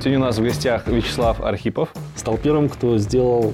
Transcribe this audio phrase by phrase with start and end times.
[0.00, 1.90] Сегодня у нас в гостях Вячеслав Архипов.
[2.16, 3.52] Стал первым, кто сделал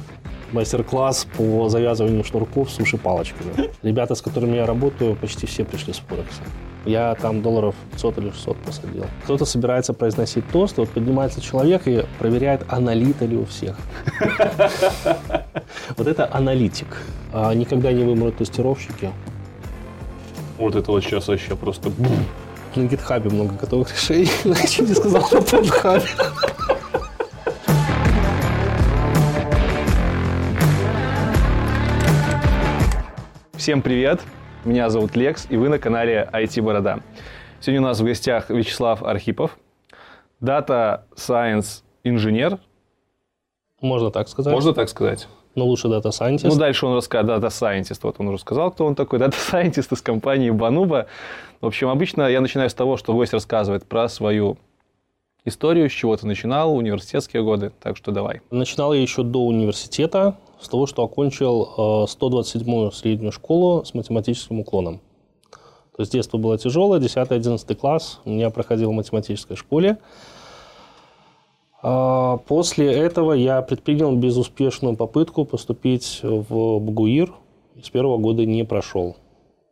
[0.52, 3.72] мастер-класс по завязыванию шнурков суши-палочками.
[3.82, 6.42] Ребята, с которыми я работаю, почти все пришли с Форекса.
[6.84, 9.06] Я там долларов 500 или 600 посадил.
[9.24, 13.76] Кто-то собирается произносить тост, вот поднимается человек и проверяет, аналита ли у всех.
[15.96, 17.02] Вот это аналитик.
[17.32, 19.10] А никогда не вымрут тестировщики.
[20.58, 21.90] Вот это вот сейчас вообще просто...
[22.76, 24.28] На гитхабе много готовых решений.
[24.44, 26.04] Я чуть не сказал, что на гитхабе.
[33.54, 34.20] Всем привет!
[34.66, 37.00] Меня зовут Лекс, и вы на канале IT Борода.
[37.60, 39.56] Сегодня у нас в гостях Вячеслав Архипов,
[40.42, 42.58] Data Science инженер.
[43.80, 44.52] Можно так сказать.
[44.52, 45.28] Можно так сказать?
[45.56, 46.46] Но лучше Data Scientist.
[46.48, 47.98] Ну, дальше он расскажет Data Scientist.
[48.02, 49.18] Вот он уже сказал, кто он такой.
[49.20, 51.06] Data Scientist из компании Бануба.
[51.60, 54.58] В общем, обычно я начинаю с того, что гость рассказывает про свою
[55.46, 57.72] историю, с чего ты начинал, университетские годы.
[57.80, 58.42] Так что давай.
[58.50, 65.00] Начинал я еще до университета, с того, что окончил 127-ю среднюю школу с математическим уклоном.
[65.96, 69.96] То есть детство было тяжелое, 10-11 класс у меня проходил в математической школе.
[71.82, 77.32] А После этого я предпринял безуспешную попытку поступить в БГУИР.
[77.82, 79.16] С первого года не прошел.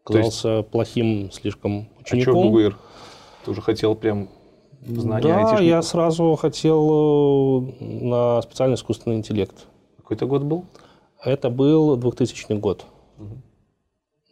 [0.04, 2.48] Оказался плохим слишком А что учеником.
[2.50, 2.76] БГУИР?
[3.44, 4.28] Ты уже хотел прям
[4.86, 5.66] знания Да, айтишников?
[5.66, 9.66] я сразу хотел э, на специальный искусственный интеллект.
[9.96, 10.64] Какой-то год был?
[11.22, 12.84] Это был 2000 год.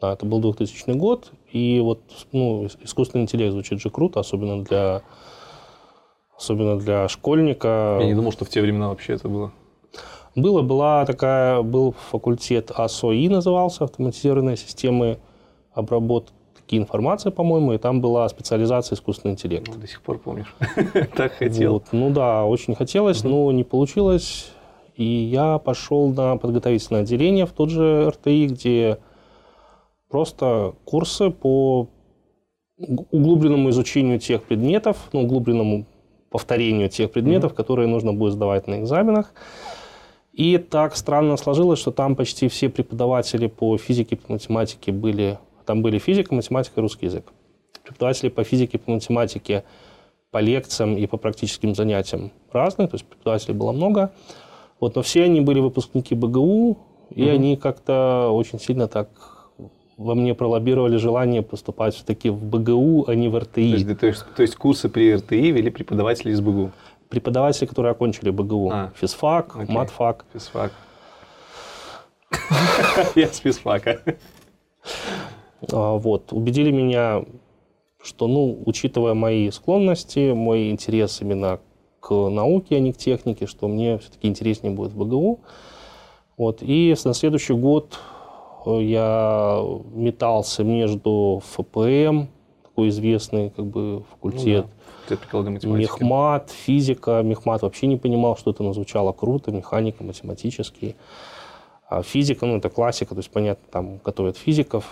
[0.01, 5.03] Да, это был 2000 год, и вот ну, искусственный интеллект звучит же круто, особенно для,
[6.43, 7.99] особенно для школьника.
[8.01, 9.53] Я не думал, что в те времена вообще это было.
[10.35, 15.19] Было, была такая, был факультет АСОИ назывался, автоматизированные системы
[15.73, 16.33] обработки
[16.71, 19.69] информации, по-моему, и там была специализация искусственный интеллект.
[19.69, 20.55] Ну, До сих пор помнишь.
[21.15, 21.75] Так хотел.
[21.75, 24.51] Вот, ну да, очень хотелось, но не получилось.
[24.97, 28.99] И я пошел на подготовительное отделение в тот же РТИ, где
[30.11, 31.89] просто курсы по
[32.79, 35.87] уг- углубленному изучению тех предметов, ну, углубленному
[36.33, 39.33] повторению тех предметов, которые нужно будет сдавать на экзаменах.
[40.33, 45.39] И так странно сложилось, что там почти все преподаватели по физике, по математике были...
[45.67, 47.33] Там были физика, математика и русский язык.
[47.85, 49.65] Преподаватели по физике, по математике,
[50.31, 54.13] по лекциям и по практическим занятиям разные, то есть преподавателей было много.
[54.81, 56.79] Вот, но все они были выпускники БГУ,
[57.15, 59.09] и они как-то очень сильно так
[60.03, 63.71] во мне пролоббировали желание поступать все-таки в БГУ, а не в РТИ.
[63.71, 66.71] То есть, то есть- то есть курсы при РТИ вели преподаватели из БГУ?
[67.09, 68.71] Преподаватели, которые окончили БГУ.
[68.73, 68.93] А.
[68.97, 69.75] Физфак, Окей.
[69.75, 70.25] матфак.
[70.33, 70.73] Физфак.
[73.15, 74.01] Я с физфака.
[75.73, 77.25] А, Вот, убедили меня,
[78.03, 81.61] что, ну, учитывая мои склонности, мой интерес именно
[82.01, 85.41] к науке, а не к технике, что мне все-таки интереснее будет в БГУ.
[86.37, 87.99] Вот, и на следующий год
[88.67, 89.61] я
[89.93, 92.27] метался между ФПМ,
[92.63, 94.67] такой известный как бы факультет,
[95.07, 95.83] прикладной математики.
[95.83, 97.23] Мехмат, физика.
[97.23, 99.51] Мехмат вообще не понимал, что это, но звучало круто.
[99.51, 100.97] Механика, математический.
[101.89, 104.87] А физика, ну, это классика, то есть, понятно, там готовят физиков,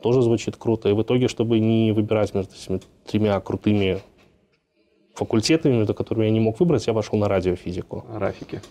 [0.00, 0.88] тоже звучит круто.
[0.88, 4.00] И в итоге, чтобы не выбирать между этими тремя крутыми
[5.14, 8.04] факультетами, между которыми я не мог выбрать, я пошел на радиофизику.
[8.14, 8.62] Рафики.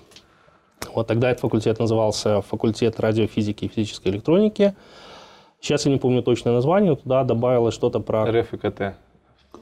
[0.93, 4.75] Вот тогда этот факультет назывался факультет радиофизики и физической электроники.
[5.61, 8.95] Сейчас я не помню точное название, но туда добавилось что-то про РФ и КТ.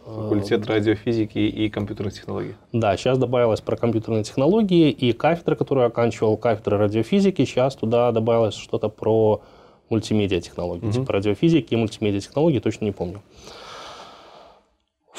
[0.05, 2.55] Факультет радиофизики и компьютерных технологий.
[2.71, 8.11] Да, сейчас добавилось про компьютерные технологии, и кафедра, которую я оканчивал, кафедра радиофизики, сейчас туда
[8.11, 9.41] добавилось что-то про
[9.89, 13.21] мультимедиа технологии, типа радиофизики и мультимедиа технологии, точно не помню.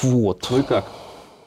[0.03, 0.47] Вот.
[0.51, 0.85] Ну и как?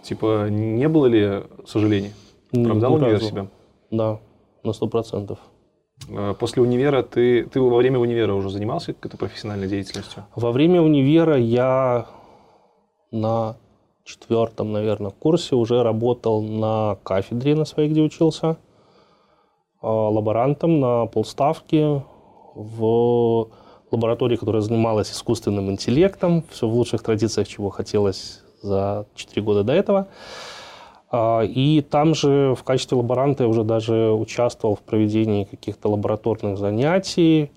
[0.03, 2.11] Типа, не было ли сожалений?
[2.51, 3.47] Ни- Оправдал ни универ себя?
[3.91, 4.19] Да,
[4.63, 5.39] на сто процентов.
[6.09, 10.25] Э, После универа ты, ты во время универа уже занимался какой-то профессиональной деятельностью?
[10.35, 12.07] Во время универа я
[13.11, 13.57] на
[14.03, 18.57] четвертом, наверное, курсе уже работал на кафедре на своей, где учился,
[19.81, 22.03] а, лаборантом на полставки
[22.55, 23.47] в
[23.91, 29.73] лаборатории, которая занималась искусственным интеллектом, все в лучших традициях, чего хотелось за 4 года до
[29.73, 30.07] этого.
[31.11, 36.57] А, И там же в качестве лаборанта я уже даже участвовал в проведении каких-то лабораторных
[36.57, 37.51] занятий,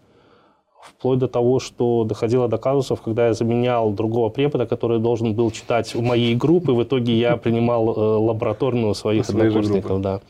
[0.83, 5.51] вплоть до того, что доходило до казусов, когда я заменял другого препода, который должен был
[5.51, 10.01] читать у моей группы, в итоге я принимал э, лабораторную своих однокурсников.
[10.01, 10.21] Да.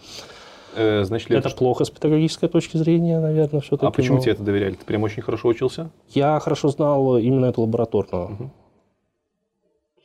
[0.76, 3.86] Э, значит Это что- плохо с педагогической точки зрения, наверное, все-таки.
[3.86, 4.74] А почему но тебе это доверяли?
[4.74, 5.90] Ты прям очень хорошо учился?
[6.10, 8.50] Я хорошо знал именно эту лабораторную.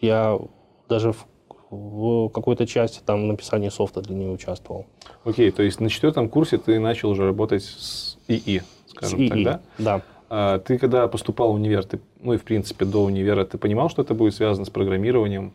[0.01, 0.39] Я
[0.88, 1.25] даже в,
[1.69, 4.86] в какой-то части там написании софта для нее участвовал.
[5.24, 9.38] Окей, то есть на четвертом курсе ты начал уже работать с ИИ, скажем С так,
[9.38, 9.62] ИИ, да?
[9.77, 10.01] Да.
[10.30, 13.89] А ты когда поступал в универ, ты, ну и в принципе до универа, ты понимал,
[13.89, 15.54] что это будет связано с программированием?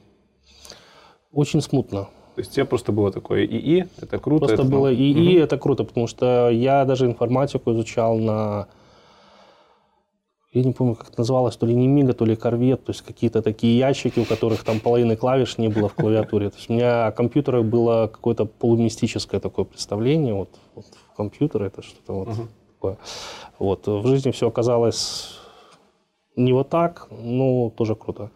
[1.32, 2.08] Очень смутно.
[2.34, 4.46] То есть тебе просто было такое ИИ, это круто.
[4.46, 5.44] Просто это, ну, было ИИ, мгм.
[5.44, 8.67] это круто, потому что я даже информатику изучал на...
[10.54, 13.02] Я не помню, как это называлось, то ли не Мига, то ли Корвет, то есть
[13.02, 16.48] какие-то такие ящики, у которых там половины клавиш не было в клавиатуре.
[16.50, 20.32] То есть у меня о компьютерах было какое-то полумистическое такое представление.
[20.32, 20.86] Вот, вот
[21.16, 22.48] компьютер это что-то вот Мгм.
[22.72, 22.98] такое.
[23.58, 23.88] Вот.
[23.88, 25.40] В жизни все оказалось
[26.36, 28.30] не вот так, но тоже круто.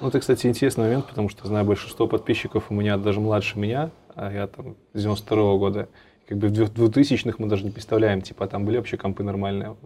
[0.00, 3.90] Ну, это, кстати, интересный момент, потому что знаю большинство подписчиков у меня даже младше меня,
[4.14, 5.88] а я там с 92 года.
[6.28, 9.76] Как бы в 2000-х мы даже не представляем, типа, а там были вообще компы нормальные?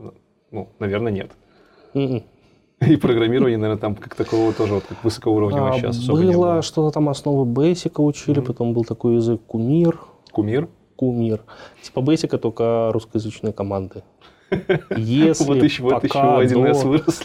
[0.50, 1.30] Ну, наверное, нет.
[1.94, 2.22] М-м.
[2.80, 6.52] И программирование, наверное, там как такового тоже, вот как высокоуровневого А, сейчас особо не было
[6.52, 6.62] было.
[6.62, 8.46] что-то там основы Basic учили, Мгм.
[8.46, 9.98] потом был такой язык Кумир.
[10.32, 10.68] Кумир?
[10.96, 11.40] Кумир.
[11.82, 14.02] Типа Basic, только русскоязычные команды.
[14.96, 17.22] Если, вот еще, вот еще пока, 1С до- вырос.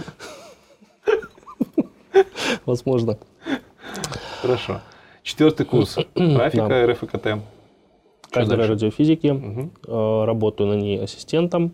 [2.65, 3.17] Возможно.
[4.41, 4.81] Хорошо.
[5.23, 5.97] Четвертый курс.
[6.15, 7.27] Графика, РФКТ.
[8.29, 9.69] Кафедра радиофизики.
[9.87, 11.73] Э, Работаю на ней ассистентом.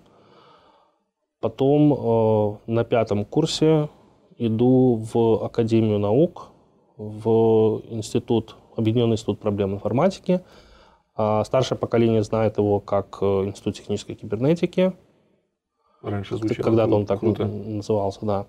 [1.39, 3.89] Потом э, на пятом курсе
[4.37, 6.49] иду в Академию наук,
[6.97, 10.41] в институт, Объединенный институт проблем информатики.
[11.15, 14.93] А Старшее поколение знает его как э, Институт технической кибернетики.
[16.01, 16.63] Раньше звучало.
[16.63, 17.45] Когда-то он так круто.
[17.45, 18.45] назывался, да.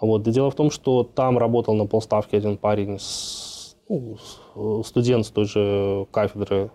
[0.00, 0.22] Вот.
[0.22, 4.16] да Дело в том, что там работал на полставки один парень, с- ну,
[4.56, 6.70] э, студент с той же кафедры,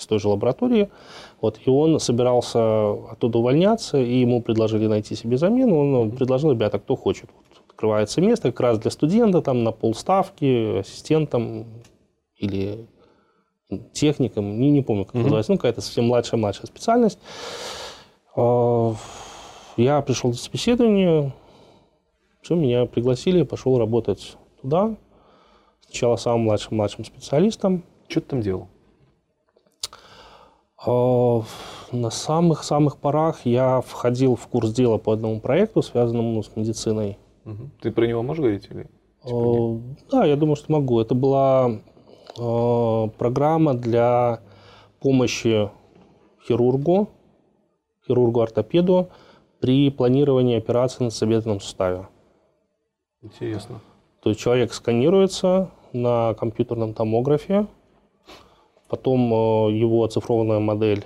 [0.00, 0.88] из той же лаборатории.
[1.40, 1.60] Вот.
[1.64, 6.00] И он собирался оттуда увольняться, и ему предложили найти себе замену.
[6.00, 7.28] Он предложил, ребята, кто хочет.
[7.36, 11.66] Вот, открывается место как раз для студента, там на полставки, ассистентом
[12.36, 12.86] или
[13.92, 15.22] техником, не, не помню, как Мгм.
[15.24, 17.18] называется, ну, какая-то совсем младшая-младшая специальность.
[18.34, 18.94] А,
[19.76, 21.32] Я пришел на собеседование,
[22.42, 24.96] все, меня пригласили, пошел работать туда.
[25.86, 27.82] Сначала самым младшим-младшим специалистом.
[28.08, 28.66] Что ты там делал?
[30.86, 31.42] А,
[31.92, 37.18] На самых-самых порах я входил в курс дела по одному проекту, связанному ну, с медициной.
[37.80, 38.68] Ты про него можешь говорить?
[38.70, 38.82] Или?
[38.82, 39.78] Типа Э,
[40.10, 41.00] Да, я думаю, что могу.
[41.00, 41.70] Это была
[42.38, 44.40] э, программа для
[45.00, 45.70] помощи
[46.46, 47.08] хирургу,
[48.06, 49.08] хирургу-ортопеду
[49.60, 52.08] при планировании операции на современном суставе.
[53.22, 53.80] Интересно.
[54.22, 57.66] То есть человек сканируется на компьютерном томографе,
[58.90, 61.04] потом э, его оцифрованная модель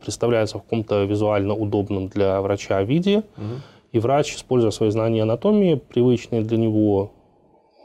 [0.00, 3.62] представляется в каком-то визуально удобном для врача виде, Мгм.
[3.92, 7.10] и врач, используя свои знания анатомии, привычные для него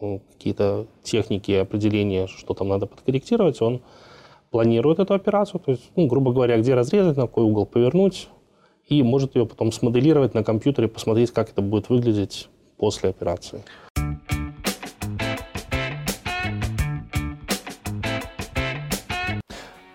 [0.01, 3.81] э, какие-то техники определения, что там надо подкорректировать, он
[4.51, 8.27] планирует эту операцию, то есть, ну, грубо говоря, где разрезать, на какой угол повернуть,
[8.87, 13.63] и может ее потом смоделировать на компьютере, посмотреть, как это будет выглядеть после операции.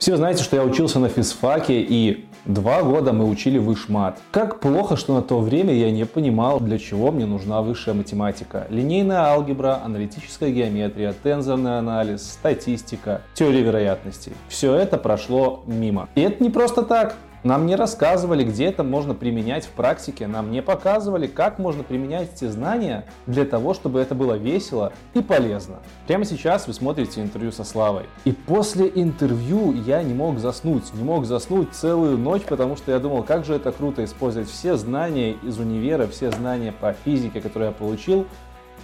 [0.09, 4.19] Все знаете, что я учился на физфаке, и два года мы учили вышмат.
[4.31, 8.67] Как плохо, что на то время я не понимал, для чего мне нужна высшая математика.
[8.71, 14.33] Линейная алгебра, аналитическая геометрия, тензорный анализ, статистика, теория вероятностей.
[14.49, 16.09] Все это прошло мимо.
[16.15, 17.17] И это не просто так.
[17.45, 22.35] Нам не рассказывали, где это можно применять в практике, нам не показывали, как можно применять
[22.35, 25.77] эти знания для того, чтобы это было весело и полезно.
[26.09, 28.07] Прямо сейчас вы смотрите интервью со Славой.
[28.25, 32.99] И после интервью я не мог заснуть, не мог заснуть целую ночь, потому что я
[32.99, 37.69] думал, как же это круто использовать все знания из универа, все знания по физике, которые
[37.69, 38.27] я получил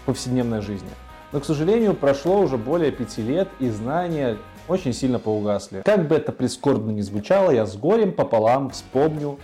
[0.03, 0.91] в повседневной жизни.
[1.33, 4.37] Но, к сожалению, прошло уже более пяти лет, и знания
[4.69, 5.83] очень сильно поугасли.
[5.85, 9.39] Как бы это прискорбно ни звучало, я с горем пополам вспомню,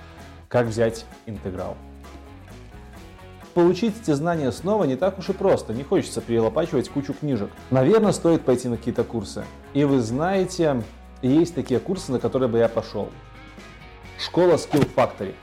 [0.48, 1.76] как взять интеграл.
[3.54, 7.50] Получить эти знания снова не так уж и просто, не хочется перелопачивать кучу книжек.
[7.70, 9.44] Наверное, стоит пойти на какие-то курсы.
[9.74, 10.82] И вы знаете,
[11.22, 13.08] есть такие курсы, на которые бы я пошел.
[14.18, 15.34] Школа Skill Factory.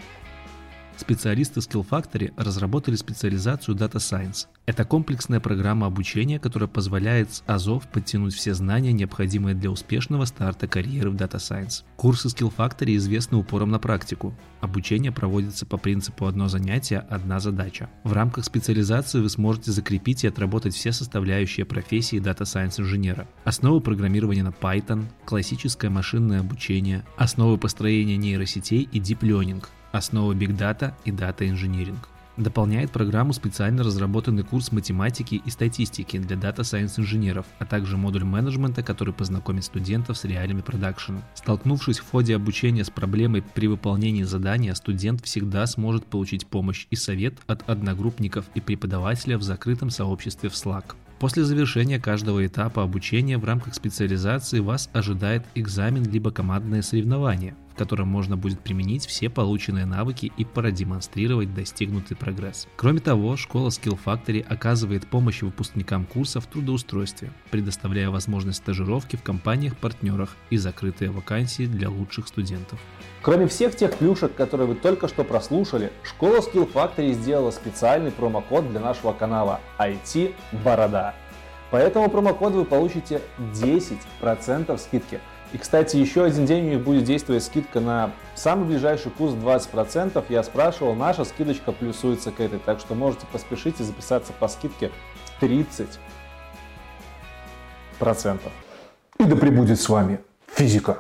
[0.98, 4.48] Специалисты Skill Factory разработали специализацию Data Science.
[4.66, 10.68] Это комплексная программа обучения, которая позволяет с АЗОВ подтянуть все знания, необходимые для успешного старта
[10.68, 11.84] карьеры в Data Science.
[11.96, 14.36] Курсы Skill Factory известны упором на практику.
[14.60, 17.90] Обучение проводится по принципу одно занятие, одна задача.
[18.04, 23.28] В рамках специализации вы сможете закрепить и отработать все составляющие профессии Data Science инженера.
[23.46, 29.64] Основы программирования на Python, классическое машинное обучение, основы построения нейросетей и Deep Learning,
[29.98, 31.98] основы Big Data и Data Engineering.
[32.38, 38.26] Дополняет программу специально разработанный курс математики и статистики для Data Science инженеров, а также модуль
[38.26, 41.24] менеджмента, который познакомит студентов с реалиями продакшена.
[41.34, 46.96] Столкнувшись в ходе обучения с проблемой при выполнении задания, студент всегда сможет получить помощь и
[46.96, 50.94] совет от одногруппников и преподавателя в закрытом сообществе в Slack.
[51.20, 57.78] После завершения каждого этапа обучения в рамках специализации вас ожидает экзамен либо командное соревнование, в
[57.78, 62.68] котором можно будет применить все полученные навыки и продемонстрировать достигнутый прогресс.
[62.76, 69.24] Кроме того, школа Skill Factory оказывает помощь выпускникам курса в трудоустройстве, предоставляя возможность стажировки в
[69.24, 72.80] компаниях-партнерах и закрытые вакансии для лучших студентов.
[73.28, 78.70] Кроме всех тех плюшек, которые вы только что прослушали, школа Skill Factory сделала специальный промокод
[78.70, 81.14] для нашего канала IT Борода.
[81.70, 85.20] По этому промокоду вы получите 10% скидки.
[85.52, 90.24] И, кстати, еще один день у них будет действовать скидка на самый ближайший курс 20%.
[90.30, 94.90] Я спрашивал, наша скидочка плюсуется к этой, так что можете поспешить и записаться по скидке
[95.42, 95.98] 30%.
[99.20, 101.00] И да пребудет с вами физика.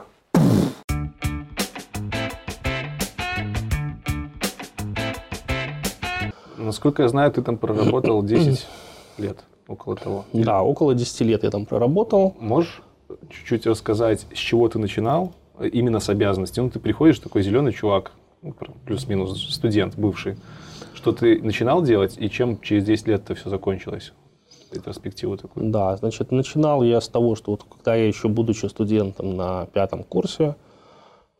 [6.67, 8.67] Насколько я знаю, ты там проработал 10
[9.17, 10.25] лет, около того.
[10.33, 12.35] Да, около 10 лет я там проработал.
[12.39, 12.81] Можешь
[13.29, 16.59] чуть-чуть рассказать, с чего ты начинал, именно с обязанностей?
[16.61, 18.53] Ну, ты приходишь, такой зеленый чувак, ну,
[18.85, 20.35] плюс-минус студент бывший.
[20.93, 24.11] Что ты начинал делать и чем через 10 лет это все закончилось?
[24.73, 25.69] Ретроспективу такую.
[25.69, 30.03] Да, значит, начинал я с того, что вот когда я еще будучи студентом на пятом
[30.03, 30.55] курсе,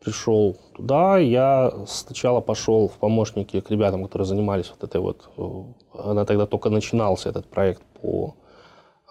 [0.00, 6.00] пришел туда, я сначала пошел в помощники к ребятам, которые занимались вот этой вот, э,
[6.08, 8.34] она тогда только начинался этот проект по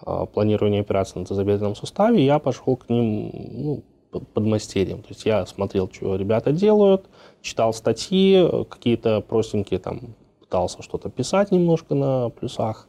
[0.06, 5.02] э, планированию операций на тазобедренном суставе, я пошел к ним ну, под мастерием.
[5.02, 7.08] То есть я смотрел, что ребята делают,
[7.42, 12.88] читал статьи, какие-то простенькие там, пытался что-то писать немножко на плюсах.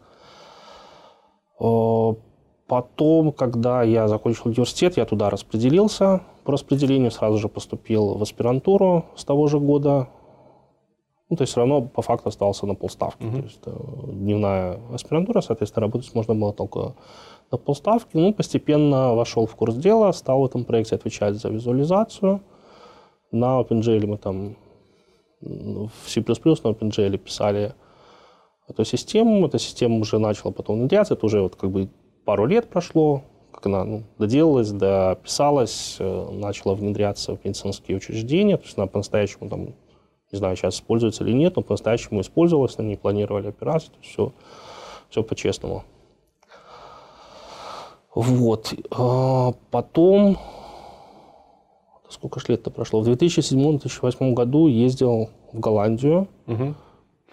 [2.70, 9.06] Потом, когда я закончил университет, я туда распределился, по распределению сразу же поступил в аспирантуру
[9.16, 10.08] с того же года.
[11.32, 13.24] Ну, то есть все равно по факту остался на полставки.
[13.24, 13.40] Mm-hmm.
[13.40, 13.72] То есть э,
[14.14, 16.94] дневная аспирантура, соответственно, работать можно было только
[17.52, 18.12] на полставки.
[18.14, 22.40] Ну, постепенно вошел в курс дела, стал в этом проекте отвечать за визуализацию.
[23.32, 24.58] На OpenGL мы там
[25.42, 27.74] в C++ на OpenGL писали
[28.68, 29.48] эту систему.
[29.48, 31.16] Эта система уже начала потом внедряться.
[31.16, 31.90] Это уже вот как бы
[32.30, 38.56] пару лет прошло как она ну, доделалась, дописалась, э, начала внедряться в медицинские учреждения.
[38.56, 39.66] То есть она по-настоящему там,
[40.32, 44.32] не знаю, сейчас используется или нет, но по-настоящему использовалась, на ней планировали операцию, все,
[45.10, 45.84] все по-честному.
[48.14, 48.76] Вот.
[48.92, 50.38] А потом,
[52.10, 53.02] сколько ж лет-то прошло?
[53.02, 56.76] В 2007-2008 году ездил в Голландию угу.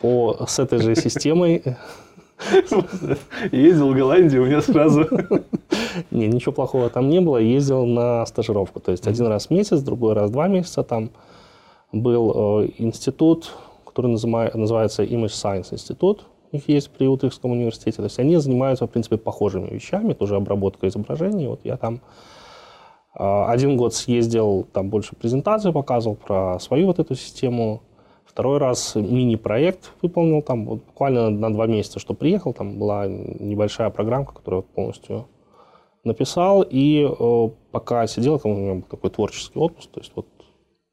[0.01, 1.77] по, с этой же системой
[3.53, 5.07] Ездил в Голландию, у меня сразу...
[6.11, 7.39] Не, ничего плохого там не было.
[7.39, 8.81] Ездил на стажировку.
[8.81, 10.83] То есть один раз в месяц, другой раз в два месяца.
[10.83, 11.11] Там
[11.93, 13.53] был э, институт,
[13.85, 16.27] который называется Image Science институт.
[16.53, 17.97] У них есть при Утрехтском университете.
[17.97, 20.13] То есть они занимаются, в принципе, похожими вещами.
[20.13, 21.49] Тоже обработка изображений.
[21.49, 22.01] Вот я там
[23.19, 27.83] э, один год съездил, там больше презентацию показывал про свою вот эту систему.
[28.37, 32.53] Второй раз мини-проект выполнил там вот буквально на два месяца, что приехал.
[32.53, 35.27] Там была небольшая программка, которую полностью
[36.05, 36.61] написал.
[36.61, 39.91] И э, пока сидел, там у меня был такой творческий отпуск.
[39.91, 40.27] То есть вот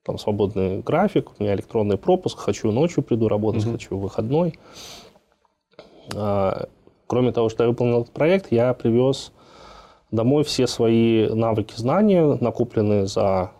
[0.05, 2.39] там свободный график, у меня электронный пропуск.
[2.39, 3.71] Хочу ночью приду работать, mm-hmm.
[3.73, 4.57] хочу выходной.
[6.15, 6.67] А,
[7.07, 9.33] кроме того, что я выполнил этот проект, я привез
[10.11, 13.51] домой все свои навыки, знания, накопленные за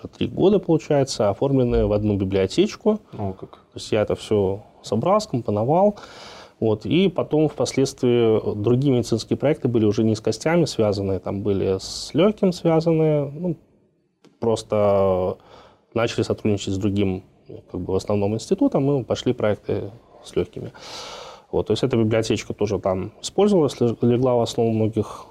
[0.00, 3.00] уже три года, получается, оформленные в одну библиотечку.
[3.16, 3.50] О, как.
[3.50, 5.96] То есть я это все собрал, скомпоновал.
[6.58, 6.84] Вот.
[6.84, 12.10] И потом впоследствии другие медицинские проекты были уже не с костями связанные, там были с
[12.12, 13.30] легким связанные.
[13.30, 13.56] Ну,
[14.40, 15.38] просто
[15.94, 17.24] начали сотрудничать с другим,
[17.70, 19.90] как бы в основном институтом, и пошли проекты
[20.22, 20.72] с легкими.
[21.50, 25.26] Вот, то есть эта библиотечка тоже там использовалась, легла в основу многих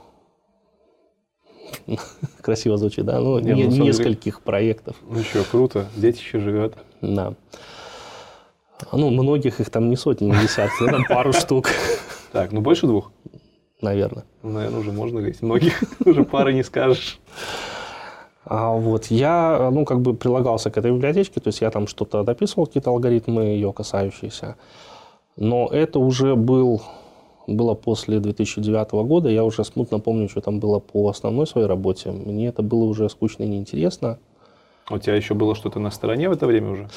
[2.41, 3.19] Красиво звучит, да?
[3.19, 4.95] Ну, Не, ну, нескольких проектов.
[5.09, 5.87] Ну, еще круто.
[5.95, 6.75] Дети еще живет.
[7.01, 7.33] Да.
[8.91, 11.69] Ну, многих их там не сотни, не десятки, там пару штук.
[12.31, 13.11] Так, ну больше двух?
[13.81, 14.25] Наверное.
[14.43, 15.41] Ну, наверное, уже можно говорить.
[15.41, 17.19] Многих уже пары не скажешь.
[18.45, 22.23] А вот я, ну, как бы прилагался к этой библиотечке, то есть я там что-то
[22.23, 24.55] дописывал, какие-то алгоритмы ее касающиеся.
[25.35, 26.81] Но это уже был
[27.55, 29.29] было после 2009 года.
[29.29, 32.11] Я уже смутно помню, что там было по основной своей работе.
[32.11, 34.17] Мне это было уже скучно и неинтересно.
[34.91, 36.89] У тебя еще было что-то на стороне в это время уже?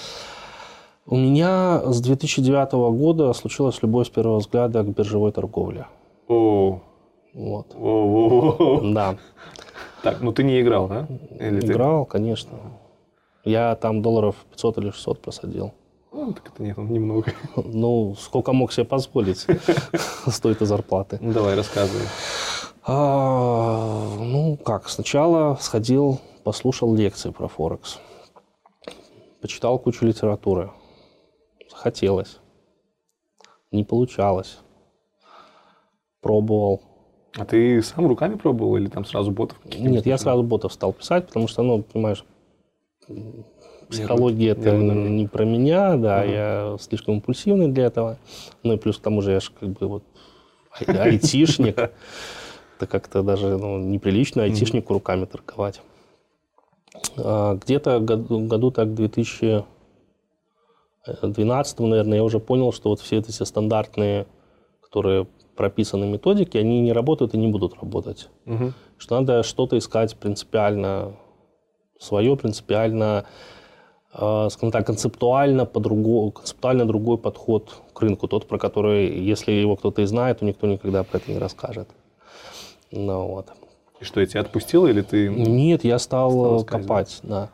[1.06, 5.86] У меня с 2009 года случилась любовь с первого взгляда к биржевой торговле.
[6.28, 6.80] О,
[7.34, 7.66] Вот.
[7.78, 8.80] о, о, о.
[8.92, 9.16] Да,
[10.02, 11.06] Так, ну ты не играл, да?
[11.40, 12.58] Или ты- играл, конечно.
[13.44, 15.72] Я там долларов 500 или 600 просадил.
[16.12, 17.32] Ну, так это нет, немного.
[17.56, 19.38] Ну, сколько мог себе позволить
[20.26, 21.18] с той-то зарплаты.
[21.20, 22.06] Ну, давай, рассказывай.
[22.84, 27.98] А, ну, как, сначала сходил, послушал лекции про Форекс.
[29.40, 30.70] Почитал кучу литературы.
[31.70, 32.38] Захотелось.
[33.70, 34.58] Не получалось.
[36.20, 36.82] Пробовал.
[37.38, 39.58] А ты сам руками пробовал или там сразу ботов?
[39.64, 42.24] Нет, я сразу ботов стал писать, потому что, ну, понимаешь,
[43.92, 48.16] психология это не про меня, да, я слишком импульсивный для этого.
[48.62, 50.02] Ну и плюс к тому же я же как бы вот
[50.88, 51.78] ай- айтишник.
[51.78, 55.80] Это как-то даже ну, неприлично айтишнику руками торговать.
[57.16, 63.30] А, Где-то году, году так в 2012, наверное, я уже понял, что вот все эти
[63.30, 64.26] все стандартные,
[64.82, 68.72] которые прописаны методики, они не работают и не будут работать Мгм.
[68.98, 71.12] что надо что-то искать принципиально
[72.00, 73.26] свое, принципиально, э,
[74.14, 80.02] скажем так, концептуально, по-другому, концептуально другой подход к рынку, тот, про который, если его кто-то
[80.02, 81.88] и знает, то никто никогда про это не расскажет.
[82.90, 83.48] Ну, вот.
[84.00, 85.28] И что, я тебя отпустил или ты...
[85.28, 87.50] Нет, я стал, э, копать, да.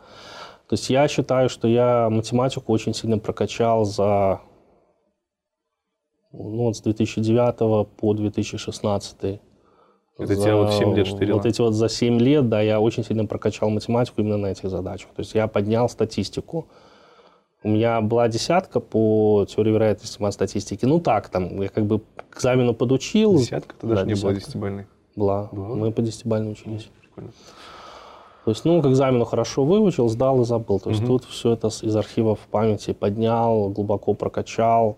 [0.68, 4.40] То есть я считаю, что я математику очень сильно прокачал за
[6.32, 9.40] ну, вот с 2009 по 2016.
[10.18, 11.36] Это тебя вот в 7 лет штырило?
[11.36, 14.68] Вот эти вот за 7 лет, да, я очень сильно прокачал математику именно на этих
[14.68, 15.08] задачах.
[15.14, 16.66] То есть я поднял статистику.
[17.62, 20.84] У меня была десятка по теории вероятности матстатистики.
[20.84, 23.36] Ну так, там, я как бы к экзамену подучил.
[23.38, 23.74] Десятка?
[23.80, 24.40] Ты даже Да, не была десятка.
[24.46, 24.86] десятибальной.
[25.16, 25.48] Была.
[25.52, 25.68] Была?
[25.74, 26.88] Мы по десятибально учились.
[27.00, 27.30] Прикольно.
[28.44, 30.80] То есть, ну, к экзамену хорошо выучил, сдал и забыл.
[30.80, 31.08] То есть Мгм.
[31.08, 34.96] тут все это из архивов памяти поднял, глубоко прокачал.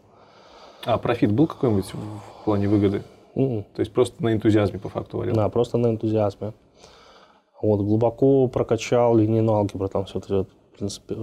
[0.85, 3.03] А профит был какой-нибудь в плане выгоды?
[3.37, 5.35] М, То есть просто на энтузиазме по факту валил?
[5.35, 6.53] Да, просто на энтузиазме.
[7.63, 10.47] Вот, глубоко прокачал линейную алгебру, там все это
[10.81, 11.15] принципе,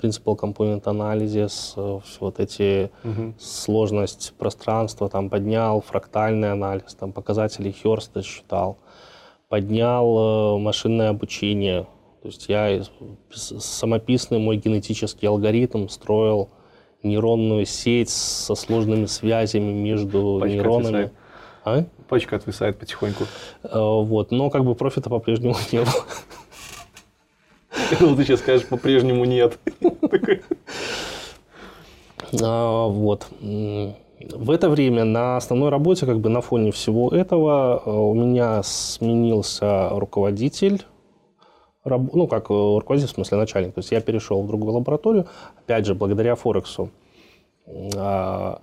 [0.00, 3.34] принципал компонент анализис, э, все вот эти Мгм.
[3.38, 8.78] сложность пространства там поднял, фрактальный анализ, там показатели Херста считал,
[9.48, 11.86] поднял э, машинное обучение.
[12.22, 12.80] То есть я
[13.30, 16.48] самописный мой генетический алгоритм строил
[17.04, 20.86] нейронную сеть со сложными связями между Пачка нейронами.
[21.04, 21.12] отвисает.
[21.64, 21.84] А?
[22.08, 23.24] Пачка отвисает потихоньку.
[23.62, 26.04] Э, Вот, но как бы профита по-прежнему не было.
[27.90, 29.58] Я думал, ты сейчас скажешь, по-прежнему нет.
[32.42, 33.26] А, Вот.
[33.40, 38.62] В это время на основной работе, как бы на фоне всего этого, э, у меня
[38.62, 40.82] сменился руководитель,
[41.84, 43.74] ну, как э, руководитель, в смысле начальник.
[43.74, 45.26] То есть я перешел в другую лабораторию,
[45.58, 46.90] опять же, благодаря Форексу.
[47.96, 48.60] А,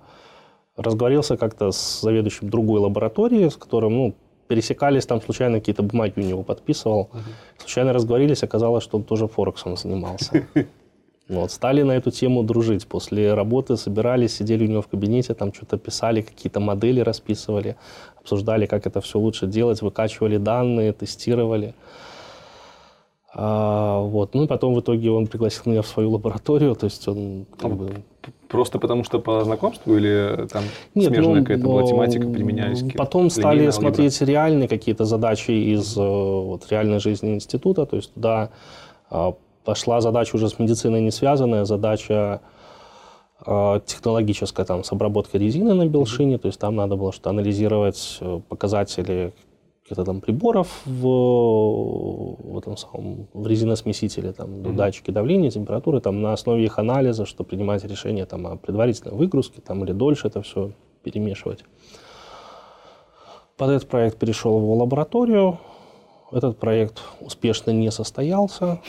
[0.76, 4.14] Разговорился как-то с заведующим другой лаборатории, с которым, ну,
[4.48, 7.10] пересекались там случайно какие-то бумаги у него подписывал.
[7.58, 10.46] Случайно разговорились, оказалось, что он тоже Форексом занимался.
[11.28, 12.86] Вот, стали на эту тему дружить.
[12.86, 17.76] После работы собирались, сидели у него в кабинете, там что-то писали, какие-то модели расписывали,
[18.20, 21.74] обсуждали, как это все лучше делать, выкачивали данные, тестировали.
[23.34, 24.34] А, вот.
[24.34, 27.74] Ну и потом в итоге он пригласил меня в свою лабораторию, то есть он как
[27.74, 27.90] бы...
[28.48, 30.64] Просто потому что по знакомству или там
[30.94, 32.84] Нет, смежная ну, какая-то была но тематика, применялись?
[32.94, 33.72] Потом стали алгебра?
[33.72, 37.86] смотреть реальные какие-то задачи из э, вот, реальной жизни института.
[37.86, 38.50] То есть туда
[39.08, 42.42] а, пошла задача уже с медициной не связанная, задача
[43.40, 46.36] а, технологическая, там, с обработкой резины на белшине.
[46.36, 49.32] То есть там надо было что анализировать э, показатели
[49.82, 56.32] каких-то там приборов в, в этом самом в резиносмесителе, там, датчики давления, температуры, там, на
[56.32, 60.72] основе их анализа, чтобы принимать решение там, о предварительной выгрузке там, или дольше это все
[61.02, 61.64] перемешивать.
[63.56, 65.58] Под этот проект перешел в его лабораторию.
[66.30, 68.80] Этот проект успешно не состоялся.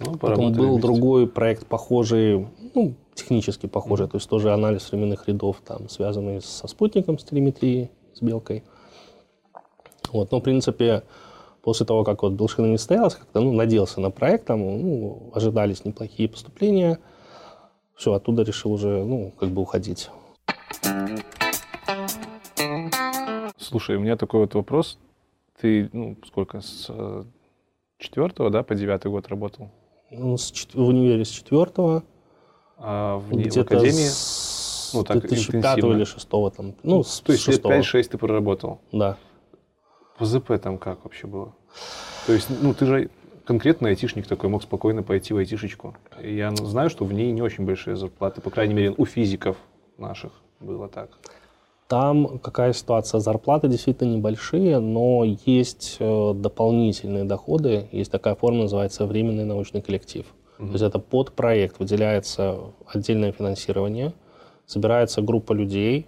[0.00, 0.82] Ну, Потом был вместе.
[0.82, 6.66] другой проект похожий, ну, технически похожий, то есть тоже анализ временных рядов, там, связанный со
[6.66, 8.64] спутником, с телеметрией, с белкой.
[10.12, 11.02] Вот, но, в принципе,
[11.62, 15.84] после того, как вот Белшина не состоялась, как-то, ну, надеялся на проект, там, ну, ожидались
[15.84, 16.98] неплохие поступления.
[17.94, 20.10] Все, оттуда решил уже, ну, как бы уходить.
[23.56, 24.98] Слушай, у меня такой вот вопрос.
[25.60, 27.24] Ты, ну, сколько, с э,
[27.98, 29.70] четвертого, да, по девятый год работал?
[30.10, 32.02] Ну, с чет- в универе с четвертого,
[32.76, 34.08] А в, не- в академии?
[34.08, 35.94] с Ну, так, 2005 интенсивно.
[35.96, 37.72] или 6 там, ну, с То есть лет шестого.
[37.72, 38.80] 5-6 ты проработал.
[38.92, 39.16] Да.
[40.18, 41.54] По ЗП там как вообще было?
[42.26, 43.10] То есть, ну, ты же
[43.44, 45.94] конкретный айтишник такой мог спокойно пойти в айтишечку.
[46.22, 49.56] Я знаю, что в ней не очень большие зарплаты, по крайней мере, у физиков
[49.98, 51.10] наших было так.
[51.88, 53.20] Там какая ситуация?
[53.20, 57.88] Зарплаты действительно небольшие, но есть э, дополнительные доходы.
[57.92, 60.24] Есть такая форма, называется временный научный коллектив.
[60.58, 60.66] Угу.
[60.68, 64.14] То есть это под проект выделяется отдельное финансирование,
[64.66, 66.06] собирается группа людей,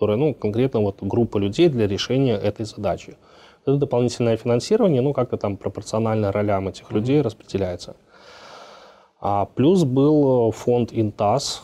[0.00, 3.18] которая, ну, конкретно вот группа людей для решения этой задачи.
[3.66, 7.96] Это дополнительное финансирование, ну, как-то там пропорционально ролям этих людей распределяется.
[9.20, 11.62] А плюс был фонд Интас,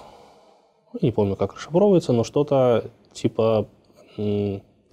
[1.01, 3.67] не помню, как расшифровывается, но что-то типа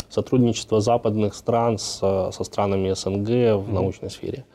[0.08, 2.00] сотрудничества западных стран с,
[2.32, 3.74] со странами СНГ в mm-hmm.
[3.74, 4.46] научной сфере.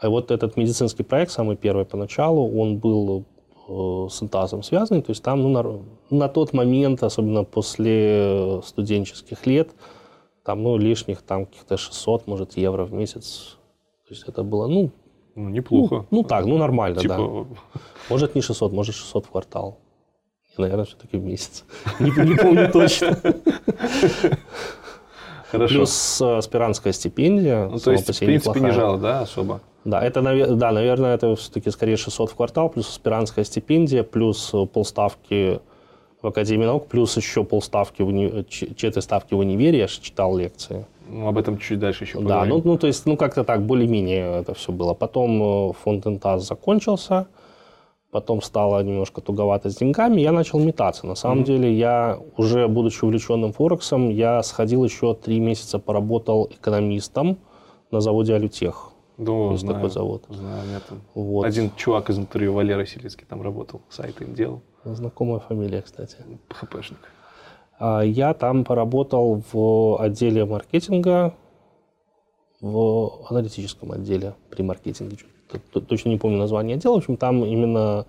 [0.00, 3.39] А вот этот медицинский проект, самый первый поначалу, он был э,
[3.70, 9.70] с Интазом связан, то есть там ну, на, на тот момент, особенно после студенческих лет,
[10.44, 13.56] там, ну, лишних там каких-то 600, может, евро в месяц.
[14.08, 14.90] То есть это было, ну...
[15.36, 16.06] Ну, неплохо.
[16.10, 17.16] Ну, ну так, ну, нормально, типа...
[17.16, 17.56] да.
[18.08, 19.78] Может, не 600, может, 600 в квартал.
[20.56, 21.64] И, наверное, все-таки в месяц.
[22.00, 23.16] Не, не помню точно.
[25.50, 25.74] Хорошо.
[25.74, 27.68] Плюс э, аспирантская стипендия.
[27.68, 29.60] Ну, то есть, в принципе, не жало, да, особо?
[29.84, 34.66] Да, это, да, наверное, это все-таки скорее 600 в квартал, плюс аспирантская стипендия, плюс э,
[34.66, 35.60] полставки
[36.20, 38.44] в Академии наук, плюс еще полставки, в уни...
[38.48, 40.86] четыре ставки в универе, я же читал лекции.
[41.08, 42.50] Ну, об этом чуть дальше еще поговорим.
[42.50, 44.92] Да, ну, ну, то есть, ну, как-то так, более-менее это все было.
[44.92, 47.26] Потом э, фонд ИНТАС закончился,
[48.10, 51.06] потом стало немножко туговато с деньгами, я начал метаться.
[51.06, 51.44] На самом mm-hmm.
[51.44, 57.38] деле, я уже, будучи увлеченным Форексом, я сходил еще три месяца, поработал экономистом
[57.90, 58.89] на заводе Алютех.
[59.20, 60.24] Да, Есть знаю, такой завод.
[60.30, 60.82] Знаю, нет.
[61.14, 61.44] Вот.
[61.44, 64.62] Один чувак из интервью, Валера Селицкий, там работал, сайты им делал.
[64.82, 66.16] Знакомая фамилия, кстати.
[66.48, 66.98] ХПшник.
[67.78, 71.34] А, я там поработал в отделе маркетинга,
[72.62, 75.18] в аналитическом отделе при маркетинге.
[75.86, 76.94] Точно не помню название отдела.
[76.94, 78.06] В общем, там именно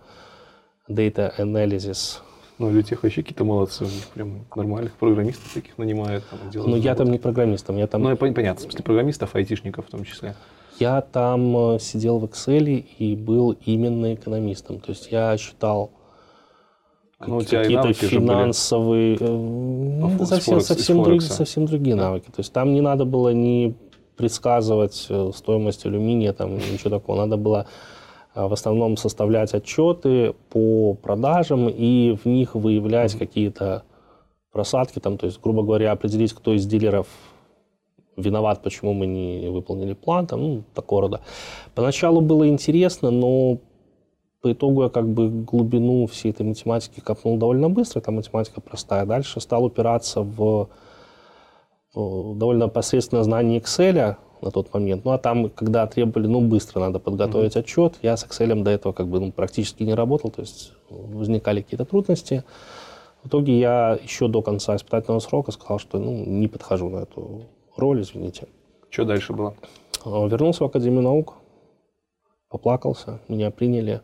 [0.88, 2.19] data analysis.
[2.58, 3.84] Ну, для тех вообще какие-то молодцы.
[3.84, 6.24] У них прям нормальных программистов таких нанимают.
[6.30, 7.76] Там, ну, я там не программистом.
[7.76, 8.02] Я там...
[8.04, 8.56] Ну, понятно.
[8.56, 10.36] В смысле, программистов, айтишников в том числе.
[10.82, 14.80] Я там э, сидел в Excel и был именно экономистом.
[14.80, 15.91] То есть я считал
[17.20, 22.26] ну, какие-то финансовые, ну, совсем, Форекс, совсем, друг, совсем другие навыки.
[22.26, 23.76] То есть там не надо было ни
[24.17, 27.17] предсказывать э, стоимость алюминия, там ничего такого.
[27.17, 27.67] Надо было
[28.34, 33.20] в основном составлять отчеты по продажам и в них выявлять mm-hmm.
[33.20, 33.84] какие-то
[34.52, 37.08] просадки, там, то есть, грубо говоря, определить, кто из дилеров
[38.22, 41.22] виноват, почему мы не выполнили план, там, ну, такого рода.
[41.76, 43.58] Поначалу было интересно, но
[44.42, 49.06] по итогу я как бы глубину всей этой математики копнул довольно быстро, там математика простая.
[49.06, 50.70] Дальше стал упираться в,
[51.94, 55.06] в довольно посредственное знание Excel на тот момент.
[55.06, 57.60] Ну а там, когда требовали, ну быстро надо подготовить mm-hmm.
[57.60, 61.62] отчет, я с Excel до этого как бы ну, практически не работал, то есть возникали
[61.62, 62.44] какие-то трудности.
[63.24, 67.44] В итоге я еще до конца испытательного срока сказал, что ну, не подхожу на эту
[67.76, 68.48] роль, извините.
[68.90, 69.56] Что дальше было?
[70.06, 71.36] Вернулся в Академию наук,
[72.50, 74.02] поплакался, меня приняли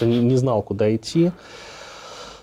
[0.00, 1.32] не, не знал, куда идти.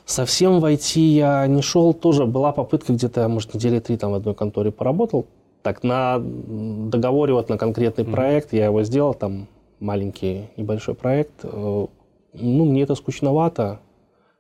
[0.06, 1.94] Совсем в IT я не шел.
[1.94, 5.26] Тоже была попытка где-то, может, недели три там в одной конторе поработал.
[5.64, 8.12] Так, на договоре вот на конкретный mm-hmm.
[8.12, 9.48] проект я его сделал, там
[9.80, 11.32] маленький небольшой проект.
[11.44, 11.88] Э,
[12.34, 13.80] ну, мне это скучновато.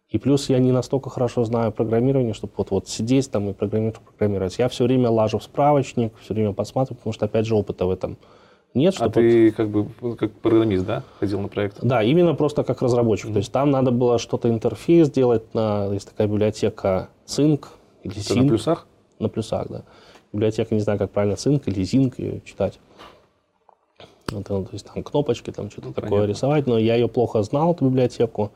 [0.10, 4.00] И плюс я не настолько хорошо знаю программирование, чтобы вот, вот сидеть там и программировать,
[4.00, 4.58] программировать.
[4.60, 7.90] Я все время лажу в справочник, все время подсматриваю, потому что, опять же, опыта в
[7.90, 8.18] этом
[8.76, 9.88] нет, а ты как бы
[10.18, 11.78] как программист, да, ходил на проект?
[11.82, 13.30] Да, именно просто как разработчик.
[13.30, 13.34] Mm-hmm.
[13.34, 17.70] То есть там надо было что-то интерфейс делать на есть такая библиотека Цинк
[18.04, 18.42] или Sync.
[18.42, 18.88] На плюсах?
[19.18, 19.84] На плюсах, да.
[20.34, 22.78] Библиотека, не знаю, как правильно, Цинк или Зинк ее читать.
[24.28, 26.32] Это, то есть там кнопочки, там что-то ну, такое понятно.
[26.32, 28.52] рисовать, но я ее плохо знал, эту библиотеку.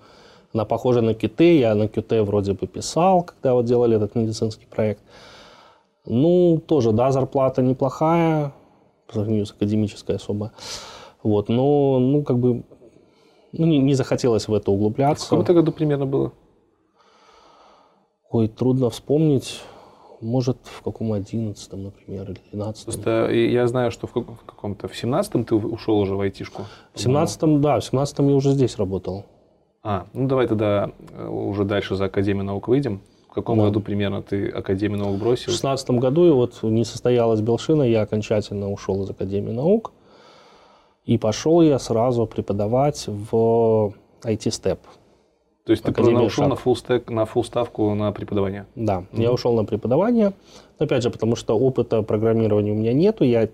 [0.54, 4.66] Она похожа на Qt, я на Qt вроде бы писал, когда вот делали этот медицинский
[4.66, 5.02] проект.
[6.06, 8.54] Ну, тоже, да, зарплата неплохая,
[9.08, 10.52] по сравнению с академической особо.
[11.22, 12.64] Вот, но, ну, как бы,
[13.52, 15.26] ну, не, не захотелось в это углубляться.
[15.26, 16.32] В каком это году примерно было?
[18.32, 19.62] Ой, трудно вспомнить.
[20.22, 22.94] Может, в каком одиннадцатом, например, или двенадцатом.
[22.94, 26.64] Просто я знаю, что в, каком-то в семнадцатом ты ушел уже в айтишку.
[26.94, 29.26] В семнадцатом, да, в семнадцатом я уже здесь работал.
[29.82, 33.02] А, ну давай тогда э, уже дальше за Академию наук выйдем.
[33.30, 33.66] В каком да.
[33.66, 35.44] году примерно ты Академию наук бросил?
[35.44, 39.92] В 2016 году, и вот не состоялась Белшина, я окончательно ушел из Академии наук.
[41.06, 44.80] И пошел я сразу преподавать в IT-степ.
[45.66, 48.66] То есть Академия ты ушел на full, stack, на full ставку на преподавание?
[48.76, 49.22] Да, mm-hmm.
[49.22, 50.34] я ушел на преподавание.
[50.80, 53.24] Опять же, потому что опыта программирования у меня нету.
[53.24, 53.50] Я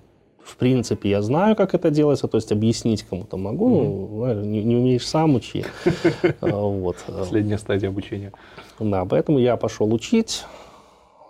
[0.45, 4.75] в принципе, я знаю, как это делается, то есть объяснить кому-то могу, ну, не, не
[4.75, 5.65] умеешь сам учи.
[6.41, 6.97] А, вот.
[7.08, 8.31] Последняя стадия обучения.
[8.79, 10.45] Да, поэтому я пошел учить.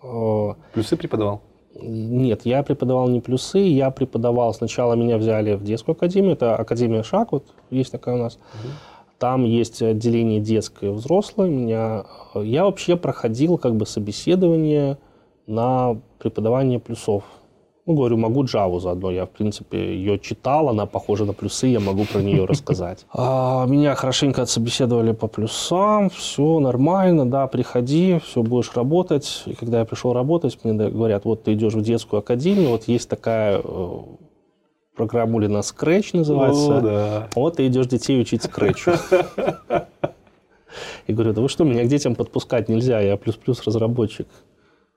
[0.04, 1.42] А, плюсы преподавал?
[1.82, 7.04] Нет, я преподавал не плюсы, я преподавал, сначала меня взяли в детскую академию, это Академия
[7.04, 8.36] Шаг, вот есть такая у нас.
[8.36, 8.72] Угу.
[9.18, 11.50] Там есть отделение детское и взрослое.
[11.50, 12.06] Меня...
[12.36, 14.98] Я вообще проходил как бы собеседование
[15.48, 17.24] на преподавание плюсов.
[17.86, 19.12] Ну, говорю, могу Java заодно.
[19.12, 23.06] Я, в принципе, ее читал, она похожа на плюсы, я могу про нее рассказать.
[23.18, 29.44] А, меня хорошенько отсобеседовали по плюсам, все нормально, да, приходи, все, будешь работать.
[29.46, 33.10] И когда я пришел работать, мне говорят, вот ты идешь в детскую академию, вот есть
[33.10, 33.98] такая э,
[34.96, 36.78] программули на Scratch называется.
[36.78, 37.30] О, да.
[37.36, 39.00] Вот ты идешь детей учить Scratch.
[41.08, 44.28] И говорю, да вы что, меня к детям подпускать нельзя, я плюс-плюс разработчик.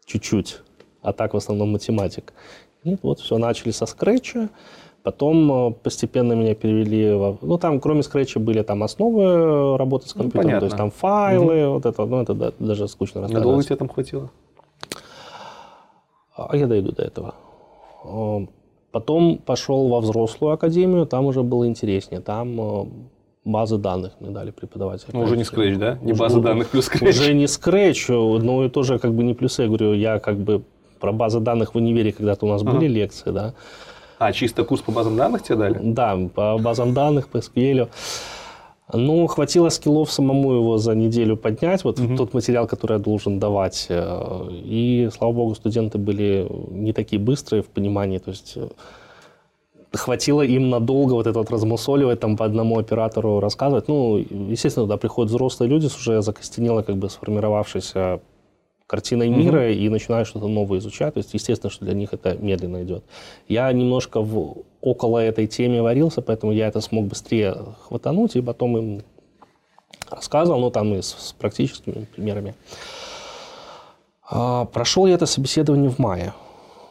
[0.06, 0.60] Чуть-чуть.
[1.02, 2.32] А так в основном математик.
[2.94, 4.48] И вот все, начали со скретча.
[5.02, 7.38] Потом э, постепенно меня перевели во...
[7.40, 10.90] Ну, там, кроме скретча, были там основы работы с ну, компьютером, ну, то есть там
[10.90, 11.74] файлы, угу.
[11.74, 13.46] вот это, ну, это да, даже скучно рассказывать.
[13.46, 14.30] Надолго тебе там хватило?
[16.36, 17.34] А я дойду до этого.
[18.04, 18.46] Э,
[18.90, 22.20] потом пошел во взрослую академию, там уже было интереснее.
[22.20, 22.86] Там э,
[23.44, 25.06] базы данных мне дали преподаватель.
[25.12, 25.98] Ну, уже не Scratch, да?
[26.02, 27.08] Не база данных плюс Scratch.
[27.08, 29.62] Уже не Scratch, но и тоже как бы не плюсы.
[29.62, 30.62] Я говорю, я как бы
[30.98, 32.72] про базы данных в универе когда-то у нас ага.
[32.72, 33.54] были лекции, да.
[34.18, 35.78] А, чисто курс по базам данных тебе дали?
[35.82, 37.88] Да, по базам данных, по SQL.
[38.92, 42.16] Ну, хватило скиллов самому его за неделю поднять, вот угу.
[42.16, 43.86] тот материал, который я должен давать.
[43.90, 48.66] Э, и, слава богу, студенты были не такие быстрые в понимании, то есть э,
[49.92, 53.88] хватило им надолго вот это вот размусоливать, там по одному оператору рассказывать.
[53.88, 58.20] Ну, естественно, туда приходят взрослые люди с уже закостенело как бы сформировавшейся
[58.88, 59.74] картиной мира mm-hmm.
[59.74, 61.14] и начинают что-то новое изучать.
[61.14, 63.04] То есть, естественно, что для них это медленно идет.
[63.46, 68.78] Я немножко в, около этой темы варился, поэтому я это смог быстрее хватануть и потом
[68.78, 69.02] им
[70.10, 72.54] рассказывал, ну, там и с, с практическими примерами.
[74.30, 76.32] А, прошел я это собеседование в мае.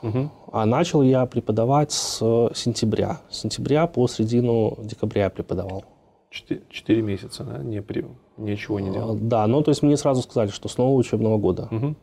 [0.04, 0.30] Угу.
[0.52, 2.20] А начал я преподавать с
[2.54, 3.22] сентября.
[3.32, 5.84] С сентября по середину декабря я преподавал.
[6.30, 7.58] Четыре месяца, да?
[7.58, 8.06] Не при...
[8.38, 9.17] Ничего не делал?
[9.19, 11.67] Да, ну то есть мне сразу сказали, что с нового учебного года.
[11.71, 11.95] Угу.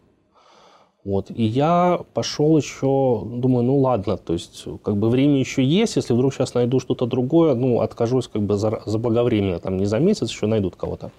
[1.04, 1.30] Вот.
[1.30, 6.14] И я пошел еще, думаю, ну ладно, то есть как бы время еще есть, если
[6.14, 10.30] вдруг сейчас найду что-то другое, ну откажусь как бы за, заблаговременно, там не за месяц
[10.30, 11.10] еще найдут кого-то.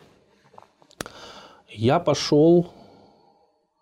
[1.70, 2.68] Я пошел,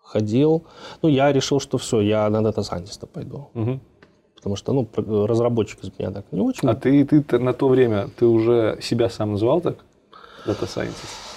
[0.02, 0.64] ходил,
[1.00, 3.48] ну я решил, что все, я на data scientist а пойду.
[3.54, 3.80] Угу.
[4.36, 4.86] Потому что, ну,
[5.26, 6.68] разработчик из меня так не очень.
[6.68, 9.86] А ты, ты на то время, ты уже себя сам называл так?
[10.46, 11.34] Data Scientist?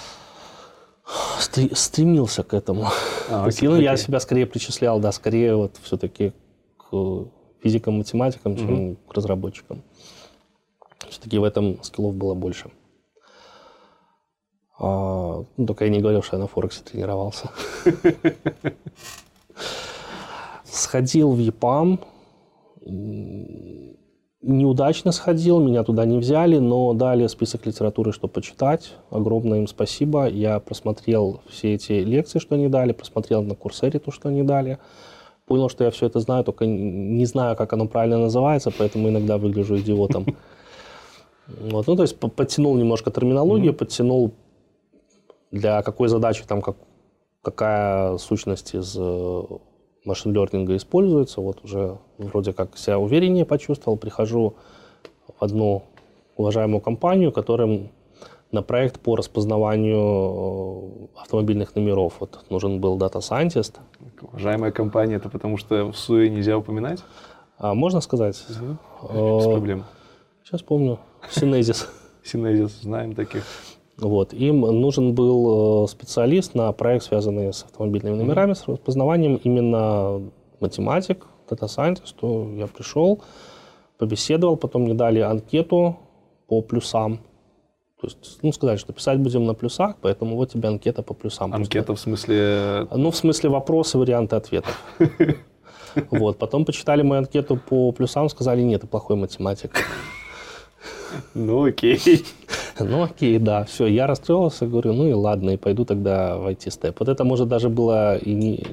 [1.74, 2.88] стремился к этому.
[3.30, 6.32] А, окей, ну, я себя скорее причислял, да, скорее вот все-таки
[6.76, 7.26] к
[7.62, 8.96] физикам, математикам, чем угу.
[9.08, 9.82] к разработчикам.
[11.08, 12.70] Все-таки в этом скиллов было больше.
[14.78, 17.50] А, ну, только я не говорил, что я на Форексе тренировался.
[20.64, 22.00] Сходил в ЕПАМ,
[24.48, 28.94] неудачно сходил, меня туда не взяли, но дали список литературы, что почитать.
[29.10, 30.26] Огромное им спасибо.
[30.26, 34.78] Я просмотрел все эти лекции, что они дали, просмотрел на Курсере то, что они дали.
[35.46, 39.38] Понял, что я все это знаю, только не знаю, как оно правильно называется, поэтому иногда
[39.38, 40.26] выгляжу идиотом.
[41.60, 43.76] Вот, ну, то есть подтянул немножко терминологию, mm-hmm.
[43.76, 44.34] подтянул
[45.50, 46.76] для какой задачи там как,
[47.40, 49.42] какая сущность из э,
[50.08, 51.40] machine learning а используется.
[51.40, 53.96] Вот уже вроде как себя увереннее почувствовал.
[53.96, 54.54] Прихожу
[55.38, 55.84] в одну
[56.36, 57.90] уважаемую компанию, которым
[58.50, 60.00] на проект по распознаванию
[61.14, 62.14] э, автомобильных номеров.
[62.20, 63.78] Вот нужен был data scientist.
[64.22, 67.04] Уважаемая компания, это потому что всуе нельзя упоминать?
[67.58, 68.42] А, можно сказать?
[68.48, 69.84] Да, без проблем.
[70.44, 70.98] Сейчас помню.
[71.30, 71.88] Синезис.
[72.24, 73.44] Синезис, знаем таких.
[73.98, 74.32] Вот.
[74.32, 80.22] Им нужен был э, специалист на проект, связанный с автомобильными номерами, с распознаванием именно
[80.60, 82.16] математик, data scientist.
[82.22, 83.20] Я пришел,
[83.98, 85.96] побеседовал, потом мне дали анкету
[86.46, 87.18] по плюсам.
[88.00, 91.52] То есть, ну, сказали, что писать будем на плюсах, поэтому вот тебе анкета по плюсам.
[91.52, 91.94] Анкета просто.
[91.94, 92.86] в смысле?
[92.92, 94.80] Ну, в смысле вопросы, варианты ответов.
[96.10, 96.38] Вот.
[96.38, 99.72] Потом почитали мою анкету по плюсам, сказали, нет, ты плохой математик.
[101.34, 101.98] Ну, окей.
[102.90, 106.98] Ну, окей, да, все, я расстроился, говорю, ну и ладно, и пойду тогда в IT-степ.
[106.98, 108.64] Вот это, может, даже было и, не,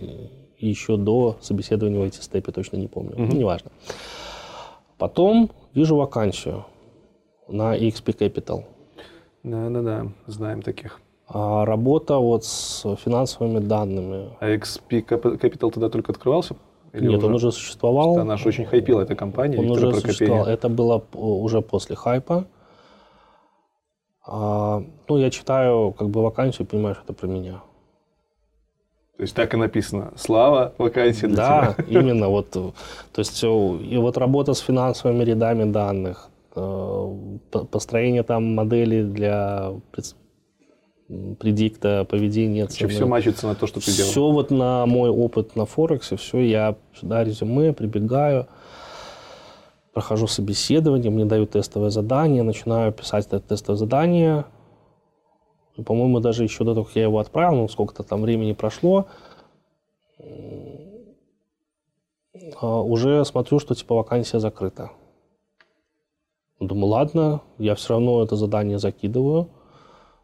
[0.59, 3.27] еще до собеседования в IT-степе, точно не помню, mm-hmm.
[3.31, 3.71] ну, неважно.
[4.97, 6.65] Потом вижу вакансию
[7.47, 8.63] на EXP Capital.
[9.43, 11.01] Да-да-да, знаем таких.
[11.27, 14.29] А работа вот с финансовыми данными.
[14.39, 16.55] А XP Capital тогда только открывался?
[16.93, 18.17] Или Нет, он уже существовал.
[18.19, 19.57] Она же очень хайпила, эта компания.
[19.57, 20.45] Он Виктора уже существовал.
[20.45, 22.45] Это было п- уже после хайпа.
[24.27, 27.61] А, ну, я читаю как бы вакансию, понимаю, что это про меня.
[29.17, 30.11] То есть так и написано.
[30.17, 31.85] Слава, вакансия для Да, тебя.
[32.01, 32.47] именно вот.
[32.55, 32.71] э,
[33.13, 36.59] То есть э, и вот работа с финансовыми рядами данных, э,
[37.51, 39.71] по- построение там модели для
[41.39, 42.89] предикта поведения цены.
[42.89, 44.09] все мачится на то, что ты делал.
[44.11, 48.47] Все вот на мой опыт на Форексе, все, я сюда резюме, прибегаю,
[49.95, 54.45] прохожу собеседование, мне дают тестовое задание, начинаю писать это тестовое задание.
[55.77, 59.07] И, по-моему, даже еще до того, как я его отправил, ну, сколько-то там времени прошло,
[62.59, 64.91] а, уже смотрю, что типа вакансия закрыта.
[66.59, 69.47] Думаю, ладно, я все равно это задание закидываю.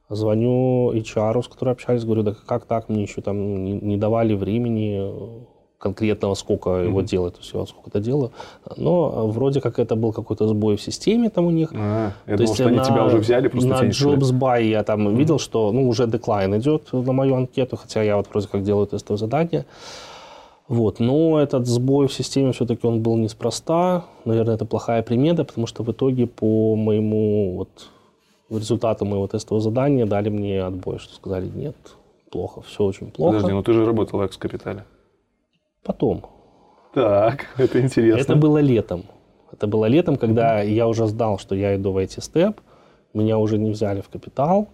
[0.10, 5.48] Звоню HR, с которой общались, говорю, да как так, мне еще там не давали времени
[5.82, 8.32] конкретного, сколько его делать, то есть я вот сколько-то делаю.
[8.78, 11.70] Но вроде как это был какой-то сбой в системе там у них.
[11.74, 13.90] А, я То думал, есть что они на- тебя уже взяли, просто на.
[13.90, 18.28] JobsBuy я там видел, что ну, уже деклайн идет на мою анкету, хотя я вот
[18.30, 19.66] вроде как делаю тестовое задание.
[20.68, 21.00] Вот.
[21.00, 24.06] Но этот сбой в системе все-таки он был неспроста.
[24.26, 27.90] Наверное, это плохая примета, потому что в итоге по моему вот,
[28.60, 31.76] результату моего тестового задания дали мне отбой, что сказали, нет,
[32.30, 33.38] плохо, все очень плохо.
[33.38, 34.84] Подожди, ну ты же работал в Экс-Капитале.
[35.84, 36.26] Потом.
[36.94, 38.22] Так, это интересно.
[38.22, 39.04] Это было летом.
[39.52, 42.62] Это было летом, когда я уже знал, что я иду в IT-степ.
[43.14, 44.70] Меня уже не взяли в капитал.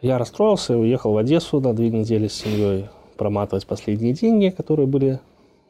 [0.00, 5.20] Я расстроился уехал в Одессу на две недели с семьей проматывать последние деньги, которые были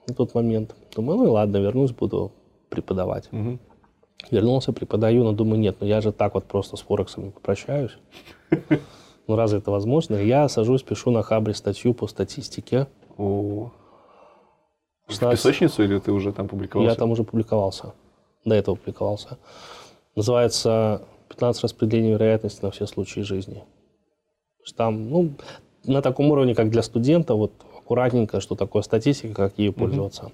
[0.08, 0.74] на тот момент.
[0.94, 2.32] Думаю, ну и ладно, вернусь, буду
[2.68, 3.28] преподавать.
[3.30, 3.60] Мгм.
[4.30, 7.92] Вернулся, преподаю, но думаю, нет, ну я же так вот просто с Форексом не попрощаюсь.
[9.28, 10.16] Ну разве это возможно?
[10.16, 12.88] Я сажусь, пишу на Хабре статью по статистике.
[13.16, 13.70] О.
[15.12, 16.90] В 16 песочницу или ты уже там публиковался?
[16.90, 17.94] Я там уже публиковался.
[18.44, 19.38] До этого публиковался.
[20.16, 23.64] Называется «15 распределений вероятности на все случаи жизни».
[24.76, 25.30] Там, ну,
[25.84, 30.30] на таком уровне, как для студента, вот аккуратненько, что такое статистика, как ею пользоваться.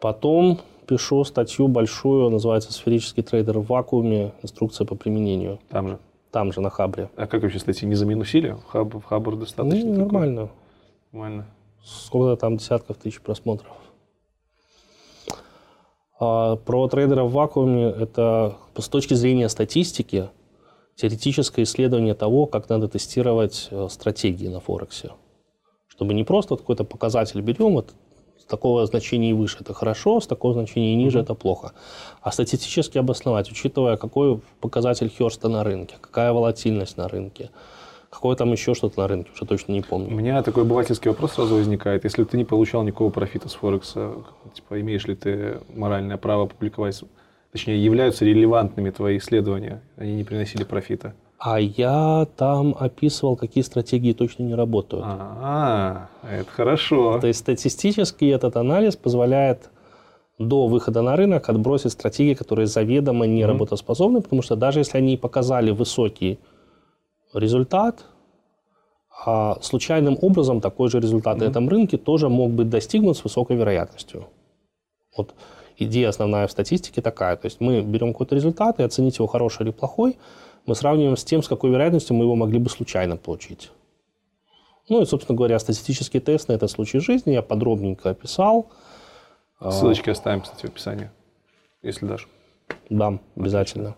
[0.00, 4.32] Потом пишу статью большую, называется «Сферический трейдер в вакууме.
[4.42, 5.58] Инструкция по применению».
[5.68, 5.98] Там же.
[6.30, 7.10] Там же, на Хабре.
[7.16, 8.56] А как вообще, кстати, не заминусили?
[8.68, 10.04] Хаб, Хабр Ну, достаточно такой.
[10.04, 11.46] нормально.
[11.84, 13.72] Сколько там десятков тысяч просмотров.
[16.18, 20.28] А про трейдера в вакууме это с точки зрения статистики
[20.94, 25.12] теоретическое исследование того, как надо тестировать э, стратегии на Форексе.
[25.88, 27.94] Чтобы не просто какой-то показатель берем, вот
[28.38, 31.72] с такого значения и выше это хорошо, с такого значения и ниже это плохо.
[32.20, 37.50] А статистически обосновать, учитывая, какой показатель Херста на рынке, какая волатильность на рынке,
[38.10, 40.10] какое там еще что-то на рынке, уже точно не У помню.
[40.14, 42.04] меня такой обывательский вопрос сразу возникает.
[42.04, 44.14] Если ты не получал никакого профита с Форекса,
[44.52, 47.02] типа, имеешь ли ты моральное право публиковать,
[47.52, 49.80] точнее, являются релевантными твои исследования?
[49.96, 51.14] Они не приносили профита.
[51.38, 55.04] А я там описывал, какие стратегии точно не работают.
[55.06, 57.18] А, это хорошо.
[57.18, 59.70] То есть статистически этот анализ позволяет
[60.38, 65.16] до выхода на рынок отбросить стратегии, которые заведомо не работоспособны, потому что даже если они
[65.16, 66.38] показали высокий
[67.32, 68.04] результат,
[69.24, 73.56] а случайным образом такой же результат на этом рынке тоже мог быть достигнут с высокой
[73.56, 74.28] вероятностью.
[75.16, 75.34] Вот
[75.76, 77.36] идея основная в статистике такая.
[77.36, 80.16] То есть мы берем какой-то результат и оценить его хороший или плохой,
[80.66, 83.70] мы сравниваем с тем, с какой вероятностью мы его могли бы случайно получить.
[84.88, 88.70] Ну и, собственно говоря, статистический тест на этот случай жизни я подробненько описал.
[89.60, 91.10] Ссылочки оставим, кстати, в описании,
[91.82, 92.28] если дашь.
[92.88, 93.94] Да, обязательно.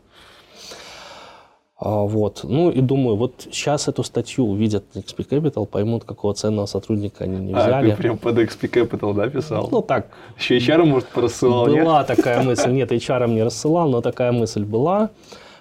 [1.84, 2.40] А, вот.
[2.44, 7.38] Ну и думаю, вот сейчас эту статью увидят XP Capital, поймут, какого ценного сотрудника они
[7.38, 7.90] не А, взяли.
[7.90, 9.68] ты прям под XP Capital, да, писал?
[9.72, 10.06] Ну так,
[10.38, 11.84] Еще HR, может, порассылал, нет?
[11.84, 12.70] была такая мысль.
[12.70, 15.10] Нет, HR не рассылал, но такая мысль была.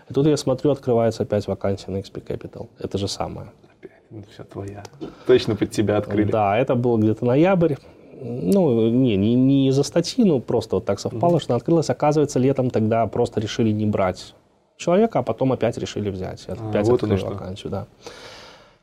[0.09, 2.67] И тут я смотрю, открывается опять вакансия на XP Capital.
[2.77, 3.47] Это же самое.
[3.79, 4.83] Опять, вся твоя.
[5.25, 6.29] Точно под тебя открыли.
[6.31, 7.75] Да, это был где-то ноябрь.
[8.23, 11.89] Ну, не, не, не из-за статьи, ну, просто вот так совпало, что она открылась.
[11.89, 14.35] Оказывается, летом тогда просто решили не брать
[14.81, 16.45] человека, а потом опять решили взять.
[16.47, 17.87] А, Опять вот оно открыли вакансию, да.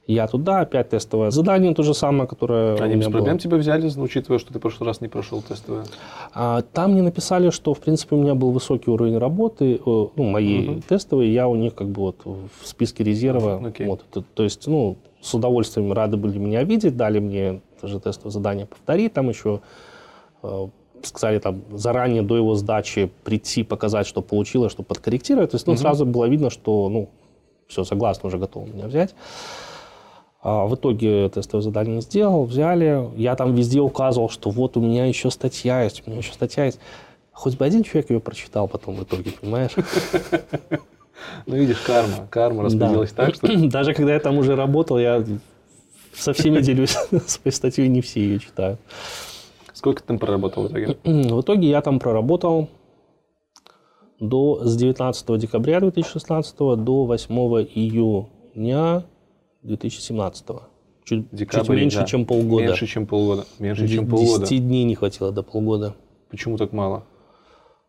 [0.06, 3.38] Я туда, опять тестовое задание, то же самое, которое Они без проблем было.
[3.38, 5.84] тебя взяли, учитывая, что ты в прошлый раз не прошел тестовое?
[6.32, 10.80] А, там мне написали, что, в принципе, у меня был высокий уровень работы, ну, моей
[10.88, 13.60] тестовой, я у них как бы вот в списке резерва.
[13.62, 13.86] Окей.
[13.86, 18.32] Вот, то, то есть, ну, с удовольствием рады были меня видеть, дали мне тоже тестовое
[18.32, 19.60] задание повторить, там еще
[20.42, 20.68] э,
[21.02, 25.50] сказали там заранее до его сдачи прийти, показать, что получилось, что подкорректировать.
[25.50, 27.08] То есть, ну, сразу было видно, что, ну,
[27.66, 29.14] все, согласны, уже готовы меня взять.
[30.40, 33.08] А в итоге тестовое задание сделал, взяли.
[33.16, 36.64] Я там везде указывал, что вот у меня еще статья есть, у меня еще статья
[36.64, 36.78] есть.
[37.32, 39.72] Хоть бы один человек ее прочитал потом в итоге, понимаешь?
[41.46, 42.28] Ну, видишь, карма.
[42.30, 43.48] Карма распределилась так, что...
[43.68, 45.24] Даже когда я там уже работал, я
[46.14, 46.90] со всеми делюсь
[47.26, 48.80] своей статьей, не все ее читают.
[49.78, 50.98] Сколько ты там проработал в итоге?
[51.04, 52.68] В итоге я там проработал
[54.18, 57.34] до, с 19 декабря 2016 до 8
[57.74, 59.04] июня
[59.62, 60.46] 2017.
[61.04, 62.06] Чуть, Декабрь, чуть меньше, да.
[62.06, 62.64] чем полгода.
[62.64, 63.44] Меньше, чем полгода.
[63.60, 64.46] Меньше, Д- чем полгода.
[64.46, 65.94] 10 дней не хватило до полгода.
[66.28, 67.04] Почему так мало?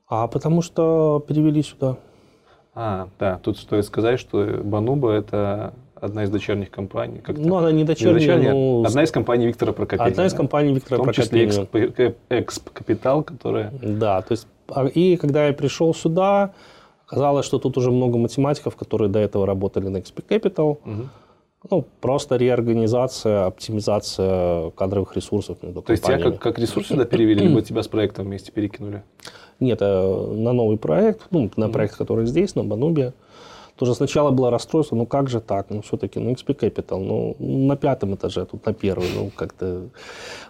[0.08, 1.98] А потому что перевели сюда.
[2.76, 7.20] А, да, тут стоит сказать, что Бануба– это одна из дочерних компаний.
[7.20, 10.12] Как Ну, она не дочерняя, но Одна из компаний Виктора Прокопенина.
[10.12, 11.86] одна из компаний В Виктора том числе Прокопенина.
[11.88, 13.72] Эксп- Эксп Капитал, которая...
[13.82, 16.54] Да, то есть, а- и когда я пришел сюда,
[17.08, 20.78] оказалось, что тут уже много математиков, которые до этого работали на XP Capital.
[21.70, 27.48] Ну, просто реорганизация, оптимизация кадровых ресурсов между То есть тебя как, как ресурс сюда перевели,
[27.48, 29.04] либо тебя с проектом вместе перекинули?
[29.60, 33.12] Нет, э, на новый проект, ну, на проект, который здесь, на Банубе.
[33.80, 37.78] Тоже сначала было расстройство, ну как же так, ну все-таки, ну XP Capital, ну на
[37.78, 39.88] пятом этаже, тут на первом, ну как-то...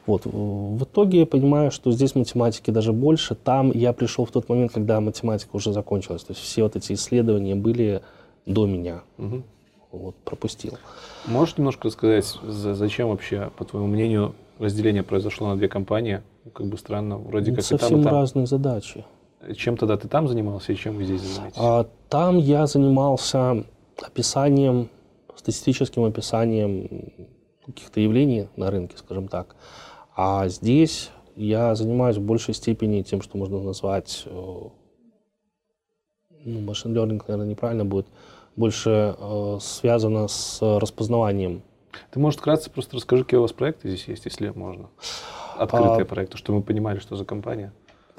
[0.07, 3.35] Вот, в итоге я понимаю, что здесь математики даже больше.
[3.35, 6.23] Там я пришел в тот момент, когда математика уже закончилась.
[6.23, 8.01] То есть все вот эти исследования были
[8.47, 9.03] до меня.
[9.17, 9.43] Мгм.
[9.91, 10.79] Вот, пропустил.
[11.27, 16.21] Можешь немножко рассказать, за- зачем вообще, по твоему мнению, разделение произошло на две компании?
[16.45, 18.11] Ну, Как бы странно, вроде как и там, Совсем и там.
[18.11, 19.05] разные задачи.
[19.55, 21.57] Чем тогда ты там занимался и чем вы здесь занимаетесь?
[21.59, 23.63] А, Там я занимался
[24.01, 24.89] описанием,
[25.35, 27.13] статистическим описанием
[27.65, 29.55] каких-то явлений на рынке, скажем так.
[30.15, 34.59] А здесь я занимаюсь в большей степени тем, что можно назвать, э,
[36.43, 38.07] ну, машин learning, наверное, неправильно будет,
[38.57, 41.61] больше э, связано с распознаванием.
[42.11, 44.89] Ты, может, вкратце просто расскажи, какие у вас проекты здесь есть, если можно.
[45.55, 47.71] Открытые А, проекты, чтобы мы понимали, что за компания.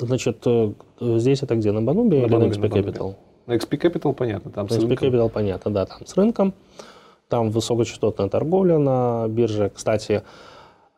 [0.06, 2.80] Значит, э, здесь это где, на Банубе На или на XP Банубе.
[2.90, 3.14] Capital?
[3.46, 5.08] На XP Capital понятно, там с SP рынком.
[5.08, 6.54] Capital понятно, да, там с рынком.
[7.28, 9.70] Там высокочастотная торговля на бирже.
[9.74, 10.22] Кстати,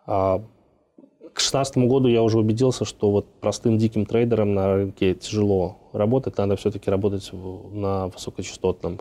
[0.06, 5.76] а, к 2016 году я уже убедился, что вот простым диким трейдерам на рынке тяжело
[5.92, 9.00] работать, надо все-таки работать на высокочастотном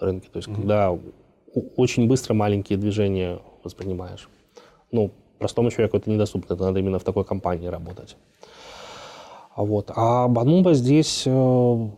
[0.00, 0.28] рынке.
[0.32, 1.00] То есть, когда у-
[1.76, 4.28] очень быстро маленькие движения воспринимаешь.
[4.90, 8.16] Ну, простому человеку это недоступно, это надо именно в такой компании работать.
[9.54, 9.90] А Вот.
[9.94, 11.88] А Бануба здесь э,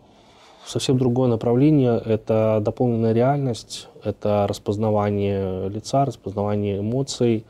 [0.67, 2.01] совсем другое направление.
[2.05, 7.45] Это дополненная реальность, это распознавание лица, распознавание эмоций,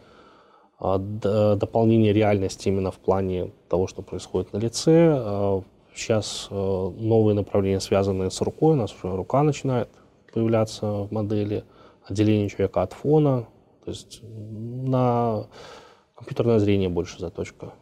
[0.78, 5.14] а, дополнение реальности именно в плане того, что происходит на лице.
[5.16, 5.62] А,
[5.94, 8.72] Сейчас э, новые направления, связанные с рукой.
[8.72, 9.88] У нас уже рука начинает
[10.32, 11.62] появляться в модели,
[12.04, 13.46] отделение человека от фона.
[13.84, 15.46] То есть на
[16.16, 17.74] компьютерное зрение больше заточка.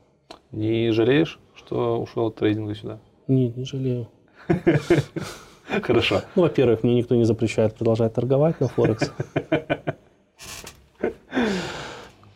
[0.51, 1.41] Не жалеешь,
[1.73, 2.99] что ушел от трейдинга сюда?
[3.29, 4.09] Не, не жалею.
[5.83, 6.23] Хорошо.
[6.37, 9.11] Ну, во-первых, мне никто не запрещает продолжать торговать на Форекс.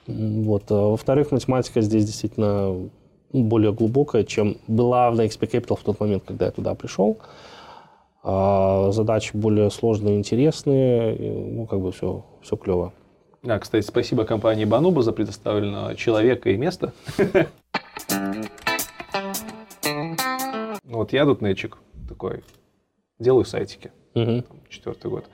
[0.06, 0.62] Вот.
[0.70, 2.88] а Во-вторых, математика здесь действительно
[3.32, 7.18] более глубокая, чем была на XP Capital в тот момент, когда я туда пришел.
[8.22, 11.14] А Задачи более сложные, интересные.
[11.52, 12.94] Ну, как бы все, все клево.
[13.46, 16.94] А, кстати, спасибо компании Бануба за предоставленного человека и место.
[20.96, 21.76] Ну, Вот я тут .NET чик
[22.08, 22.42] такой,
[23.18, 25.26] делаю сайтики, там, четвертый год.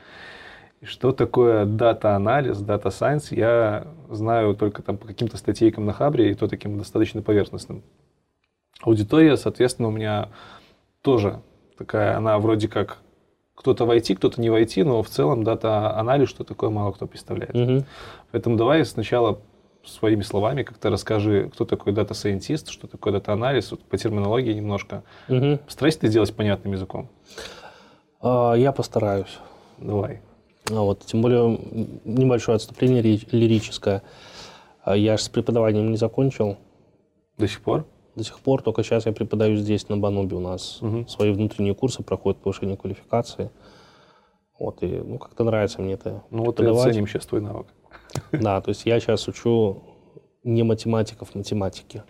[0.81, 5.93] И что такое data анализ, data science, я знаю только там по каким-то статейкам на
[5.93, 7.85] Хабре, и то таким достаточно поверхностным.
[8.81, 10.31] Аудитория, соответственно, у меня
[11.01, 11.41] тоже
[11.79, 12.99] такая, она вроде как
[13.55, 16.91] кто-то в IT, кто-то не в IT, но в целом data анализ, что такое, мало
[16.91, 17.55] кто представляет.
[17.55, 17.85] Мгм.
[18.33, 19.39] Поэтому давай сначала
[19.85, 24.53] своими словами как-то расскажи, кто такой data scientist, что такое data анализ, вот по терминологии
[24.53, 25.03] немножко.
[25.29, 25.59] Мгм.
[25.59, 27.09] Постарайся это сделать понятным языком.
[28.21, 29.39] А, Я постараюсь.
[29.79, 30.21] Давай.
[30.71, 31.59] А Вот, тем более
[32.05, 34.03] небольшое отступление ри- лирическое.
[34.85, 36.57] А Я же с преподаванием не закончил.
[37.39, 37.85] До сих пор?
[38.15, 40.37] До сих пор, только сейчас я преподаю здесь, на Банубе.
[40.37, 41.09] У нас Мгм.
[41.09, 43.51] свои внутренние курсы проходят повышение квалификации.
[44.59, 47.67] Вот, и, ну, как-то нравится мне это Ну вот и оценим сейчас твой навык.
[48.33, 49.83] Да, то есть я сейчас учу
[50.45, 52.03] не математиков, математики.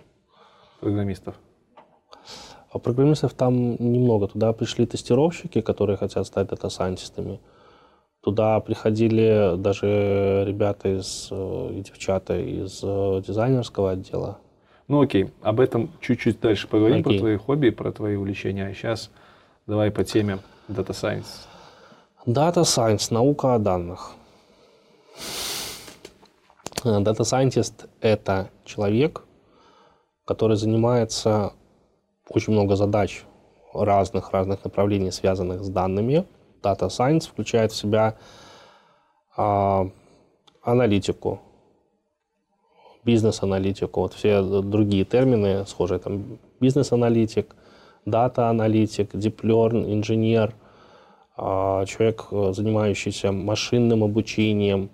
[0.81, 1.35] программистов.
[2.71, 4.29] А программистов там немного.
[4.29, 7.39] Туда пришли тестировщики, которые хотят стать дата-сайентистами.
[8.23, 14.39] Туда приходили даже ребята из, э, и девчата из э, дизайнерского отдела.
[14.89, 17.19] Ну окей, об этом чуть-чуть дальше поговорим, про Окей.
[17.19, 18.67] твои хобби, про твои увлечения.
[18.67, 19.11] А сейчас
[19.67, 20.39] давай по теме
[20.69, 21.47] Data Science.
[22.27, 24.13] Data Science, наука о данных.
[26.85, 29.23] Data Scientist– это человек,
[30.25, 31.53] который занимается
[32.29, 33.25] очень много задач
[33.73, 36.27] разных-разных направлений, связанных с данными.
[36.63, 38.17] Data Science включает в себя
[39.37, 39.89] а,
[40.63, 41.41] аналитику,
[43.05, 47.55] бизнес-аналитику, вот все другие термины схожие, там бизнес-аналитик,
[48.07, 50.55] дата-аналитик, learn, инженер,
[51.37, 54.91] а, человек, занимающийся машинным обучением,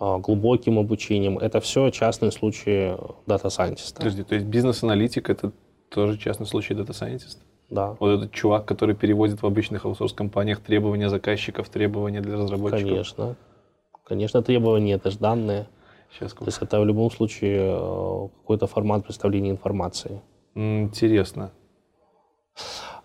[0.00, 1.38] глубоким обучением.
[1.38, 2.96] Это все частные случаи
[3.26, 3.98] data scientist а.
[3.98, 5.52] Подожди, то есть бизнес-аналитик– это
[5.90, 7.42] тоже частный случай data scientist а?
[7.68, 7.96] Да.
[8.00, 12.88] Вот этот чувак, который переводит в обычных аутсорс-компаниях требования заказчиков, требования для разработчиков.
[12.88, 13.36] Конечно.
[14.04, 15.66] Конечно, требования– это же данные.
[16.12, 20.20] Сейчас То есть это в любом случае э, какой-то формат представления информации.
[20.56, 21.52] Интересно.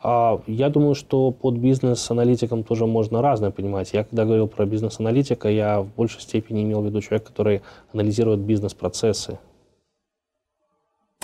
[0.02, 3.94] А, я думаю, что под бизнес-аналитиком тоже можно разное понимать.
[3.94, 7.62] Я когда говорил про бизнес-аналитика, я в большей степени имел в виду человека, который
[7.94, 9.40] анализирует бизнес-процессы.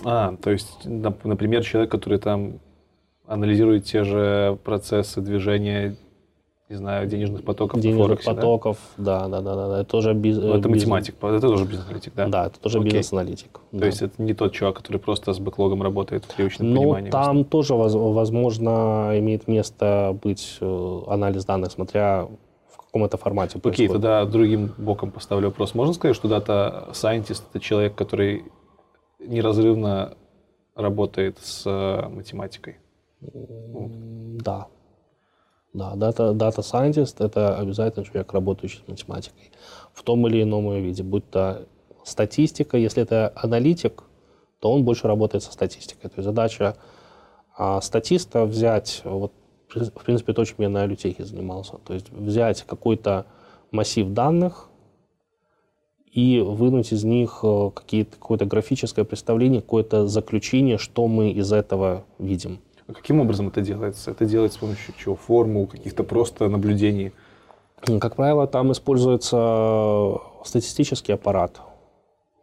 [0.04, 2.60] А, то есть, например, человек, который там
[3.28, 5.96] анализирует те же процессы движения,
[6.72, 9.28] не знаю, денежных потоков денежных Форексе, потоков, да?
[9.28, 10.38] да, да, да, да, это тоже биз...
[10.38, 10.86] Ну, это бизнес...
[10.86, 12.28] математик, это тоже бизнес-аналитик, да?
[12.28, 12.86] Да, это тоже Окей.
[12.86, 13.52] бизнес-аналитик.
[13.52, 13.86] То да.
[13.86, 17.12] есть это не тот чувак, который просто с бэклогом работает в привычном Но понимании.
[17.12, 22.28] там тоже, воз- возможно, имеет место быть э, анализ данных, смотря
[22.70, 23.92] в каком это формате Окей, происходит.
[23.92, 25.76] тогда другим боком поставлю вопрос.
[25.76, 28.46] Можно сказать, что дата scientist это человек, который
[29.20, 30.14] неразрывно
[30.76, 32.78] работает с э, математикой?
[33.20, 34.68] Да.
[35.74, 39.52] Да, дата, дата scientist– это обязательно человек, работающий с математикой
[39.94, 41.66] в том или ином ее виде, будь то
[42.04, 44.04] статистика, если это аналитик,
[44.60, 46.10] то он больше работает со статистикой.
[46.10, 46.76] То есть задача
[47.58, 49.34] а, статиста взять, вот,
[49.74, 53.26] в принципе, то, чем я на Алютехе занимался, то есть взять какой-то
[53.72, 54.70] массив данных
[56.12, 62.04] и вынуть из них э, какие-то, какое-то графическое представление, какое-то заключение, что мы из этого
[62.20, 62.60] видим.
[62.94, 64.12] Каким образом это делается?
[64.12, 65.16] Это делается с помощью чего?
[65.16, 67.12] Формул, каких-то просто наблюдений?
[68.00, 71.62] Как правило, там используется статистический аппарат.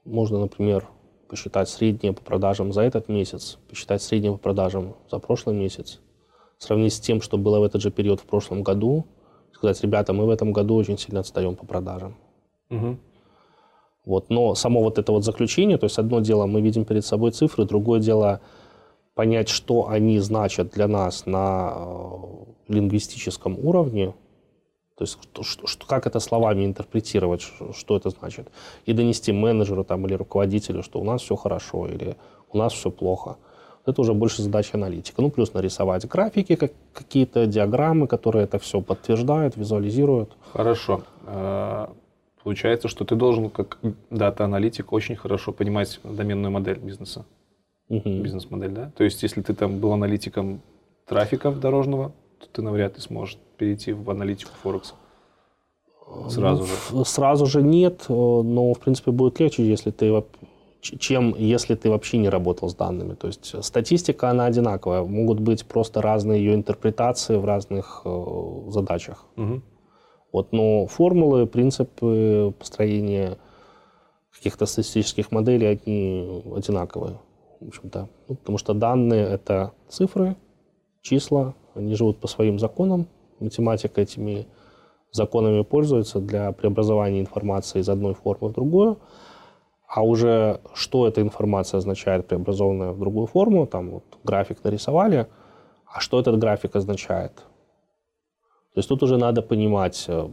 [0.04, 0.84] Можно, например,
[1.28, 6.00] посчитать среднее по продажам за этот месяц, посчитать среднее по продажам за прошлый месяц,
[6.58, 9.06] сравнить с тем, что было в этот же период в прошлом году,
[9.52, 12.16] сказать, ребята, мы в этом году очень сильно отстаем по продажам.
[12.70, 12.98] Мгм.
[14.04, 14.30] Вот.
[14.30, 17.64] Но само вот это вот заключение, то есть одно дело, мы видим перед собой цифры,
[17.64, 18.40] другое дело
[19.18, 24.14] понять, что они значат для нас на э, лингвистическом уровне,
[24.96, 28.46] то есть что, что- что- как это словами интерпретировать, ш- что это значит,
[28.86, 32.14] и донести менеджеру там, или руководителю, что у нас все хорошо или
[32.52, 33.36] у нас все плохо.
[33.86, 35.20] Это уже больше задача аналитика.
[35.22, 40.36] Ну, плюс нарисовать графики, как, какие-то диаграммы, которые это все подтверждают, визуализируют.
[40.52, 41.02] Хорошо.
[41.26, 41.86] Э,
[42.44, 43.78] Получается, что ты должен, как
[44.10, 47.24] дата-аналитик, очень хорошо понимать доменную модель бизнеса.
[47.88, 48.22] Мгм.
[48.22, 48.90] Бизнес-модель, да?
[48.96, 50.60] То есть, если ты там был аналитиком
[51.06, 54.94] трафика дорожного, то ты навряд ли сможешь перейти в аналитику Форекса.
[56.28, 56.72] Сразу же.
[56.92, 60.24] Ну, в- Сразу же нет, э, но, в принципе, будет легче, если ты,
[60.80, 63.14] чем если ты вообще не работал с данными.
[63.14, 65.02] То есть э, статистика, она одинаковая.
[65.02, 68.24] Могут быть просто разные ее интерпретации в разных э,
[68.68, 69.24] задачах.
[69.36, 69.62] Мгм.
[70.32, 73.38] Вот, но формулы, принципы построения
[74.30, 77.18] каких-то статистических моделей, они одинаковые.
[77.60, 78.08] В общем-то.
[78.28, 80.36] Ну, потому что данные— это цифры,
[81.02, 83.06] числа, они живут по своим законам.
[83.40, 84.46] Математика этими
[85.12, 88.98] законами пользуется для преобразования информации из одной формы в другую.
[89.88, 95.26] А уже что эта информация означает, преобразованная в другую форму, там вот график нарисовали,
[95.86, 97.32] а что этот график означает?
[98.74, 100.28] То есть тут уже надо понимать э,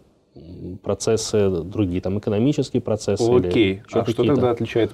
[0.83, 3.23] процессы другие, там экономические процессы.
[3.23, 3.73] или Окей.
[3.87, 4.33] еще А что какие-то.
[4.35, 4.91] тогда отличает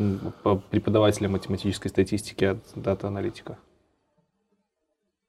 [0.70, 3.58] преподавателя математической статистики от дата-аналитика?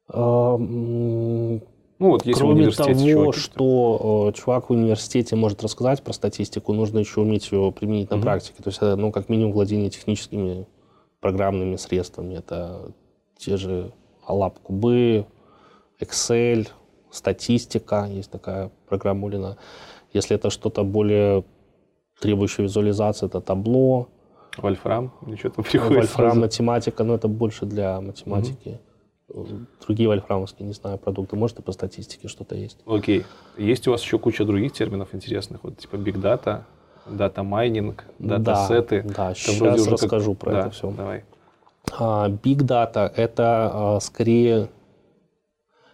[0.08, 1.60] А, Ну
[2.08, 6.98] вот, в Кроме того, чуваки, что э, чувак в университете может рассказать про статистику, нужно
[6.98, 8.24] еще уметь ее применить на Мгм.
[8.24, 8.60] практике.
[8.62, 10.66] То есть, это, ну, как минимум, владение техническими
[11.20, 12.34] программными средствами.
[12.34, 12.92] Это
[13.38, 13.92] те же
[14.26, 15.26] лап-кубы,
[16.00, 16.68] Excel,
[17.12, 19.56] статистика, есть такая программа Улина.
[20.12, 21.44] Если это что-то более
[22.20, 24.08] требующее визуализации, это табло,
[24.58, 25.96] Вольфрам, ничего там приходит.
[25.96, 26.40] Вольфрам, сразу.
[26.40, 28.80] математика, но это больше для математики.
[29.86, 31.36] Другие вольфрамовские, не знаю, продукты.
[31.36, 32.78] Может, и по статистике что-то есть.
[32.84, 33.24] Окей.
[33.56, 36.64] Есть у вас еще куча других терминов интересных, вот типа big data,
[37.07, 39.02] data mining, дата-сеты.
[39.02, 40.90] Да, Это сейчас уже как- расскажу про Да, это все.
[40.90, 41.24] Давай.
[41.98, 44.68] Big Data– это а, скорее,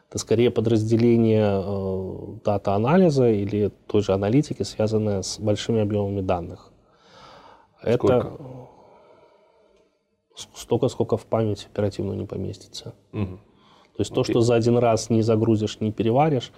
[0.08, 6.70] это скорее подразделение э, data анализа или той же аналитики, связанное с большими объемами данных.
[7.82, 8.32] Это
[10.54, 12.94] столько, сколько в память оперативную не поместится.
[13.12, 13.38] Угу.
[13.96, 14.14] То есть okay.
[14.14, 16.52] то, что за один раз не загрузишь, не переваришь,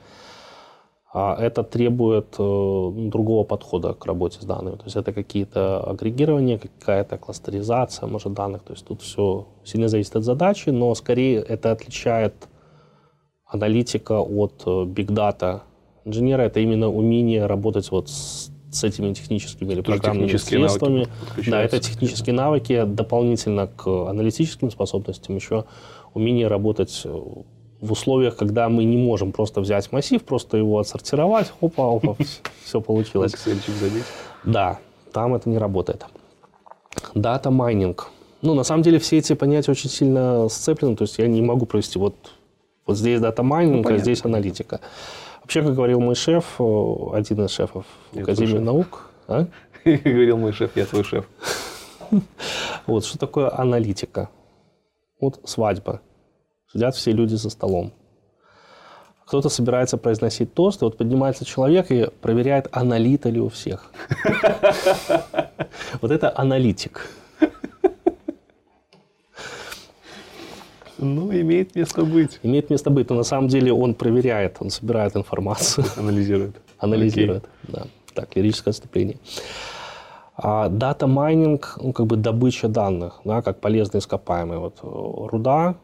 [1.13, 4.77] а это требует э, другого подхода к работе с данными.
[4.77, 8.63] То есть это какие-то агрегирования, какая-то кластеризация, может, данных.
[8.63, 12.49] То есть тут все сильно зависит от задачи, но скорее это отличает
[13.51, 14.87] аналитика от э,
[16.05, 16.43] инженера.
[16.43, 21.07] Это именно умение работать вот с, с этими техническими или программными средствами.
[21.47, 25.65] Да, это технические навыки дополнительно к аналитическим способностям еще
[26.15, 27.09] умение работать э,
[27.81, 32.17] в условиях, когда мы не можем просто взять массив, просто его отсортировать, опа, опа,
[32.65, 33.33] все получилось.
[34.45, 34.79] Да,
[35.13, 36.07] там это не работает.
[37.15, 38.11] Data mining.
[38.43, 41.67] Ну, на самом деле, все эти понятия очень сильно сцеплены, то есть я не могу
[41.67, 42.15] провести вот,
[42.91, 44.81] вот здесь data mining, ну, а здесь аналитика.
[45.43, 46.65] Вообще, как говорил мой шеф, э,
[47.13, 49.11] один из шефов я Академии наук.
[49.29, 49.47] А?
[49.85, 51.25] Говорил мой шеф, я твой шеф.
[52.87, 54.29] Вот, что такое аналитика?
[55.21, 56.01] Вот свадьба.
[56.73, 57.93] Сидят все люди за столом.
[59.25, 63.93] Кто-то собирается произносить тост, и вот поднимается человек и проверяет, аналита ли у всех.
[66.01, 67.07] Вот это аналитик.
[71.01, 72.39] Ну, имеет место быть.
[72.43, 75.87] Имеет место быть, но на самом деле он проверяет, он собирает информацию.
[75.97, 76.57] Анализирует.
[76.79, 77.85] Анализирует, да.
[78.15, 79.17] Так, лирическое отступление.
[80.37, 84.59] А data mining, ну, как бы добыча данных, да, как полезные ископаемые.
[84.59, 85.77] Вот э, руда,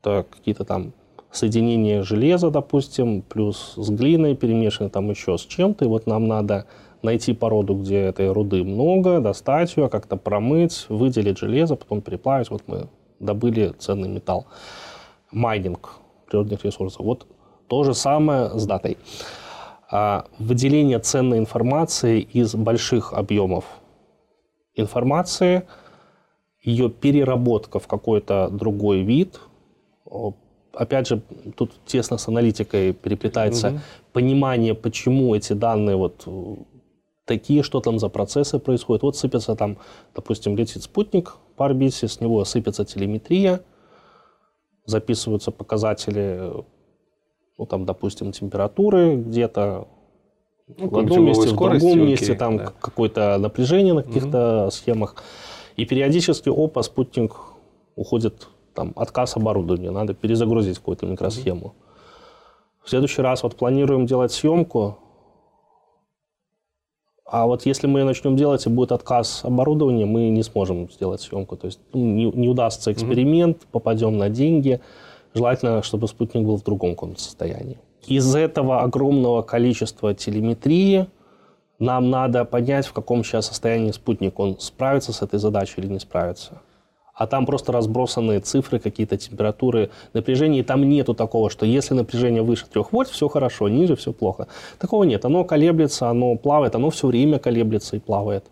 [0.00, 0.92] это какие-то там
[1.30, 5.84] соединения железа, допустим, плюс с глиной перемешаны там еще с чем-то.
[5.84, 6.66] И вот нам надо
[7.02, 12.50] найти породу, где этой руды много, достать ее, как-то промыть, выделить железо, потом переплавить.
[12.50, 12.88] Вот мы
[13.20, 14.46] добыли ценный металл.
[15.30, 15.90] Майнинг
[16.26, 17.04] природных ресурсов.
[17.04, 17.26] Вот
[17.68, 18.98] то же самое с датой.
[19.90, 23.64] А выделение ценной информации из больших объемов
[24.74, 25.64] информации,
[26.62, 29.40] ее переработка в какой-то другой вид.
[30.72, 31.22] Опять же,
[31.56, 33.78] тут тесно с аналитикой переплетается угу.
[34.12, 36.26] понимание, почему эти данные вот
[37.24, 39.02] такие, что там за процессы происходят.
[39.02, 39.78] Вот сыпется там,
[40.14, 43.60] допустим, летит спутник по орбите, с него сыпется телеметрия,
[44.86, 46.52] записываются показатели,
[47.58, 49.88] ну там, допустим, температуры где-то
[50.66, 52.72] ну, в одном месте, в другом окей, месте, там да.
[52.80, 54.70] какое-то напряжение на каких-то угу.
[54.70, 55.16] схемах.
[55.76, 57.34] И периодически, опа, спутник
[57.96, 61.66] уходит, там, отказ оборудования, надо перезагрузить какую-то микросхему.
[61.66, 61.74] Угу.
[62.84, 64.98] В следующий раз вот планируем делать съемку,
[67.26, 71.56] а вот если мы начнем делать и будет отказ оборудования, мы не сможем сделать съемку.
[71.56, 74.80] То есть ну, не, не удастся эксперимент, mm попадем на деньги.
[75.32, 77.78] Желательно, чтобы спутник был в другом каком-то состоянии.
[78.06, 81.06] Из этого огромного количества телеметрии
[81.78, 84.38] нам надо понять, в каком сейчас состоянии спутник.
[84.38, 86.60] Он справится с этой задачей или не справится.
[87.14, 90.60] А там просто разбросанные цифры, какие-то температуры, напряжения.
[90.60, 94.48] И там нету такого, что если напряжение выше 3 вольт, все хорошо, ниже все плохо.
[94.78, 95.24] Такого нет.
[95.24, 98.44] Оно колеблется, оно плавает, оно все время колеблется и плавает.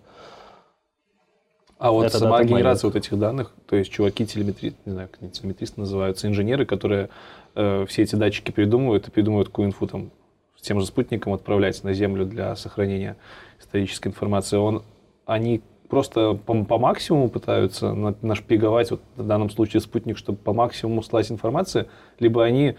[1.82, 5.20] А вот Это сама генерация вот этих данных, то есть чуваки телеметри, не знаю, как
[5.20, 7.08] они телеметристы называются, инженеры, которые
[7.56, 10.12] э, все эти датчики придумывают и придумывают какую инфу там
[10.56, 13.16] с тем же спутником отправлять на Землю для сохранения
[13.58, 14.58] исторической информации.
[14.58, 14.84] Он,
[15.26, 15.60] они
[15.93, 21.30] просто по, по максимуму пытаются нашпиговать, вот в данном случае спутник, чтобы по максимуму слать
[21.30, 21.86] информации,
[22.18, 22.76] либо они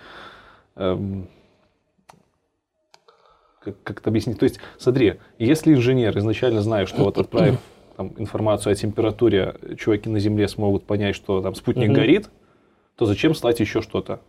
[0.77, 1.29] эм,
[3.59, 4.39] как, как это объяснить?
[4.39, 7.59] То есть, смотри, если инженер изначально знает, что вот отправив
[7.97, 11.97] там, информацию о температуре, чуваки на Земле смогут понять, что там спутник угу.
[11.97, 12.31] горит,
[12.95, 14.21] то зачем слать еще что-то?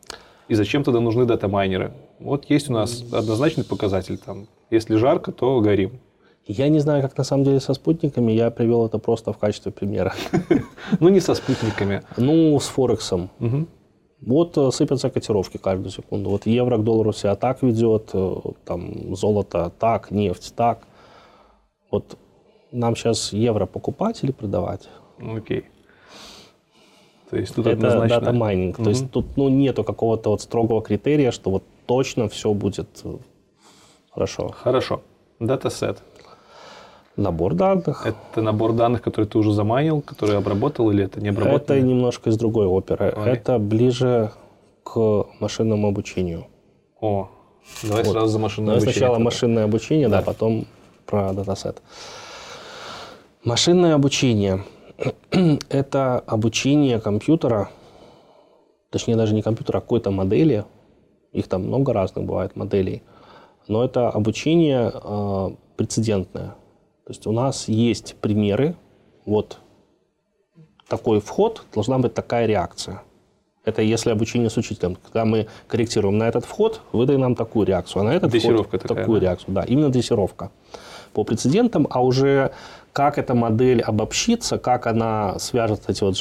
[0.48, 1.94] И зачем тогда нужны дата-майнеры?
[2.18, 4.18] Вот есть у нас однозначный показатель.
[4.18, 6.00] Там, если жарко, то горим.
[6.46, 8.32] Я не знаю, как на самом деле со спутниками.
[8.32, 10.14] Я привел это просто в качестве примера.
[11.00, 12.02] Ну, не со спутниками.
[12.16, 13.30] Ну, с Форексом.
[14.26, 16.30] Вот э, сыпятся котировки каждую секунду.
[16.30, 20.86] Вот евро к доллару себя так ведет, э, там золото так, нефть так.
[21.90, 22.16] Вот
[22.72, 24.88] нам сейчас евро покупать или продавать?
[25.18, 25.64] Окей.
[27.30, 28.20] То есть тут это однозначно...
[28.20, 28.78] data mining.
[28.78, 28.84] Угу.
[28.84, 33.16] То есть тут ну, нету какого-то вот строгого критерия, что вот точно все будет э,
[34.10, 34.54] хорошо.
[34.56, 35.02] Хорошо.
[35.38, 36.02] Датасет.
[37.16, 38.06] Набор данных.
[38.06, 41.76] Это набор данных, который ты уже заманил, который обработал, или это не обработал?
[41.76, 43.14] Это немножко из другой оперы.
[43.16, 43.30] Ой.
[43.30, 44.32] Это ближе
[44.82, 46.46] к машинному обучению.
[47.00, 47.28] О,
[47.82, 48.12] давай вот.
[48.12, 48.94] сразу за машинное давай обучение.
[48.94, 49.24] Сначала тогда.
[49.24, 50.18] машинное обучение, да.
[50.18, 50.66] да, потом
[51.06, 51.82] про датасет.
[53.44, 54.64] Машинное обучение–
[55.68, 57.70] это обучение компьютера,
[58.90, 60.64] точнее даже не компьютера, а какой-то модели.
[61.32, 63.02] Их там много разных бывает моделей.
[63.68, 66.54] Но это обучение э, прецедентное.
[67.06, 68.76] То есть у нас есть примеры
[69.26, 69.58] вот
[70.88, 73.02] такой вход, должна быть такая реакция.
[73.64, 74.96] Это если обучение с учителем.
[74.96, 78.82] Когда мы корректируем на этот вход, выдай нам такую реакцию, а на этот Дрессировка вход
[78.82, 79.26] такая, такую да?
[79.26, 79.54] реакцию.
[79.54, 80.50] Да, именно дрессировка
[81.12, 82.52] по прецедентам, а уже
[82.92, 86.16] как эта модель обобщится, как она свяжет эти вот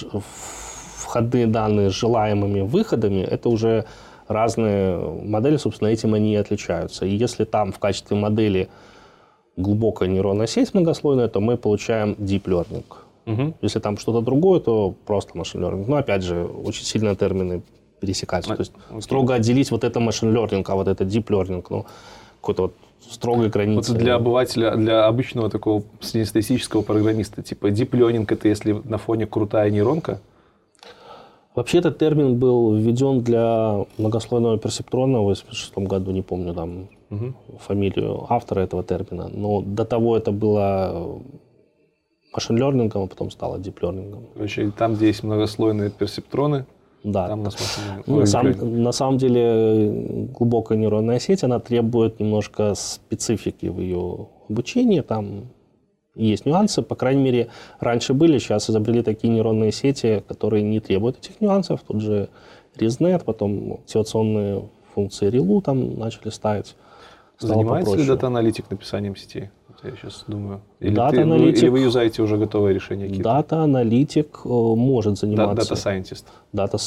[0.98, 3.86] входные данные с желаемыми выходами, это уже
[4.28, 7.06] разные модели, собственно, этим они и отличаются.
[7.06, 8.70] И если там в качестве модели
[9.58, 12.84] глубокая нейронная сеть многослойная, то мы получаем deep learning.
[13.26, 13.54] Мгм.
[13.62, 15.86] Если там что-то другое, то просто machine learning.
[15.88, 17.62] Но опять же, очень сильно термины
[18.00, 18.54] пересекаются.
[18.54, 19.02] А, То есть окей.
[19.02, 21.86] строго отделить вот это machine learning, а вот это deep learning, ну,
[22.42, 22.74] какой-то вот
[23.10, 23.94] строгой Вот границы.
[23.94, 29.70] для обывателя, для обычного такого среднестатистического программиста, типа deep learning это если на фоне крутая
[29.70, 30.20] нейронка,
[31.56, 36.90] Вообще этот термин был введен для многослойного персептрона в 1986 году, не помню там
[37.60, 41.22] фамилию автора этого термина, но до того это было
[42.34, 44.28] машин лернингом, а потом стало learning.
[44.34, 46.66] короче, там, где есть многослойные персептроны,
[47.04, 47.56] Да, там у нас
[48.08, 48.66] Ну, ой, на, learning.
[48.66, 55.02] на самом деле э, глубокая нейронная сеть, она требует немножко специфики в ее обучении.
[55.02, 55.50] Там
[56.16, 57.48] есть нюансы, по крайней мере,
[57.80, 61.82] раньше были, сейчас изобрели такие нейронные сети, которые не требуют этих нюансов.
[61.88, 62.30] Тут же
[62.78, 66.76] ResNet, потом активационные функции ReLU там начали ставить.
[67.38, 68.08] Стало Занимается ли попроще.
[68.16, 69.50] дата-аналитик написанием сетей?
[69.68, 70.62] Вот я сейчас думаю.
[70.80, 73.24] Или, ты- или вы юзаете уже готовые решения какие-то?
[73.24, 75.56] Дата-аналитик э, может заниматься...
[75.56, 76.28] Дата-сайентист.
[76.54, 76.78] Дата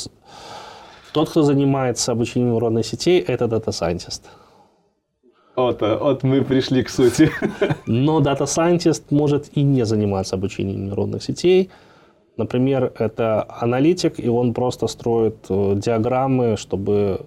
[1.12, 4.24] Тот, кто занимается обучением нейронной сетей, это дата-сайентист.
[5.56, 7.30] Вот, а, вот мы пришли к сути.
[7.86, 11.70] Но Data Scientist может и не заниматься обучением нейронных сетей.
[12.36, 17.20] Например, это аналитик, и он просто строит э, диаграммы, чтобы,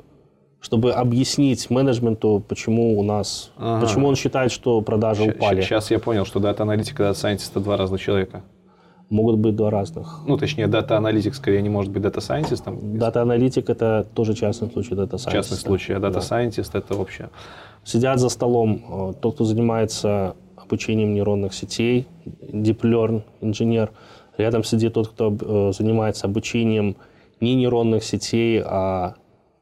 [0.62, 3.86] чтобы объяснить менеджменту, почему у нас, Ага.
[3.86, 5.62] почему он считает, что продажи упали.
[5.62, 8.44] Сейчас я понял, что дата-аналитик и дата-сайентист это два разных человека.
[9.10, 10.20] Могут быть два разных.
[10.28, 12.98] Ну, точнее, дата-аналитик скорее не может быть дата-сайентистом.
[13.00, 17.30] Дата-аналитик это тоже частный случай дата В частном случае, а дата-сайентист это вообще...
[17.84, 23.92] Сидят за столом э, тот, кто занимается обучением нейронных сетей, deep learning инженер.
[24.38, 26.98] Рядом сидит тот, кто э, занимается обучением
[27.40, 29.16] не нейронных сетей, а,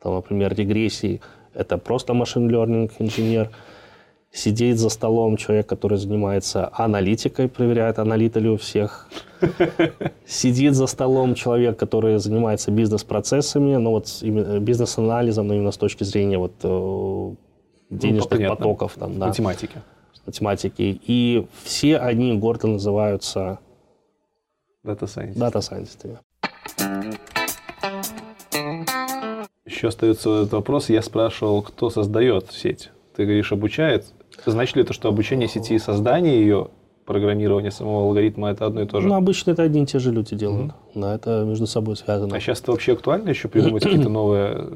[0.08, 1.20] там, например, регрессий.
[1.54, 3.50] Это просто machine learning инженер.
[4.32, 9.10] Сидит за столом человек, который занимается аналитикой, проверяет, аналиты ли у всех.
[10.26, 16.06] Сидит за столом человек, который занимается бизнес-процессами, ну вот именно бизнес-анализом, но именно с точки
[16.06, 17.36] зрения вот э,
[17.90, 18.56] денежных понятно.
[18.56, 19.82] потоков, там, да, Математики.
[20.26, 21.02] математики.
[21.08, 23.60] И все они гордо называются
[24.84, 25.40] Дата-сайентист.
[25.40, 26.18] дата-сайентистами.
[29.78, 30.90] Еще остается этот вопрос.
[30.90, 32.90] Я спрашивал, кто создает сеть.
[33.16, 34.08] Ты говоришь, обучает.
[34.44, 36.70] Значит ли это, что обучение сети и создание ее,
[37.06, 39.08] программирование самого алгоритма, это одно и то же?
[39.08, 40.74] Ну, обычно это одни и те же люди делают.
[40.96, 42.36] Да, это между собой связано.
[42.36, 44.68] А сейчас это вообще актуально еще придумать какие-то новые,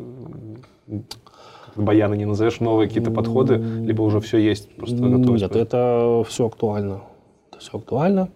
[1.75, 5.35] баяны не назовешь, новые какие-то подходы, либо уже все есть, просто готово?
[5.35, 7.01] Нет, это все актуально.
[7.49, 8.29] Это все актуально.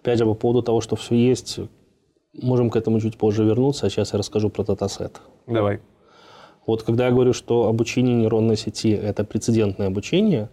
[0.00, 1.60] Опять же, по поводу того, что все есть,
[2.32, 5.20] можем к этому чуть позже вернуться, а сейчас я расскажу про датасет.
[5.46, 5.80] Давай.
[6.66, 10.48] Вот когда я говорю, что обучение нейронной сети– это прецедентное обучение,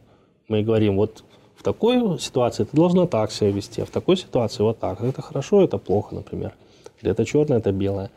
[0.47, 1.23] мы говорим, вот
[1.55, 5.01] в такой ситуации ты должна так себя вести, а в такой ситуации вот так.
[5.01, 6.53] Это хорошо, это плохо, например.
[7.01, 8.09] Или это черное, это белое.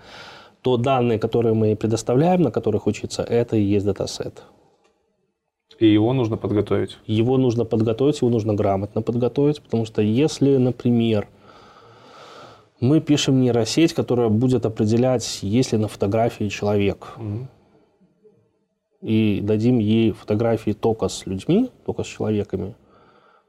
[0.63, 4.43] То данные, которые мы предоставляем, на которых учиться, это и есть датасет.
[5.79, 6.99] И его нужно подготовить.
[7.07, 11.27] Его нужно подготовить, его нужно грамотно подготовить, потому что если, например,
[12.81, 17.15] мы пишем нейросеть, которая будет определять, есть ли на фотографии человек,
[19.03, 22.75] и дадим ей фотографии только с людьми, только с человеками,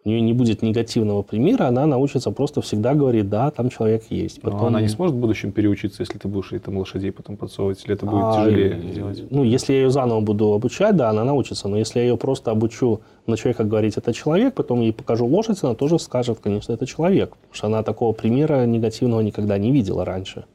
[0.04, 4.44] у нее не будет негативного примера, она научится просто всегда говорить, да, там человек есть.
[4.44, 7.38] Но Потом- она не сможет в будущем переучиться, если ты будешь ей там лошадей потом
[7.38, 9.24] подсовывать, или это будет А, тяжелее э, делать?
[9.30, 11.68] Ну, если я ее заново буду обучать, да, она научится.
[11.68, 15.60] Но если я ее просто обучу на человека говорить, это человек, потом ей покажу лошадь,
[15.64, 17.30] она тоже скажет, конечно, это человек.
[17.32, 20.46] Потому что она такого примера негативного никогда не видела раньше.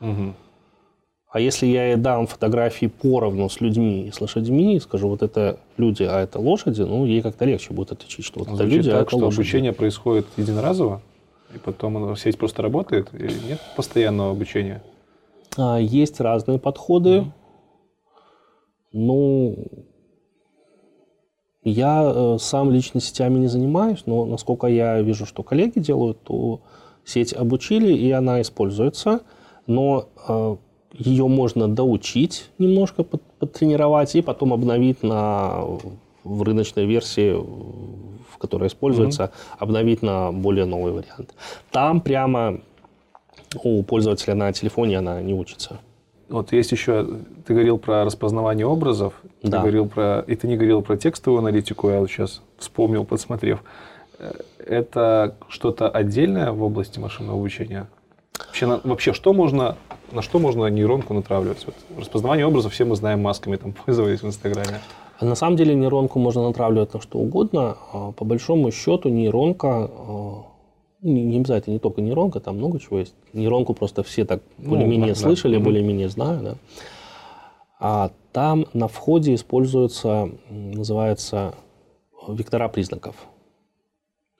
[0.00, 0.34] Мгм.
[1.30, 5.22] А если я ей дам фотографии поровну с людьми и с лошадьми, и скажу, вот
[5.22, 8.88] это люди, а это лошади, ну, ей как-то легче будет отличить, что вот это люди,
[8.88, 9.40] а так, это что лошади.
[9.40, 11.02] обучение происходит единоразово,
[11.54, 14.82] и потом сеть просто работает, или нет постоянного обучения?
[15.58, 17.30] А, Есть разные подходы.
[18.92, 19.66] Ну,
[21.62, 26.62] я э, сам лично сетями не занимаюсь, но насколько я вижу, что коллеги делают, то
[27.04, 29.20] сеть обучили, и она используется,
[29.66, 30.56] но э,
[30.92, 35.64] ее можно доучить немножко, подтренировать, и потом обновить на
[36.24, 39.56] в рыночной версии, в которой используется, mm-hmm.
[39.58, 41.34] обновить на более новый вариант.
[41.70, 42.60] Там прямо
[43.62, 45.78] у пользователя на телефоне она не учится.
[46.28, 47.06] Вот есть еще,
[47.46, 49.50] ты говорил про распознавание образов, да.
[49.50, 53.62] ты говорил про, и ты не говорил про текстовую аналитику, я вот сейчас вспомнил, подсмотрев.
[54.18, 57.88] Э, это что-то отдельное в области машинного обучения?
[58.46, 59.76] Вообще, на, вообще что можно,
[60.12, 61.64] на что можно нейронку натравливать?
[61.66, 64.80] Вот, распознавание образов все мы знаем масками, там, пользовались в Инстаграме.
[65.18, 67.76] А на самом деле нейронку можно натравливать на что угодно.
[67.92, 70.44] А по большому счету нейронка а,
[71.02, 73.14] не, не обязательно не только нейронка, там много чего есть.
[73.32, 75.64] Нейронку просто все так ну, более-менее да, слышали, да.
[75.64, 76.42] более-менее знают.
[76.42, 76.54] Да.
[77.80, 81.54] А там на входе используется, называется,
[82.28, 83.14] вектора признаков.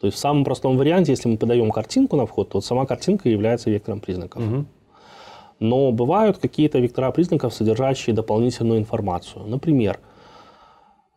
[0.01, 2.87] То есть в самом простом варианте, если мы подаем картинку на вход, то вот сама
[2.87, 4.43] картинка является вектором признаков.
[4.43, 4.65] Угу.
[5.61, 9.45] Но бывают какие-то вектора признаков, содержащие дополнительную информацию.
[9.45, 9.99] Например,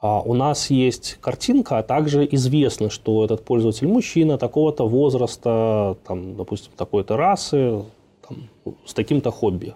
[0.02, 6.36] а, у нас есть картинка, а также известно, что этот пользователь мужчина такого-то возраста, там,
[6.36, 7.84] допустим, такой-то расы,
[8.28, 8.50] там,
[8.86, 9.76] с таким-то хобби.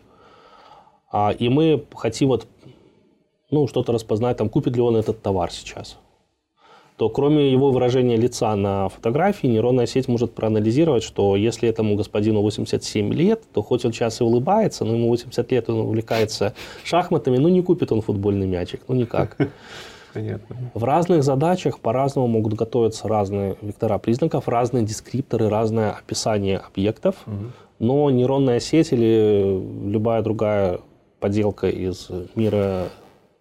[1.12, 2.48] А, и мы хотим вот,
[3.52, 6.00] ну, что-то распознать, там, купит ли он этот товар сейчас.
[6.98, 12.42] То кроме его выражения лица на фотографии, нейронная сеть может проанализировать, что если этому господину
[12.42, 16.54] 87 лет, то хоть он сейчас и улыбается, но ему 80 лет, он увлекается
[16.86, 19.38] шахматами, ну не купит он футбольный мячик, ну никак.
[20.14, 20.56] Понятно.
[20.74, 27.18] В разных задачах по-разному могут готовиться разные вектора признаков, разные дескрипторы, разное описание объектов.
[27.28, 27.36] Угу.
[27.80, 30.80] Но нейронная сеть или любая другая
[31.20, 32.88] поделка из мира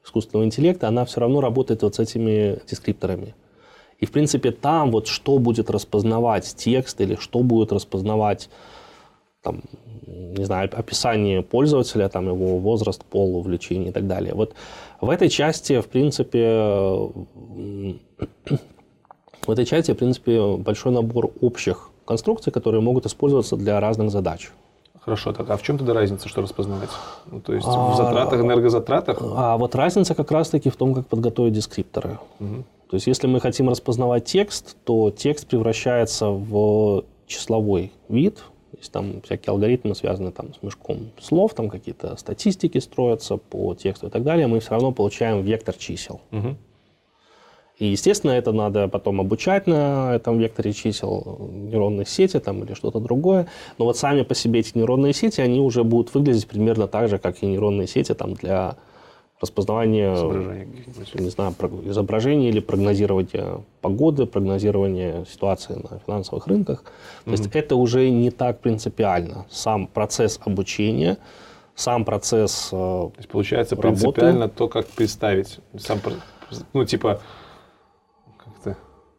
[0.05, 3.34] искусственного интеллекта, она все равно работает вот с этими дескрипторами.
[4.05, 8.50] И, в принципе, там вот что будет распознавать текст или что будет распознавать
[9.40, 9.62] там,
[10.07, 14.34] не знаю, описание пользователя, там, его возраст, пол, увлечение и так далее.
[14.34, 14.52] Вот
[15.00, 16.38] в этой части, в принципе,
[19.46, 24.50] в этой части, в принципе, большой набор общих конструкций, которые могут использоваться для разных задач.
[25.00, 26.90] Хорошо, так а в чем тогда разница, что распознавать?
[27.32, 29.18] Ну, то есть а, в затратах, энергозатратах?
[29.22, 32.18] А вот разница как раз-таки в том, как подготовить дескрипторы.
[32.40, 32.64] Угу.
[32.89, 38.43] То есть если мы хотим распознавать текст, то текст превращается в числовой вид,
[38.76, 44.09] есть там всякие алгоритмы связаны там, с мешком слов, там какие-то статистики строятся по тексту
[44.09, 46.20] и так далее, мы все равно получаем вектор чисел.
[46.32, 46.57] Угу.
[47.78, 53.01] И, естественно, это надо потом обучать на этом векторе чисел нейронной сети там, или что-то
[53.01, 53.49] другое.
[53.78, 57.18] Но вот сами по себе эти нейронные сети, они уже будут выглядеть примерно так же,
[57.18, 58.76] как и нейронные сети там, для
[59.41, 60.66] распознавание,
[61.14, 61.55] не знаю,
[61.85, 66.82] изображений или прогнозирование погоды, прогнозирование ситуации на финансовых рынках.
[66.82, 67.32] То mm-hmm.
[67.32, 69.47] есть это уже не так принципиально.
[69.51, 71.18] Сам процесс обучения,
[71.74, 75.59] сам процесс э, То есть получается работы, принципиально то, как представить.
[75.78, 76.01] Сам,
[76.72, 77.20] ну, типа,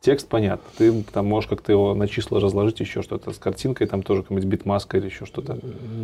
[0.05, 0.69] текст понятно.
[0.77, 3.33] Ты там можешь как-то его на числа разложить, еще что-то.
[3.33, 5.57] С картинкой там тоже какая-нибудь битмаска или еще что-то.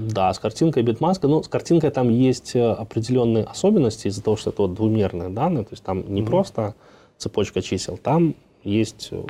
[0.09, 1.27] Да, с картинкой битмаска.
[1.27, 5.65] Ну, с картинкой там есть э, определенные особенности из-за того, что это вот двумерные данные.
[5.65, 6.25] То есть там не mm-hmm.
[6.25, 6.75] просто
[7.17, 8.33] цепочка чисел, там
[8.63, 9.23] есть э,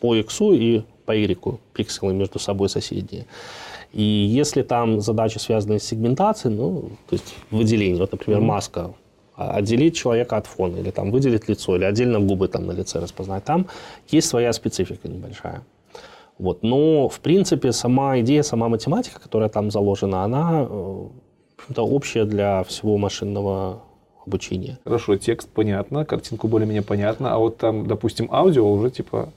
[0.00, 1.38] по x и по y
[1.72, 3.26] пикселы между собой соседние.
[3.92, 8.44] И если там задачи связаны с сегментацией, ну, то есть выделение, вот, например, mm-hmm.
[8.44, 8.94] маска
[9.36, 13.44] отделить человека от фона, или там выделить лицо, или отдельно губы там на лице распознать.
[13.44, 13.66] Там
[14.08, 15.62] есть своя специфика небольшая.
[16.38, 16.62] Вот.
[16.62, 20.68] Но, в принципе, сама идея, сама математика, которая там заложена, она
[21.68, 23.80] это общая для всего машинного
[24.26, 24.78] обучения.
[24.84, 29.28] Хорошо, текст понятно, картинку более-менее понятно, а вот там, допустим, аудио уже типа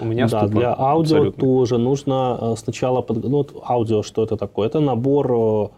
[0.00, 1.40] у меня Да, для аудио абсолютно.
[1.40, 3.02] тоже нужно э, сначала...
[3.02, 3.22] Под...
[3.24, 4.68] Ну, вот аудио, что это такое?
[4.68, 5.68] Это набор э,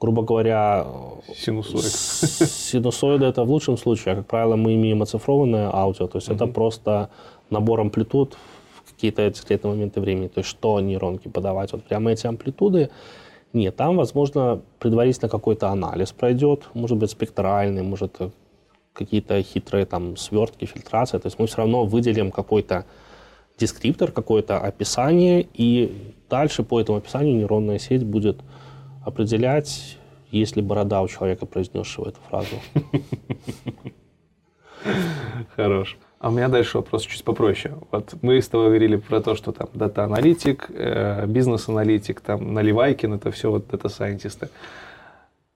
[0.00, 0.86] грубо говоря...
[1.34, 1.84] Синусоид.
[1.84, 4.14] Синусоиды это в лучшем случае.
[4.14, 6.06] А, как правило, мы имеем оцифрованное аудио.
[6.06, 6.34] То есть mm-hmm.
[6.34, 7.10] это просто
[7.50, 8.36] набор амплитуд
[8.84, 10.28] в какие-то дискретные моменты времени.
[10.28, 11.72] То есть что нейронки подавать.
[11.72, 12.90] Вот прямо эти амплитуды
[13.52, 18.16] нет, там, возможно, предварительно какой-то анализ пройдет, может быть, спектральный, может,
[18.92, 21.18] какие-то хитрые там свертки, фильтрация.
[21.18, 22.84] То есть мы все равно выделим какой-то
[23.58, 28.38] дескриптор, какое-то описание, и дальше по этому описанию нейронная сеть будет
[29.04, 29.98] определять,
[30.30, 32.56] есть ли борода у человека, произнесшего эту фразу.
[35.56, 35.98] Хорош.
[36.18, 37.76] А у меня дальше вопрос чуть попроще.
[37.90, 43.30] Вот мы с тобой говорили про то, что там дата-аналитик, э, бизнес-аналитик, там Наливайкин, это
[43.30, 44.50] все вот дата-сайентисты.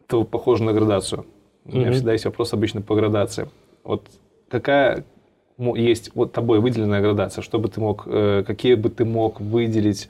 [0.07, 1.26] Это похоже на градацию.
[1.66, 1.92] У меня mm-hmm.
[1.92, 3.49] всегда есть вопрос обычно по градации.
[3.82, 4.09] Вот
[4.49, 5.05] какая
[5.59, 10.09] есть вот тобой выделенная градация, чтобы ты мог, э, какие бы ты мог выделить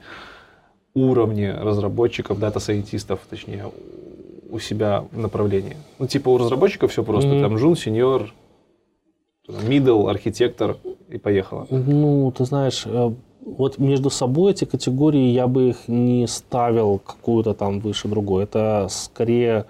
[0.95, 3.65] уровне разработчиков, дата-сайентистов, точнее,
[4.49, 5.75] у себя в направлении.
[5.99, 7.41] Ну, типа у разработчиков все просто, mm-hmm.
[7.41, 8.33] там, джун, сеньор,
[9.47, 10.77] Middle, архитектор
[11.09, 11.67] и поехала.
[11.69, 13.11] Ну, ты знаешь, э,
[13.45, 18.45] вот между собой эти категории я бы их не ставил какую-то там выше другой.
[18.45, 19.65] Это скорее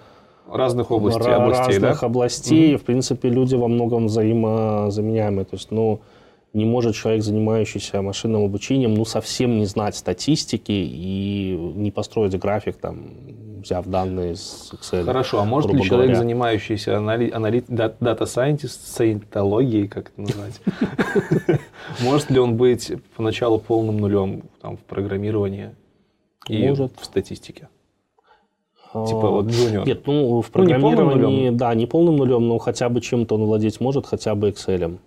[0.50, 2.06] разных областей, областей разных да?
[2.06, 2.74] областей.
[2.74, 2.82] Угу.
[2.82, 5.44] В принципе, люди во многом взаимозаменяемые.
[5.44, 6.00] То есть, ну,
[6.56, 12.76] не может человек, занимающийся машинным обучением, ну, совсем не знать статистики и не построить график,
[12.76, 13.10] там,
[13.62, 15.04] взяв данные из Excel.
[15.04, 16.18] Хорошо, а может ли человек, говоря.
[16.18, 17.30] занимающийся анали...
[17.30, 17.62] анали...
[17.68, 20.60] дата-сайентист, саентологией, как это назвать,
[22.00, 25.74] может ли он быть поначалу полным нулем в программировании
[26.48, 27.68] и в статистике?
[28.94, 29.86] Типа вот джуниор.
[29.86, 34.06] Нет, ну в программировании, да, не полным нулем, но хотя бы чем-то он владеть может,
[34.06, 34.98] хотя бы Excel.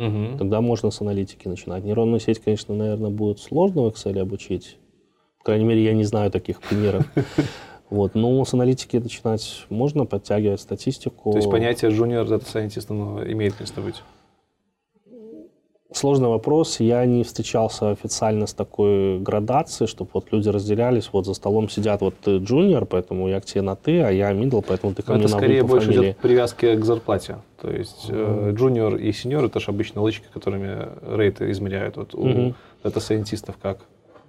[0.00, 0.38] Угу.
[0.38, 1.84] Тогда можно с аналитики начинать.
[1.84, 4.78] Нейронную сеть, конечно, наверное, будет сложно в Excel обучить.
[5.38, 7.04] По крайней мере, я не знаю таких примеров.
[7.90, 8.14] Вот.
[8.14, 11.32] Но с аналитики начинать можно, подтягивать статистику.
[11.32, 12.88] То есть понятие junior data scientist
[13.32, 13.96] имеет место быть?
[15.92, 16.78] Сложный вопрос.
[16.78, 21.10] Я не встречался официально с такой градацией, чтобы вот люди разделялись.
[21.12, 24.30] Вот за столом сидят вот ты джуниор, поэтому я к тебе на ты, а я
[24.30, 26.10] middle, поэтому ты ко Но мне это на скорее больше фамилии.
[26.10, 27.38] идет привязки к зарплате.
[27.60, 28.52] То есть mm-hmm.
[28.52, 31.96] джуниор и сеньор это же обычно лычки, которыми рейты измеряют.
[31.96, 32.54] Вот у mm-hmm.
[32.84, 33.80] дата-сайентистов как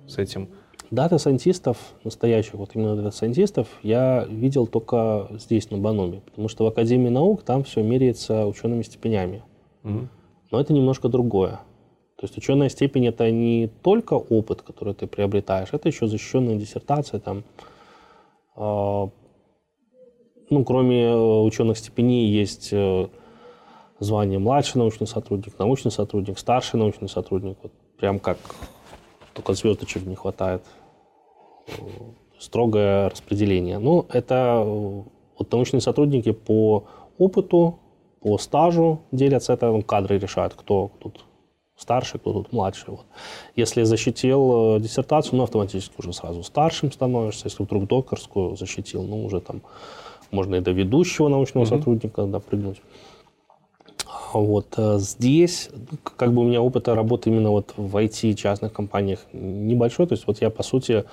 [0.07, 0.49] с этим?
[0.89, 6.21] Дата-сайентистов, настоящих вот именно дата-сайентистов, я видел только здесь, на Баноме.
[6.25, 9.43] Потому что в Академии наук там все меряется учеными степенями.
[9.83, 10.07] Mm-hmm.
[10.51, 11.61] Но это немножко другое.
[12.17, 17.19] То есть ученая степень это не только опыт, который ты приобретаешь, это еще защищенная диссертация.
[17.19, 17.43] Там,
[18.55, 19.07] э,
[20.51, 23.07] ну, кроме э, ученых степеней есть э,
[23.99, 27.57] звание младший научный сотрудник, научный сотрудник, старший научный сотрудник.
[27.63, 28.37] Вот прям как
[29.33, 30.63] только звездочек не хватает.
[32.37, 33.79] Строгое распределение.
[33.79, 35.03] Ну, это э,
[35.39, 36.85] вот научные сотрудники по
[37.17, 37.79] опыту
[38.21, 41.25] по стажу делятся, это кадры решают, кто тут
[41.75, 42.91] старший, кто тут младший.
[42.91, 43.05] Вот.
[43.55, 47.47] Если защитил э, диссертацию, ну, автоматически уже сразу старшим становишься.
[47.47, 49.61] Если вдруг докторскую защитил, ну, уже там
[50.29, 51.77] можно и до ведущего научного mm-hmm.
[51.77, 52.81] сотрудника допрыгнуть.
[54.33, 58.71] Вот э, здесь, ну, как бы у меня опыта работы именно вот в IT частных
[58.71, 60.05] компаниях небольшой.
[60.05, 61.05] То есть вот я, по сути,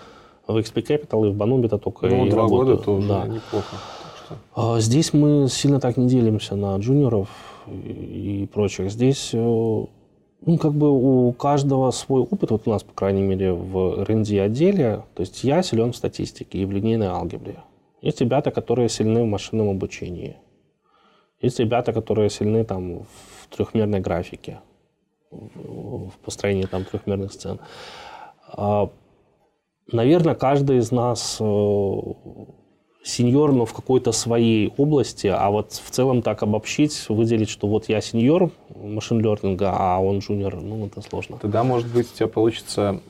[0.47, 2.77] в XP Capital и в Банубита только ну, и два работаю.
[2.77, 3.27] года тоже да.
[3.27, 3.77] неплохо.
[4.55, 7.29] А здесь мы сильно так не делимся на джуниоров
[7.67, 8.91] и прочих.
[8.91, 13.53] Здесь э, ну, как бы у каждого свой опыт, вот у нас, по крайней мере,
[13.53, 17.57] в R&D отделе, то есть я силен в статистике и в линейной алгебре.
[18.01, 20.37] Есть ребята, которые сильны в машинном обучении.
[21.41, 24.61] Есть ребята, которые сильны там в трехмерной графике,
[25.31, 27.59] в построении там трехмерных сцен.
[28.53, 28.91] А,
[29.91, 31.45] наверное, каждый из нас э,
[33.03, 37.89] сеньор, но в какой-то своей области, а вот в целом так обобщить, выделить, что вот
[37.89, 41.39] я сеньор машин лернинга, а он джуниор, ну, это сложно.
[41.39, 43.01] Тогда, может быть, у тебя получится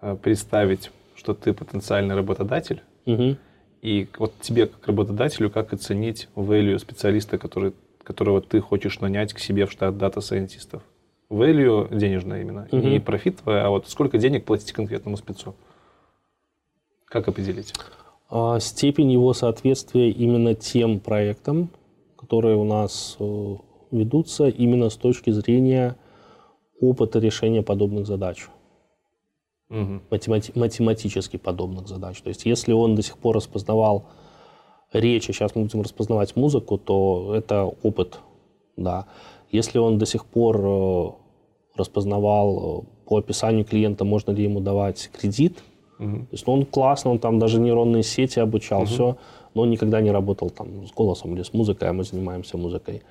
[0.00, 3.36] э, представить, что ты потенциальный работодатель, угу.
[3.82, 7.72] и вот тебе, как работодателю, как оценить value специалиста, который,
[8.02, 10.82] которого ты хочешь нанять к себе в штат дата-сайентистов?
[11.30, 12.86] Value денежное именно, угу.
[12.86, 15.54] не профит твой, а вот сколько денег платить конкретному спецу?
[17.06, 17.72] Как определить?
[18.34, 21.68] А степень его соответствия именно тем проектам,
[22.16, 23.56] которые у нас э,
[23.90, 25.96] ведутся именно с точки зрения
[26.80, 28.48] опыта решения подобных задач.
[29.68, 30.00] Угу.
[30.10, 32.22] Математи- математически подобных задач.
[32.22, 34.06] То есть если он до сих пор распознавал
[34.94, 38.18] речь, а сейчас мы будем распознавать музыку, то это опыт.
[38.78, 39.08] Да.
[39.50, 41.10] Если он до сих пор э,
[41.76, 45.62] распознавал э, по описанию клиента, можно ли ему давать кредит–
[46.02, 46.16] Угу.
[46.16, 48.86] То есть ну, он классно, он там даже нейронные сети обучал, угу.
[48.86, 49.16] все,
[49.54, 53.02] но он никогда не работал там с голосом или с музыкой, а мы занимаемся музыкой.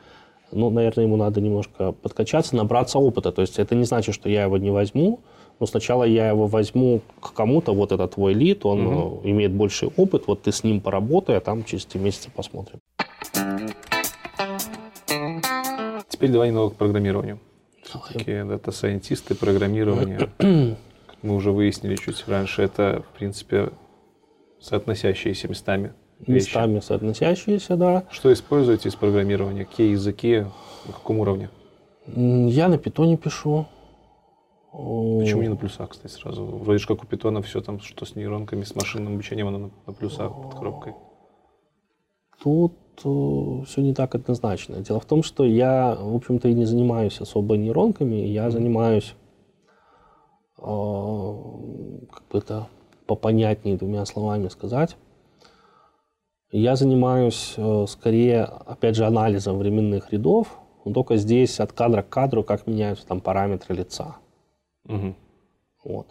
[0.51, 3.31] Ну, наверное, ему надо немножко подкачаться, набраться опыта.
[3.31, 5.21] То есть это не значит, что я его не возьму,
[5.61, 9.21] но сначала я его возьму к кому-то, вот это твой лид, он угу.
[9.23, 12.79] имеет больший опыт, вот ты с ним поработай, а там через три месяца посмотрим.
[16.09, 17.39] Теперь давай немного к программированию.
[17.83, 20.29] Все-таки дата-сайентисты, программирование.
[21.21, 23.69] мы уже выяснили чуть раньше, это, в принципе,
[24.59, 26.47] соотносящиеся местами вещи.
[26.47, 28.03] Местами соотносящиеся, да.
[28.11, 29.65] Что используете из программирования?
[29.65, 30.45] Какие языки?
[30.85, 31.49] На каком уровне?
[32.07, 33.67] Я на питоне пишу.
[34.71, 36.45] Почему не на плюсах, кстати, сразу?
[36.45, 39.71] Вроде же как у питона все там, что с нейронками, с машинным обучением, оно на,
[39.85, 40.93] на плюсах под коробкой.
[42.41, 44.77] Тут э, все не так однозначно.
[44.77, 48.51] Дело в том, что я, в общем-то, и не занимаюсь особо нейронками, я mm-hmm.
[48.51, 49.13] занимаюсь
[50.61, 52.67] как бы это
[53.07, 54.95] попонятнее двумя словами сказать.
[56.51, 62.09] Я занимаюсь э, скорее, опять же, анализом временных рядов Но только здесь от кадра к
[62.09, 64.17] кадру, как меняются там параметры лица.
[64.83, 65.15] Мгм.
[65.83, 66.07] Вот.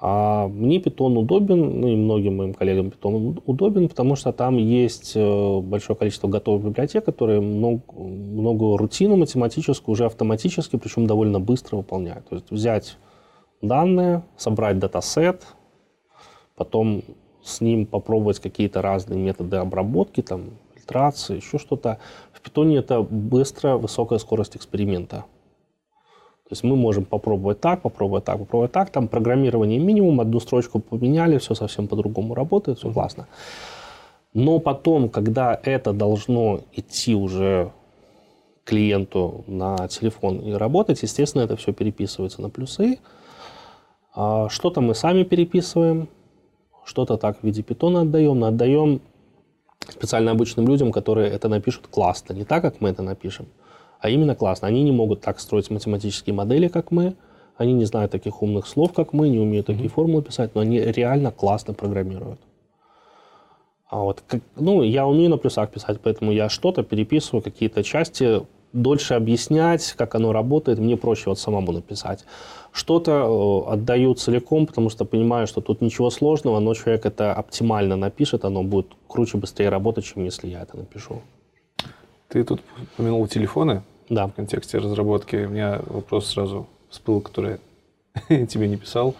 [0.00, 5.12] А мне питон удобен, ну и многим моим коллегам питон удобен, потому что там есть
[5.14, 11.76] э, большое количество готовых библиотек, которые много, многое рутину математическую уже автоматически, причем довольно быстро
[11.76, 12.28] выполняют.
[12.28, 12.96] То есть взять
[13.62, 15.46] данные, собрать датасет,
[16.56, 17.02] потом
[17.42, 21.98] с ним попробовать какие-то разные методы обработки, там, фильтрации, еще что-то.
[22.32, 25.24] В питоне это быстро, высокая скорость эксперимента.
[26.44, 28.90] То есть мы можем попробовать так, попробовать так, попробовать так.
[28.90, 33.26] Там программирование минимум, одну строчку поменяли, все совсем по-другому работает, все классно.
[34.34, 37.72] Но потом, когда это должно идти уже
[38.64, 42.98] клиенту на телефон и работать, естественно, это все переписывается на плюсы.
[44.14, 46.08] А Что-то мы сами переписываем,
[46.84, 49.00] что-то так в виде питона отдаем, но отдаем
[49.88, 53.46] специально обычным людям, которые это напишут классно, не так, как мы это напишем,
[54.00, 54.68] а именно классно.
[54.68, 57.16] Они не могут так строить математические модели, как мы,
[57.56, 60.78] они не знают таких умных слов, как мы, не умеют такие формулы писать, но они
[60.78, 62.40] реально классно программируют.
[63.88, 68.42] А вот, как- ну, я умею на плюсах писать, поэтому я что-то переписываю, какие-то части,
[68.72, 72.24] дольше объяснять, как оно работает, мне проще вот самому написать.
[72.72, 77.96] Что-то э, отдаю целиком, потому что понимаю, что тут ничего сложного, но человек это оптимально
[77.96, 81.20] напишет, оно будет круче, быстрее работать, чем если я это напишу.
[82.28, 82.60] Ты тут
[82.94, 84.26] упомянул телефоны Да.
[84.26, 85.36] в контексте разработки.
[85.36, 87.58] У меня вопрос сразу всплыл, который
[88.30, 89.14] я тебе не писал,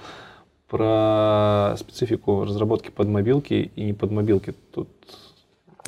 [0.68, 4.54] про специфику разработки под мобилки и не под мобилки.
[4.72, 4.88] Тут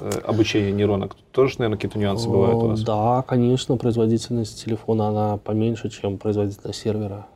[0.00, 1.16] э, обучение нейронок.
[1.32, 2.82] Тоже, наверное, какие-то нюансы бывают у вас.
[2.82, 7.26] Да, конечно, производительность телефона, она поменьше, чем производительность сервера.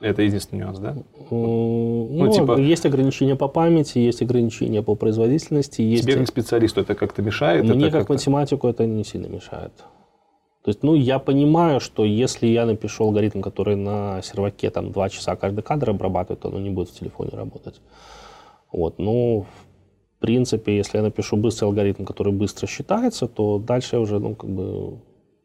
[0.00, 0.90] Это единственный нюанс, да?
[1.30, 6.04] М, Ну, типа- есть ограничения по памяти, есть ограничения по производительности, есть...
[6.04, 7.64] Тебе как специалисту это как-то мешает?
[7.64, 9.72] Мне это как как-то- математику это не сильно мешает.
[10.62, 15.08] То есть, ну, я понимаю, что если я напишу алгоритм, который на серваке там 2
[15.08, 17.80] часа каждый кадр обрабатывает, он не будет в телефоне работать.
[18.70, 19.67] Вот, ну, в
[20.20, 24.50] принципе, если я напишу быстрый алгоритм, который быстро считается, то дальше я уже, ну, как
[24.50, 24.98] бы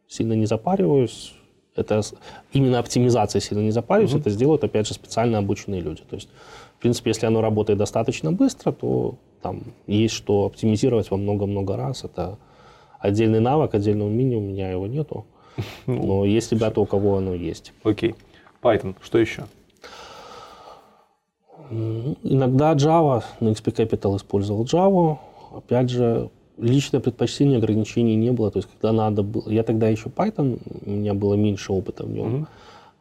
[0.07, 1.33] сильно не запариваюсь.
[1.75, 2.01] Это
[2.51, 6.03] именно оптимизацией сильно не запариваюсь, это сделают, опять же, специально обученные люди.
[6.07, 6.29] То есть,
[6.77, 12.03] в принципе, если оно работает достаточно быстро, то там есть что оптимизировать во много-много раз.
[12.03, 12.37] Это
[12.99, 15.25] отдельный навык, отдельный умение, у меня его нету.
[15.85, 17.73] Но есть ребята, у кого оно есть.
[17.83, 18.15] Окей.
[18.61, 19.45] Python, что еще?
[22.23, 25.17] Иногда Java, на XP Capital использовал Java.
[25.55, 28.51] Опять же, личное предпочтение ограничений не было.
[28.51, 29.49] То есть, когда надо было...
[29.49, 32.47] Я тогда еще Python, у меня было меньше опыта в нем.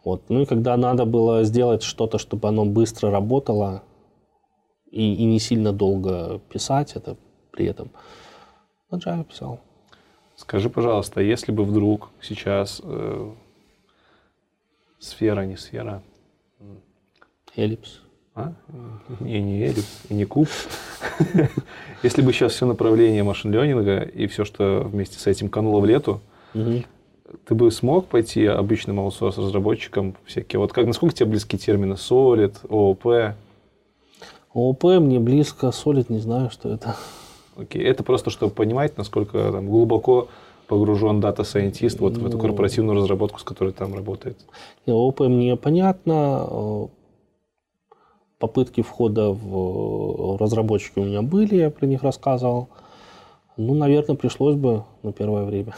[0.05, 0.23] Вот.
[0.29, 3.83] Ну и когда надо было сделать что-то, чтобы оно быстро работало
[4.91, 7.16] и, и не сильно долго писать это
[7.51, 7.91] при этом,
[8.91, 9.61] на Java писал.
[10.37, 13.31] Скажи, пожалуйста, если бы вдруг сейчас э,
[14.99, 16.03] сфера, не сфера,
[17.55, 18.02] Эллипс.
[18.35, 18.53] А?
[19.20, 20.49] Не, не эллипс, и не куб.
[22.03, 26.20] Если бы сейчас все направление машин-ленинга и все, что вместе с этим кануло в лету,
[26.55, 30.59] ты бы смог пойти обычным аутсорс разработчикам всякие?
[30.61, 33.35] Вот как, насколько тебе близки термины Solid, ООП?
[34.55, 36.97] ООП мне близко, Solid не знаю, что это.
[37.57, 40.28] Окей, это просто чтобы понимать, насколько там, глубоко
[40.68, 42.43] погружен дата-сайентист вот в эту Ну.
[42.43, 44.39] корпоративную разработку, с которой там работает.
[44.87, 46.89] ООП мне понятно.
[48.43, 52.68] Э, Попытки входа в разработчики у меня были, я про них рассказывал.
[53.57, 55.74] Ну, наверное, пришлось бы на первое время.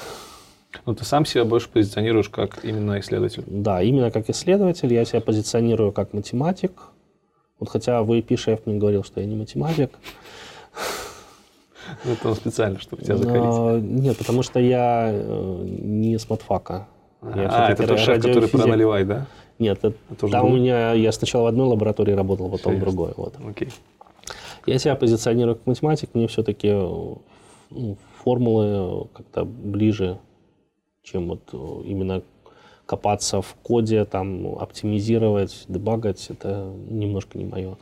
[0.86, 3.44] Но ты сам себя больше позиционируешь как именно исследователь.
[3.46, 6.72] Да, именно как исследователь я себя позиционирую как математик.
[7.60, 9.90] Вот хотя в AP шеф мне говорил, что я не математик.
[12.04, 13.84] Ну, Это он специально, чтобы тебя закалить.
[13.84, 16.88] Нет, потому что я э, не с матфака.
[17.34, 19.26] Я а, это тот шеф, который про наливай, да?
[19.58, 20.60] Нет, это- Это там у другой?
[20.60, 23.12] меня я сначала в одной лаборатории работал, потом в другой.
[23.16, 23.34] Вот.
[23.48, 23.68] Окей.
[24.66, 30.18] Я себя позиционирую как математик, мне все-таки ну, формулы как-то ближе,
[31.02, 32.22] чем вот э, именно
[32.86, 37.76] копаться в коде, там, оптимизировать, дебагать, это немножко не мое.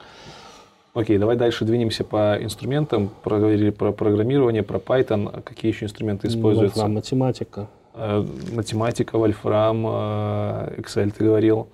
[0.95, 3.11] Окей, давай дальше двинемся по инструментам.
[3.23, 5.31] Проговорили про программирование, про Python.
[5.33, 6.81] А какие еще инструменты используются?
[6.81, 7.69] Вольфрам, математика.
[7.95, 11.69] Э, Математика, Вольфрам, э, Excel ты говорил.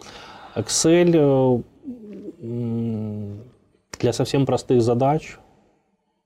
[0.56, 1.62] Excel
[2.40, 3.36] э,
[4.00, 5.38] для совсем простых задач.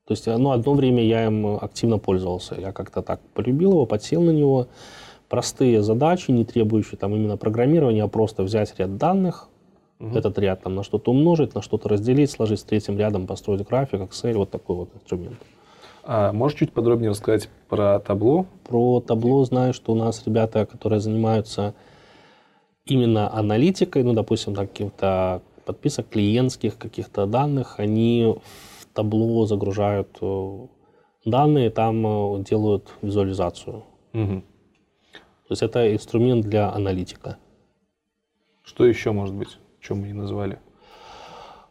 [0.05, 2.55] То есть, ну, одно время я им активно пользовался.
[2.59, 4.67] Я как-то так полюбил его, подсел на него.
[5.29, 9.49] Простые задачи, не требующие там именно программирования, а просто взять ряд данных,
[9.99, 14.01] этот ряд там на что-то умножить, на что-то разделить, сложить с третьим рядом, построить график,
[14.01, 15.37] Excel, вот такой вот инструмент.
[16.05, 18.45] А можешь чуть подробнее рассказать про табло?
[18.67, 21.73] Про табло знаю, что у нас ребята, которые занимаются
[22.85, 28.35] именно аналитикой, ну, допустим, каких-то подписок клиентских каких-то данных, они
[28.79, 30.67] в табло загружают э,
[31.23, 33.85] данные, там э, делают визуализацию.
[34.13, 34.43] Угу.
[35.47, 37.37] То есть это инструмент для аналитика.
[38.63, 40.59] Что еще может быть, чем мы не назвали?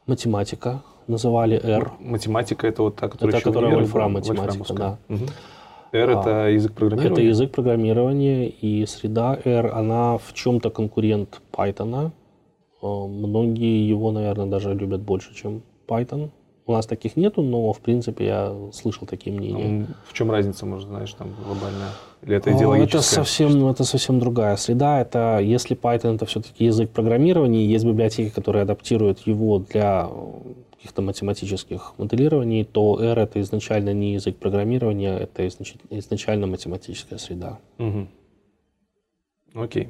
[0.06, 0.82] Математика
[1.12, 1.92] называли R.
[2.00, 4.20] Математика это вот та, которая это которая вольфрам была?
[4.20, 4.98] математика, да.
[5.08, 5.26] Мгм.
[5.92, 7.12] R А, это язык программирования?
[7.12, 12.10] Это язык программирования, и среда R, она в чем-то конкурент Python.
[12.82, 16.30] Э, Многие его, наверное, даже любят больше, чем Python.
[16.64, 19.86] У нас таких нету, но, в принципе, я слышал такие мнения.
[20.06, 21.90] В чем разница, может, знаешь, там глобальная?
[22.22, 23.00] Или это А, идеологическая?
[23.00, 25.00] Это совсем, это совсем другая среда.
[25.00, 30.08] Это, если Python это все-таки язык программирования, есть библиотеки, которые адаптируют его для
[30.82, 37.58] каких-то математических моделирований, то R это изначально не язык программирования, это изнач- изначально математическая среда.
[37.78, 38.08] Мгм.
[39.54, 39.88] Окей.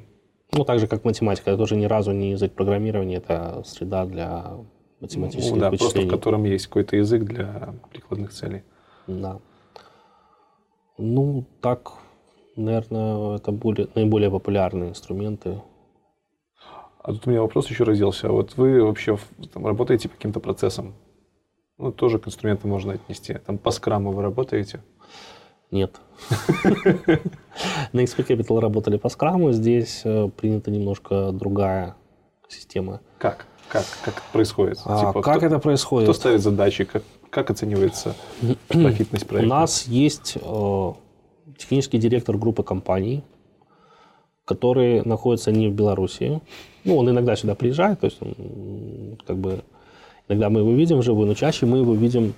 [0.52, 4.52] Ну, так же, как математика, это тоже ни разу не язык программирования, это среда для
[5.00, 6.10] математических Ну, да, просто в вычислений.
[6.10, 8.62] котором есть какой-то язык для прикладных целей.
[9.06, 9.38] Да.
[10.98, 11.92] Ну, так,
[12.56, 15.62] наверное, это более, наиболее популярные инструменты.
[17.02, 18.28] А тут у меня вопрос еще родился.
[18.28, 19.18] А Вот вы вообще
[19.52, 20.94] там, работаете по каким-то процессам?
[21.78, 23.34] Ну, тоже к инструментам можно отнести.
[23.34, 24.82] Там по скраму вы работаете?
[25.72, 26.00] Нет.
[27.92, 31.96] На XP Capital работали по скраму, здесь э, принята немножко другая
[32.48, 33.00] система.
[33.18, 33.46] Как?
[33.68, 33.84] Как?
[34.04, 34.78] Как это происходит?
[34.84, 36.08] А Типа, как кто, это происходит?
[36.08, 36.84] кто ставит задачи?
[36.84, 38.14] Как, как оценивается
[38.68, 39.48] профитность У проекта?
[39.48, 40.92] нас есть э,
[41.58, 43.24] технический директор группы компаний,
[44.54, 46.40] который находится не в Беларуси.
[46.84, 49.62] Ну, он иногда сюда приезжает, то есть он, как бы
[50.28, 52.34] иногда мы его видим вживую, но чаще мы его видим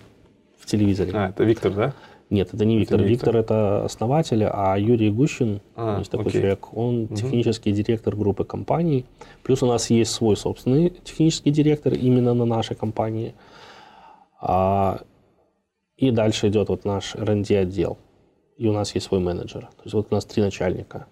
[0.59, 1.13] в телевизоре.
[1.15, 1.95] А, это Виктор, да?
[2.31, 3.01] Нет, это не Виктор.
[3.01, 6.41] не Виктор это основатель, а Юрий Гущин, А, есть такой окей.
[6.41, 9.05] человек, он технический директор группы компаний.
[9.43, 13.35] Плюс у нас есть свой собственный технический директор именно на нашей компании.
[14.41, 15.01] А,
[15.97, 17.99] и дальше идет вот наш R&D отдел.
[18.57, 19.63] И у нас есть свой менеджер.
[19.63, 21.07] То есть вот у нас три начальника.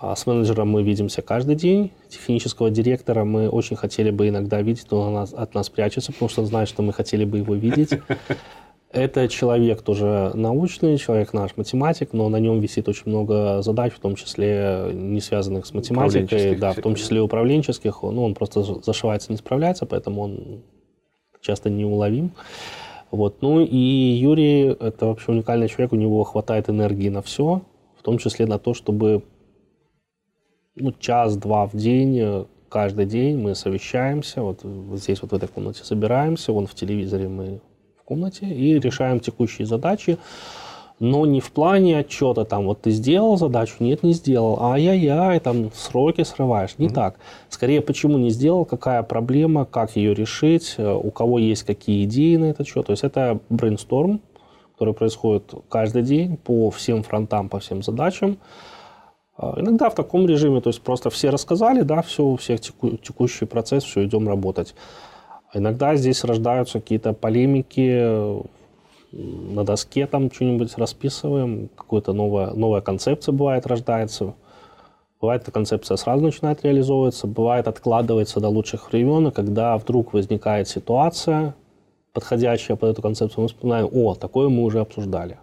[0.00, 1.90] А с менеджером мы видимся каждый день.
[2.08, 6.42] Технического директора мы очень хотели бы иногда видеть, но он от нас прячется, потому что
[6.42, 7.90] он знает, что мы хотели бы его видеть.
[8.92, 13.98] Это человек тоже научный, человек наш математик, но на нем висит очень много задач, в
[13.98, 18.02] том числе не связанных с математикой, да, в том числе управленческих.
[18.02, 20.62] Ну, он просто за- зашивается, не справляется, поэтому он
[21.40, 22.32] часто неуловим.
[23.10, 23.42] Вот.
[23.42, 27.62] Ну и Юрий– это вообще уникальный человек, у него хватает энергии на все,
[27.98, 29.24] в том числе на то, чтобы
[30.76, 35.48] ну, час-два в день, э, каждый день мы совещаемся, вот, вот здесь вот в этой
[35.48, 37.60] комнате собираемся, вон в телевизоре мы
[38.00, 40.18] в комнате и решаем текущие задачи,
[41.00, 45.70] но не в плане отчета, там, вот ты сделал задачу, нет, не сделал, ай-яй-яй, там,
[45.74, 46.78] сроки срываешь.
[46.78, 47.16] Не так.
[47.48, 52.36] Скорее, почему не сделал, какая проблема, как ее решить, э, у кого есть какие идеи
[52.36, 52.86] на этот счет.
[52.86, 54.20] То есть это брейнсторм,
[54.72, 58.38] который происходит каждый день по всем фронтам, по всем задачам.
[59.36, 62.96] А, Иногда в таком режиме, то есть просто все рассказали, да, все, у всех теку-
[62.96, 64.74] текущий процесс, все, идем работать.
[65.52, 68.42] А Иногда здесь рождаются какие-то полемики,
[69.12, 74.34] на доске там что-нибудь расписываем, какая-то новая, новая концепция бывает рождается.
[75.20, 80.68] Бывает, эта концепция сразу начинает реализовываться, бывает откладывается до лучших времен, и когда вдруг возникает
[80.68, 81.54] ситуация,
[82.12, 85.38] подходящая под эту концепцию, мы вспоминаем, о, такое мы уже обсуждали.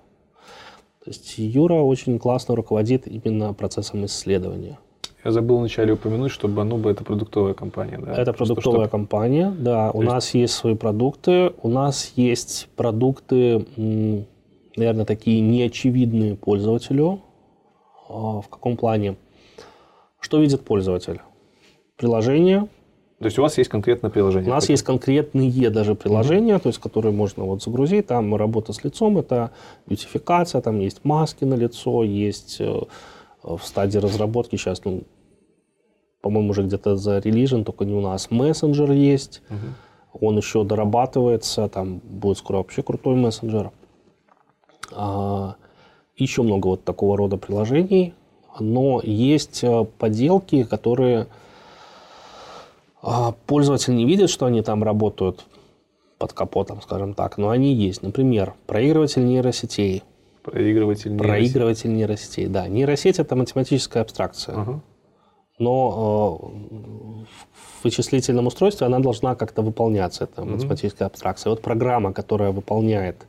[1.03, 4.77] То есть Юра очень классно руководит именно процессом исследования.
[5.23, 8.11] Я забыл вначале упомянуть, что Бануба это продуктовая компания, да?
[8.13, 9.91] Это Просто продуктовая чтоб- компания, да.
[9.91, 11.53] У есть- нас есть свои продукты.
[11.61, 13.65] У нас есть продукты,
[14.75, 17.21] наверное, такие неочевидные пользователю.
[18.09, 19.15] А, В каком плане?
[20.19, 21.21] Что видит пользователь?
[21.97, 22.67] Приложение.
[23.21, 24.49] То есть у вас есть конкретное приложение?
[24.49, 28.07] У нас есть конкретные даже приложения, то есть которые можно вот загрузить.
[28.07, 29.51] Там работа с лицом, это
[29.85, 32.81] бьютификация, там есть маски на лицо, есть э,
[33.43, 35.03] в стадии разработки сейчас, ну,
[36.21, 38.31] по-моему, уже где-то за релижен, только не у нас.
[38.31, 39.43] Мессенджер есть,
[40.19, 43.69] он еще дорабатывается, там будет скоро вообще крутой мессенджер.
[44.93, 45.57] А,
[46.17, 48.15] еще много вот такого рода приложений,
[48.59, 51.27] но есть э, поделки, которые
[53.01, 55.45] а, пользователь не видит, что они там работают
[56.17, 58.03] под капотом, скажем так, но они есть.
[58.03, 60.03] Например, проигрыватель нейросетей.
[60.43, 61.27] Проигрыватель нейросети.
[61.27, 62.67] Проигрыватель нейросетей, да.
[62.67, 64.55] Нейросеть– это математическая абстракция.
[64.55, 64.81] Ага.
[65.57, 71.51] Но э, в вычислительном устройстве она должна как-то выполняться, эта математическая абстракция.
[71.51, 73.27] Вот программа, которая выполняет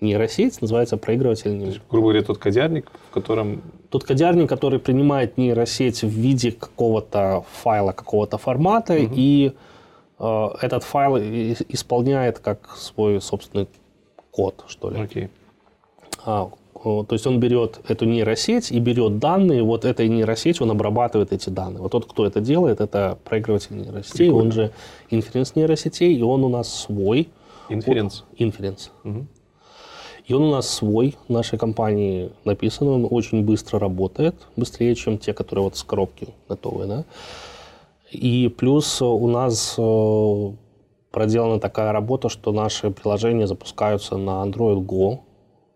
[0.00, 3.62] нейросеть называется проигрыватель То есть, грубо говоря, тот кодярник, в котором...
[3.90, 9.14] Тот кодярник, который принимает нейросеть в виде какого-то файла, какого-то формата, угу.
[9.14, 9.52] и
[10.18, 13.68] э, этот файл исполняет как свой собственный
[14.30, 15.00] код, что ли.
[15.00, 15.28] Окей.
[16.24, 16.50] А,
[16.82, 21.50] то есть он берет эту нейросеть и берет данные, вот этой нейросеть он обрабатывает эти
[21.50, 21.80] данные.
[21.80, 24.44] Вот тот, кто это делает, это проигрыватель нейросетей, Прикольно.
[24.44, 24.72] он же
[25.10, 27.28] инференс нейросетей, и он у нас свой.
[27.68, 28.24] Инференс?
[28.36, 28.90] Инференс.
[29.04, 29.26] Угу.
[30.26, 35.18] И он у нас свой, в нашей компании написан, он очень быстро работает, быстрее, чем
[35.18, 37.04] те, которые вот с коробки готовые, да.
[38.10, 40.52] И плюс у нас э,
[41.12, 45.20] проделана такая работа, что наши приложения запускаются на Android Go,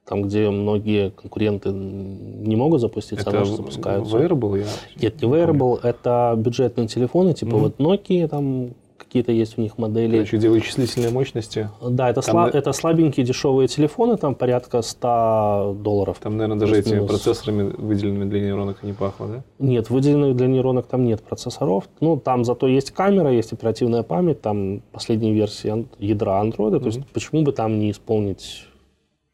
[0.05, 4.17] там, где многие конкуренты не могут запуститься, это а наши запускаются.
[4.17, 4.59] Wearable?
[4.59, 4.67] Я...
[5.01, 7.61] Нет, не Wearable, это бюджетные телефоны, типа mm-hmm.
[7.61, 8.71] вот Nokia, там
[9.11, 10.13] какие-то есть у них модели.
[10.13, 11.69] Короче, где вычислительные мощности.
[11.83, 16.19] Да, это, там, слаб, это слабенькие дешевые телефоны, там порядка 100 долларов.
[16.23, 17.11] Там, наверное, даже этими минус.
[17.11, 19.43] процессорами, выделенными для нейронок, не пахло, да?
[19.59, 21.89] Нет, выделенных для нейронок там нет процессоров.
[22.01, 26.75] Ну, там зато есть камера, есть оперативная память, там последняя версия ядра Android.
[26.75, 26.81] Mm-hmm.
[26.81, 28.69] То есть почему бы там не исполнить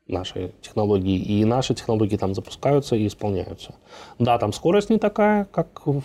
[0.09, 3.75] наши технологии, и наши технологии там запускаются и исполняются.
[4.19, 6.03] Да, там скорость не такая, как в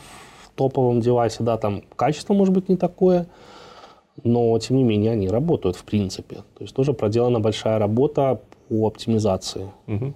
[0.55, 3.27] топовом девайсе, да, там качество может быть не такое,
[4.23, 6.37] но тем не менее они работают в принципе.
[6.57, 9.71] То есть тоже проделана большая работа по оптимизации.
[9.87, 10.13] Угу.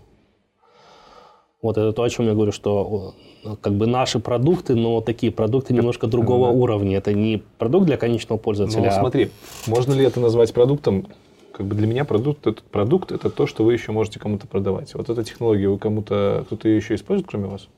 [1.61, 3.15] Вот это то, о чем я говорю, что
[3.61, 6.53] как бы наши продукты, но такие продукты немножко другого да.
[6.53, 6.97] уровня.
[6.97, 8.81] Это не продукт для конечного пользователя.
[8.81, 9.31] Ну, а смотри,
[9.67, 11.07] можно ли это назвать продуктом?
[11.55, 14.93] как бы для меня продукт, этот продукт это то, что вы еще можете кому-то продавать.
[14.93, 17.69] Вот эта технология, вы кому-то, кто-то ее еще использует, кроме вас?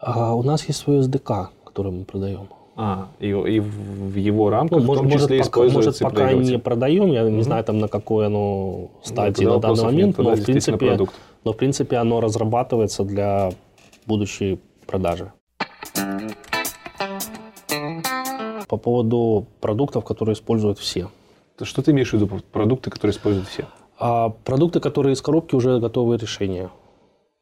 [0.00, 2.48] А, у нас есть свой SDK, который мы продаем.
[2.82, 6.32] А, и, и в его рамках ну, может, в том числе может, используется Может, пока
[6.32, 10.26] не продаем, я не знаю, там на какой оно стадии ну, на данный момент, нет,
[10.26, 10.98] но, в принципе,
[11.44, 13.50] но в принципе оно разрабатывается для
[14.06, 15.30] будущей продажи.
[18.66, 21.10] По поводу продуктов, которые используют все.
[21.60, 23.66] Что ты имеешь в виду продукты, которые используют все?
[23.98, 26.70] А, продукты, которые из коробки уже готовые решения.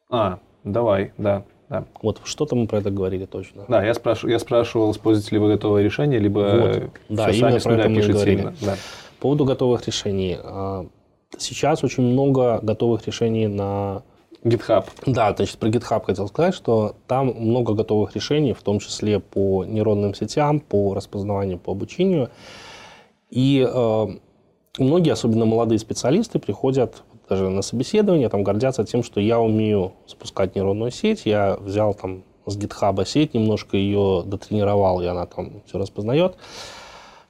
[0.09, 1.45] А, давай, да.
[1.69, 1.85] Да.
[2.01, 3.65] Вот что-то мы про это говорили точно.
[3.67, 6.91] Да, я спрашивал, я спрашивал, используете ли вы готовое решение, либо вот.
[7.09, 8.41] да, именно про это мы говорили.
[8.41, 8.55] Именно.
[8.61, 8.75] Да.
[9.17, 10.37] По поводу готовых решений.
[10.41, 10.87] А,
[11.37, 14.01] сейчас очень много готовых решений на
[14.43, 14.85] GitHub.
[15.05, 19.63] Да, значит, про GitHub хотел сказать, что там много готовых решений, в том числе по
[19.65, 22.29] нейронным сетям, по распознаванию, по обучению.
[23.29, 24.07] И э,
[24.79, 30.55] многие, особенно молодые специалисты, приходят даже на собеседование, там гордятся тем, что я умею спускать
[30.55, 35.77] нейронную сеть, я взял там с GitHub сеть, немножко ее дотренировал, и она там все
[35.77, 36.35] распознает.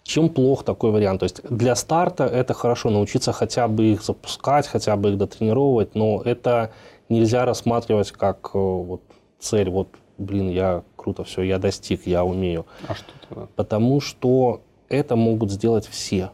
[0.04, 1.20] Чем плох такой вариант?
[1.20, 5.94] То есть для старта это хорошо научиться хотя бы их запускать, хотя бы их дотренировать,
[5.94, 6.72] но это
[7.10, 9.02] нельзя рассматривать как э, вот
[9.40, 12.66] цель, вот, блин, я круто, все, я достиг, я умею.
[12.88, 13.48] А что тогда?
[13.56, 16.32] Потому что это могут сделать все.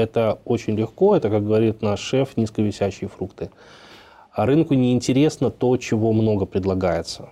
[0.00, 3.50] Это очень легко, это, как говорит наш шеф, низковисящие фрукты.
[4.32, 7.30] А рынку неинтересно то, чего много предлагается.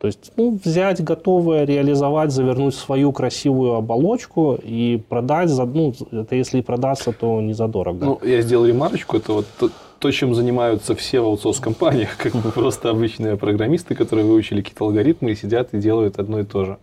[0.00, 6.36] То есть ну, взять готовое, реализовать, завернуть свою красивую оболочку и продать, за, ну, это
[6.36, 8.06] если и продастся, то не задорого.
[8.06, 9.68] Ну, я сделал ремарочку, это вот то,
[9.98, 15.32] то чем занимаются все в аутсорс-компаниях, как бы просто обычные программисты, которые выучили какие-то алгоритмы
[15.32, 16.78] и сидят и делают одно и то же.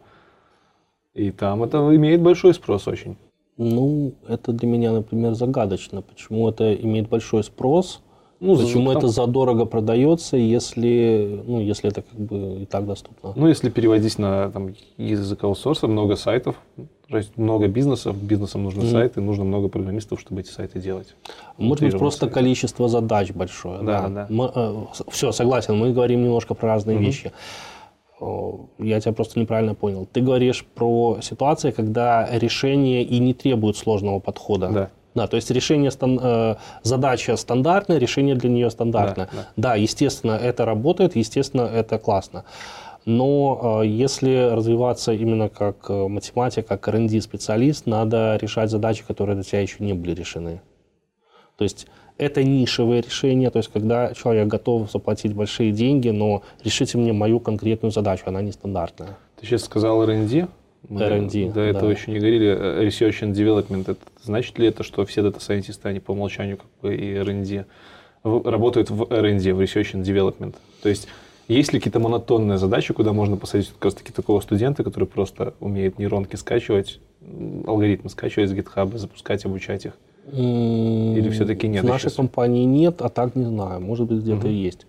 [1.16, 3.18] И там это имеет большой спрос очень.
[3.58, 6.02] Ну, это для меня, например, загадочно.
[6.02, 8.02] Почему это имеет большой спрос?
[8.40, 8.98] Ну, Почему там...
[8.98, 13.34] это задорого продается, если, ну, если это как бы и так доступно?
[13.36, 16.56] Ну, если переводить на там, язык аутсорса, много сайтов,
[17.10, 18.92] то есть много бизнесов, бизнесам нужны mm.
[18.92, 21.16] сайты, нужно много программистов, чтобы эти сайты делать.
[21.58, 22.34] Может быть, просто сайты.
[22.36, 23.80] количество задач большое.
[23.82, 24.10] Да, да.
[24.10, 24.28] да.
[24.30, 27.06] Мы, э, все, согласен, мы говорим немножко про разные mm-hmm.
[27.06, 27.32] вещи
[28.80, 30.08] я тебя просто неправильно понял.
[30.12, 34.70] Ты говоришь про ситуации, когда решение и не требует сложного подхода.
[34.70, 34.90] Да.
[35.16, 39.28] Да, то есть решение, э, задача стандартная, решение для нее стандартное.
[39.32, 39.48] Да, да.
[39.56, 42.46] да, естественно, это работает, естественно, это классно.
[43.06, 49.36] Но э, если развиваться именно как э, математик, как R&D специалист, надо решать задачи, которые
[49.36, 50.62] до тебя еще не были решены.
[51.58, 51.88] То есть
[52.18, 57.40] это нишевое решение, то есть когда человек готов заплатить большие деньги, но решите мне мою
[57.40, 59.18] конкретную задачу, она нестандартная.
[59.40, 60.48] Ты сейчас сказал R&D?
[60.90, 62.88] Мы R&D, До этого еще не говорили.
[62.88, 63.82] Research and Development.
[63.92, 67.66] Это, значит ли это, что все дата-сайентисты, они по умолчанию как бы и R&D,
[68.24, 70.56] работают в R&D, в Research and Development?
[70.82, 71.08] То есть
[71.48, 75.54] есть ли какие-то монотонные задачи, куда можно посадить как раз таки такого студента, который просто
[75.60, 77.00] умеет нейронки скачивать,
[77.66, 79.94] алгоритмы скачивать с GitHub, запускать, обучать их?
[80.32, 81.84] Или все-таки нет?
[81.84, 82.16] В нашей сейчас?
[82.16, 83.82] компании нет, а так не знаю.
[83.82, 84.86] Может быть, где-то и есть.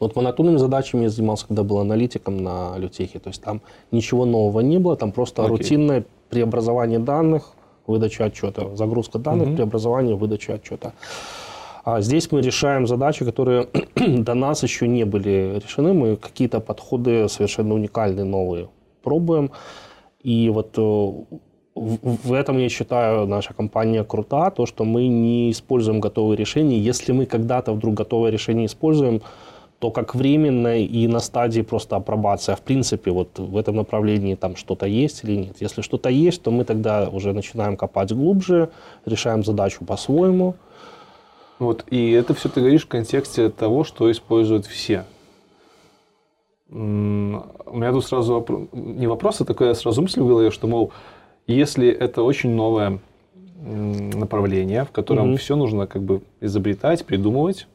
[0.00, 3.20] Вот монотонными задачами я занимался, когда был аналитиком на Лютехе.
[3.20, 3.62] То есть там
[3.92, 5.56] ничего нового не было, там просто Окей.
[5.56, 7.52] рутинное преобразование данных,
[7.86, 9.56] выдача отчета, загрузка данных, Мгм.
[9.56, 10.92] преобразование, выдача отчета.
[11.84, 15.92] А здесь мы решаем задачи, которые до нас еще не были решены.
[15.94, 18.68] Мы какие-то подходы совершенно уникальные, новые
[19.02, 19.52] пробуем.
[20.22, 21.12] И вот э,
[21.78, 26.78] в, этом я считаю наша компания крута, то, что мы не используем готовые решения.
[26.78, 29.22] Если мы когда-то вдруг готовое решение используем,
[29.78, 32.56] то как временное и на стадии просто апробация.
[32.56, 35.56] В принципе, вот в этом направлении там что-то есть или нет.
[35.60, 38.70] Если что-то есть, то мы тогда уже начинаем копать глубже,
[39.06, 40.56] решаем задачу по-своему.
[41.58, 45.04] Вот, и это все ты говоришь в контексте того, что используют все.
[46.70, 50.92] У меня тут сразу вопро- не вопрос, а такая сразу мысль в голове, что, мол,
[51.54, 53.00] если это очень новое
[53.60, 55.36] направление, в котором Мгм.
[55.36, 57.66] все нужно как бы изобретать, придумывать,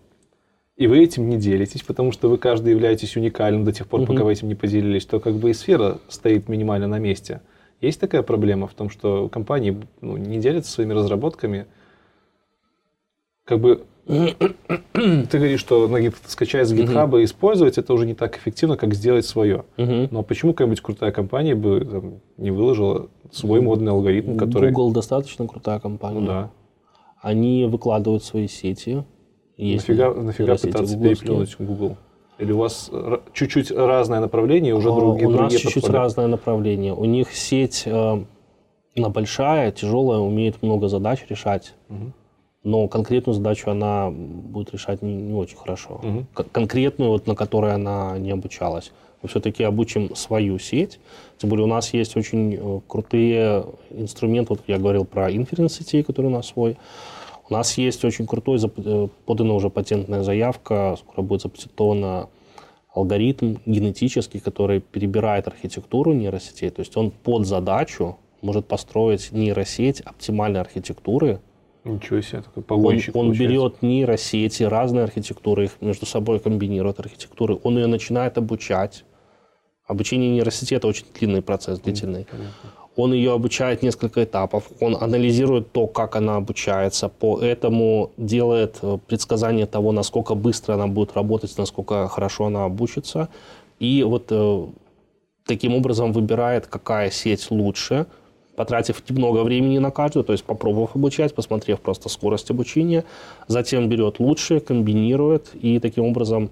[0.77, 4.13] и вы этим не делитесь, потому что вы каждый являетесь уникальным до тех пор, пока
[4.13, 4.23] Мгм.
[4.25, 7.41] вы этим не поделились, то как бы и сфера стоит минимально на месте.
[7.81, 11.65] Есть такая проблема в том, что компании ну, не делятся своими разработками,
[13.45, 18.13] как бы ты говоришь, что на гит- скачать с GitHub и использовать это уже не
[18.13, 19.65] так эффективно, как сделать свое.
[19.77, 24.71] Но почему какая-нибудь крутая компания бы там, не выложила свой модный алгоритм, который...
[24.71, 26.19] Google достаточно крутая компания.
[26.19, 26.51] Ну да.
[27.21, 29.05] Они выкладывают свои сети.
[29.55, 31.95] Есть Нафига, нафига пытаться переплюнуть Google?
[32.39, 32.91] Или у вас
[33.31, 36.93] чуть-чуть разное направление, уже А, другие, У нас чуть-чуть разное направление.
[36.93, 38.25] У них сеть э,
[38.97, 41.75] она большая, тяжелая, умеет много задач решать.
[41.87, 42.13] Мгм.
[42.63, 45.99] Но конкретную задачу она будет решать не, не очень хорошо.
[46.33, 48.91] К- конкретную, вот, на которой она не обучалась.
[49.21, 50.99] Мы все-таки обучим свою сеть.
[51.37, 54.53] Тем более у нас есть очень э, крутые инструменты.
[54.53, 56.77] Вот я говорил про инференс сетей, который у нас свой.
[57.49, 62.29] У нас есть очень крутой, э, подана уже патентная заявка, скоро будет запатентована
[62.93, 66.69] алгоритм генетический, который перебирает архитектуру нейросетей.
[66.69, 71.39] То есть он под задачу может построить нейросеть оптимальной архитектуры,
[71.85, 73.43] Ничего себе, такой он, погонщик он получается.
[73.43, 79.03] берет нейросети, разные архитектуры, их между собой комбинирует архитектуры, он ее начинает обучать.
[79.85, 82.25] Обучение нейросети– это очень длинный процесс, длительный.
[82.31, 82.69] Понятно.
[82.95, 89.65] Он ее обучает несколько этапов, он анализирует то, как она обучается, поэтому делает э, предсказание
[89.65, 93.29] того, насколько быстро она будет работать, насколько хорошо она обучится.
[93.79, 94.65] И вот э,
[95.45, 98.05] таким образом выбирает, какая сеть лучше,
[98.55, 103.03] потратив немного времени на каждую, то есть попробовав обучать, посмотрев просто скорость обучения,
[103.47, 106.51] затем берет лучшее, комбинирует и таким образом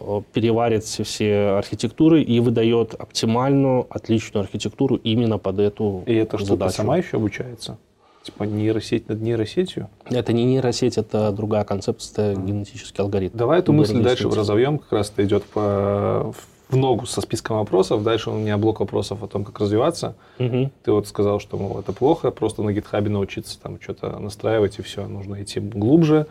[0.00, 6.52] э, переварит все- архитектуры и выдает оптимальную, отличную архитектуру именно под эту И эта штука
[6.54, 6.76] задачу.
[6.76, 7.78] сама еще обучается?
[8.24, 9.88] Типа нейросеть над нейросетью?
[10.10, 13.36] Это не нейросеть, это другая концепция, это генетический алгоритм.
[13.36, 16.32] Давай эту мысль дальше разовьем, как раз это идет по,
[16.74, 18.02] в ногу со списком вопросов.
[18.02, 20.16] Дальше у меня блок вопросов о том, как развиваться.
[20.38, 20.70] Мгм.
[20.82, 24.82] Ты вот сказал, что мол, это плохо, просто на гитхабе научиться там что-то настраивать и
[24.82, 25.06] все.
[25.06, 26.26] Нужно идти глубже.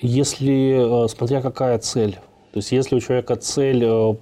[0.00, 2.18] Если, э, смотря какая цель.
[2.52, 4.16] То есть, если у человека цель, э,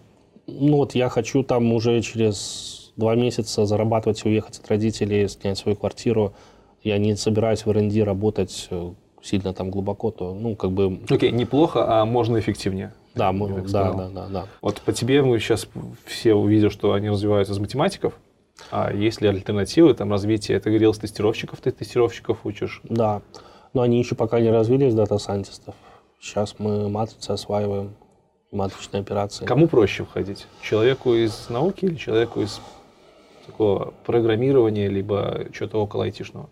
[0.47, 5.59] ну вот я хочу там уже через два месяца зарабатывать и уехать от родителей, снять
[5.59, 6.35] свою квартиру,
[6.83, 8.93] я не собираюсь в R&D работать э,
[9.23, 12.93] сильно там глубоко, то, ну, как бы, Окей, неплохо, а можно эффективнее.
[13.15, 13.97] Да, мы- да, сказал.
[13.97, 14.47] да, да, да.
[14.61, 15.67] Вот по тебе мы сейчас
[16.05, 18.15] все увидят, что они развиваются из математиков.
[18.71, 20.61] А есть ли альтернативы, там, развитие?
[20.61, 22.81] Ты говорил, с тестировщиков, ты тестировщиков учишь.
[22.85, 23.23] Да,
[23.73, 25.75] но они еще пока не развились, дата-сайентистов.
[26.21, 27.95] Сейчас мы матрицы осваиваем,
[28.53, 29.45] матричные операции.
[29.45, 30.47] Кому проще входить?
[30.61, 32.61] Человеку из науки или человеку из
[33.47, 36.49] такого программирования, либо чего-то около айтишного?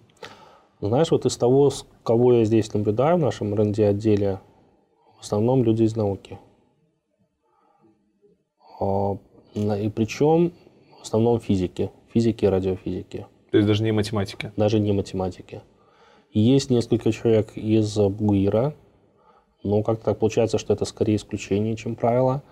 [0.81, 1.71] Знаешь, вот из того,
[2.03, 4.41] кого я здесь наблюдаю в нашем R&D отделе,
[5.19, 6.39] в основном люди из науки.
[8.81, 9.19] А,
[9.55, 10.53] И причем
[10.99, 14.53] в основном физики, физики и радиофизики, То есть даже не математики.
[14.57, 15.63] даже не математики.
[16.33, 18.75] Есть несколько человек из БУИРа,
[19.65, 22.43] но как-то так получается, что это скорее исключение, чем правило.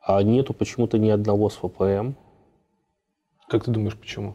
[0.00, 2.14] А нету почему-то ни одного с ФПМ.
[3.48, 4.34] Как ты думаешь, почему?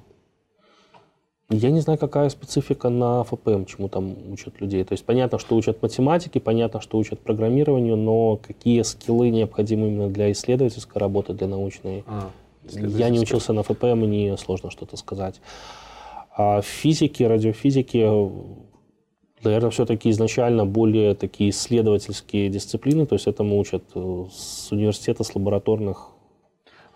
[1.51, 4.83] Я не знаю, какая специфика на ФПМ, чему там учат людей.
[4.83, 10.09] То есть понятно, что учат математике, понятно, что учат программированию, но какие скиллы необходимы именно
[10.09, 12.29] для исследовательской работы, для научной, А,
[12.71, 15.41] я не учился на ФПМ, мне сложно что-то сказать.
[16.37, 18.29] А в физике, радиофизике,
[19.43, 25.33] наверное, все-таки изначально более такие исследовательские дисциплины, то есть этому учат э, с университета, с
[25.33, 26.11] лабораторных.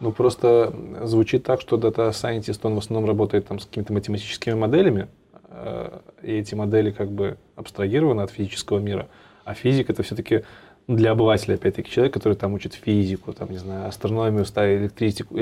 [0.03, 0.73] Ну, просто
[1.03, 5.07] звучит так, что дата-сайентист, он в основном работает там с какими-то математическими моделями,
[5.47, 9.07] э, и эти модели как бы абстрагированы от физического мира,
[9.45, 10.43] а физика это все-таки
[10.89, 15.37] для обывателя, опять-таки, человек, который там учит физику, там, не знаю, астрономию, электричеку,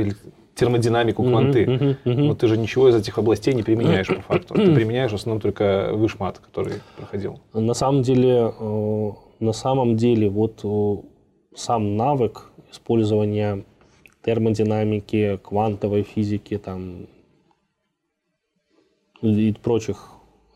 [0.53, 1.63] термодинамику, кванты.
[1.63, 2.23] Uh-huh, uh-huh, uh-huh.
[2.27, 4.53] Но ты же ничего из этих областей не применяешь по факту.
[4.53, 7.39] Ты применяешь в основном только вышмат, который проходил.
[7.53, 10.95] На самом деле, э, на самом деле, вот э,
[11.55, 13.63] сам навык использования
[14.23, 17.07] термодинамики, квантовой физики там,
[19.22, 20.10] и прочих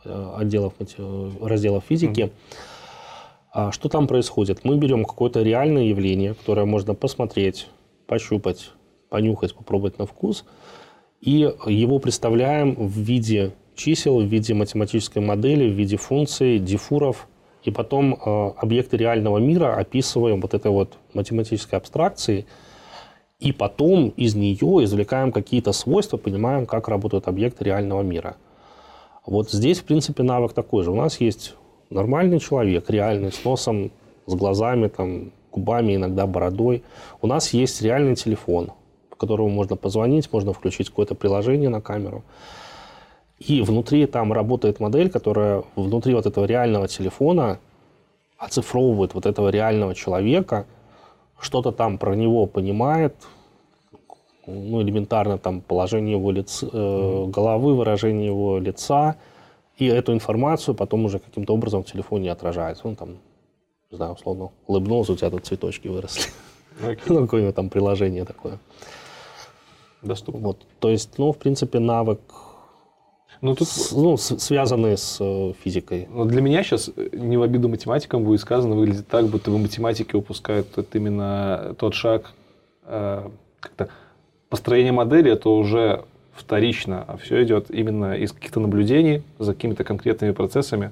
[0.03, 0.73] э, отделов,
[1.41, 2.31] разделов физики,
[3.51, 4.65] а что там происходит?
[4.65, 7.67] Мы берем какое-то реальное явление, которое можно посмотреть,
[8.05, 8.71] пощупать,
[9.09, 10.43] понюхать, попробовать на вкус,
[11.21, 17.29] и его представляем в виде чисел, в виде математической модели, в виде функций, дифуров,
[17.63, 22.45] и потом э, объекты реального мира описываем вот этой вот математической абстракцией,
[23.39, 28.37] и потом из нее извлекаем какие-то свойства, понимаем, как работают объекты реального мира.
[29.25, 30.91] Вот здесь, в принципе, навык такой же.
[30.91, 31.55] У нас есть
[31.89, 33.91] нормальный человек, реальный, с носом,
[34.25, 36.83] с глазами, там, губами, иногда бородой.
[37.21, 38.71] У нас есть реальный телефон,
[39.09, 42.23] по которому можно позвонить, можно включить какое-то приложение на камеру.
[43.39, 47.59] И внутри там работает модель, которая внутри вот этого реального телефона
[48.37, 50.67] оцифровывает вот этого реального человека,
[51.39, 53.15] что-то там про него понимает,
[54.47, 59.15] ну, элементарно там положение его лица, э, головы, выражение его лица–
[59.77, 62.87] и эту информацию потом уже каким-то образом в телефоне отражается.
[62.87, 63.17] Он там,
[63.91, 66.31] не знаю, условно, улыбнулся, у тебя тут цветочки выросли.
[66.81, 66.99] Okay.
[67.07, 68.59] ну, какое-нибудь там приложение такое.
[70.01, 70.41] Доступно.
[70.41, 70.65] Вот.
[70.79, 72.19] То есть, ну, в принципе, навык
[73.41, 73.67] ну, тут...
[73.67, 76.07] с, ну, с, связанный с э, физикой.
[76.11, 79.57] Но для меня сейчас, э, не в обиду математикам будет сказано, выглядит так, будто бы
[79.57, 82.33] математики упускают это именно тот шаг,
[82.83, 83.29] э,
[83.59, 83.89] как-то
[84.49, 90.31] построение модели, это уже вторично, а все идет именно из каких-то наблюдений за какими-то конкретными
[90.31, 90.91] процессами.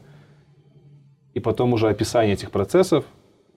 [1.33, 3.05] И потом уже описание этих процессов,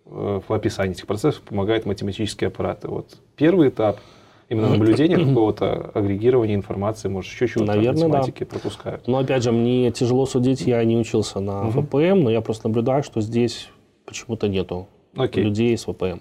[0.07, 2.89] э, в описании этих процессов помогает математические аппараты.
[2.89, 4.01] Вот первый этап
[4.49, 8.47] именно наблюдения какого-то агрегирования информации, может, еще чего-то Наверное, математики да.
[8.47, 9.07] пропускают.
[9.07, 11.83] Но опять же, мне тяжело судить, я не учился на угу.
[11.83, 13.69] ВПМ, но я просто наблюдаю, что здесь
[14.05, 15.45] почему-то нету Окей.
[15.45, 16.21] людей с ВПМ.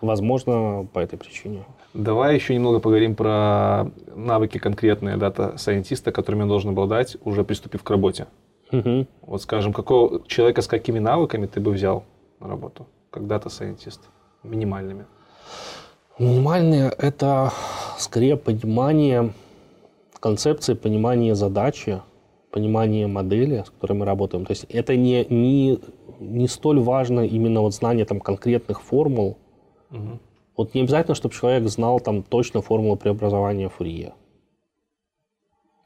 [0.00, 1.64] Возможно, по этой причине.
[1.94, 7.90] Давай еще немного поговорим про навыки конкретные дата-сайентиста, которыми он должен обладать, уже приступив к
[7.90, 8.26] работе.
[8.72, 9.06] Угу.
[9.22, 12.04] Вот скажем, какого человека с какими навыками ты бы взял
[12.40, 14.00] на работу, как дата-сайентист,
[14.42, 15.06] минимальными?
[16.18, 17.52] Минимальные– это
[17.98, 19.32] скорее понимание
[20.20, 22.00] концепции, понимание задачи,
[22.50, 24.46] понимание модели, с которой мы работаем.
[24.46, 25.80] То есть это не, не,
[26.20, 29.38] не столь важно именно вот знание там, конкретных формул,
[29.90, 30.18] угу.
[30.56, 34.14] Вот не обязательно, чтобы человек знал там точно формулу преобразования Фурье.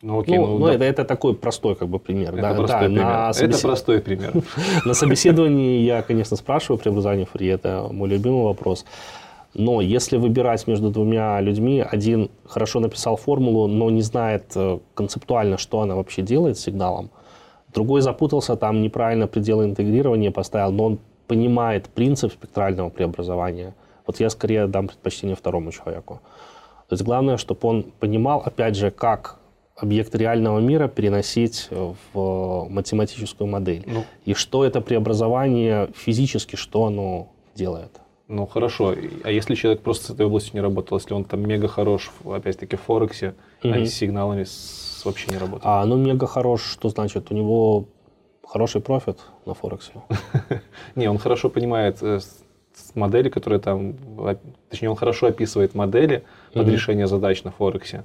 [0.00, 0.74] Ну, окей, ну, ну, ну да.
[0.74, 2.34] это, это такой простой как бы пример.
[2.34, 3.04] Это да, простой да, пример.
[3.04, 3.56] На собес...
[3.56, 4.32] Это простой пример.
[4.84, 8.84] На собеседовании я, конечно, спрашиваю преобразование Фурье, это мой любимый вопрос.
[9.54, 15.58] Но если выбирать между двумя людьми, один хорошо написал формулу, но не знает э, концептуально,
[15.58, 17.10] что она вообще делает с сигналом,
[17.72, 23.74] другой запутался, там неправильно пределы интегрирования поставил, но он понимает принцип спектрального преобразования–
[24.08, 26.20] вот я скорее дам предпочтение второму человеку.
[26.88, 29.38] То есть главное, чтобы он понимал, опять же, как
[29.76, 33.84] объект реального мира переносить в математическую модель.
[33.86, 38.00] Ну, и что это преобразование физически, что оно делает.
[38.28, 38.94] Ну хорошо,
[39.24, 42.76] а если человек просто с этой областью не работал, если он там мега хорош, опять-таки,
[42.76, 43.34] в Форексе,
[43.64, 43.72] угу.
[43.72, 44.44] а с сигналами
[45.04, 45.64] вообще не работает?
[45.64, 47.30] А ну мега хорош, что значит?
[47.30, 47.86] У него
[48.46, 49.92] хороший профит на Форексе?
[50.94, 52.20] Не, он хорошо понимает э,
[52.94, 53.96] модели, которые там,
[54.68, 56.22] точнее, он хорошо описывает модели
[56.52, 58.04] под решение задач на Форексе.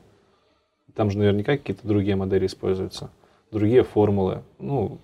[0.95, 3.09] Там же наверняка какие-то другие модели используются,
[3.51, 4.43] другие формулы.
[4.59, 4.99] Ну,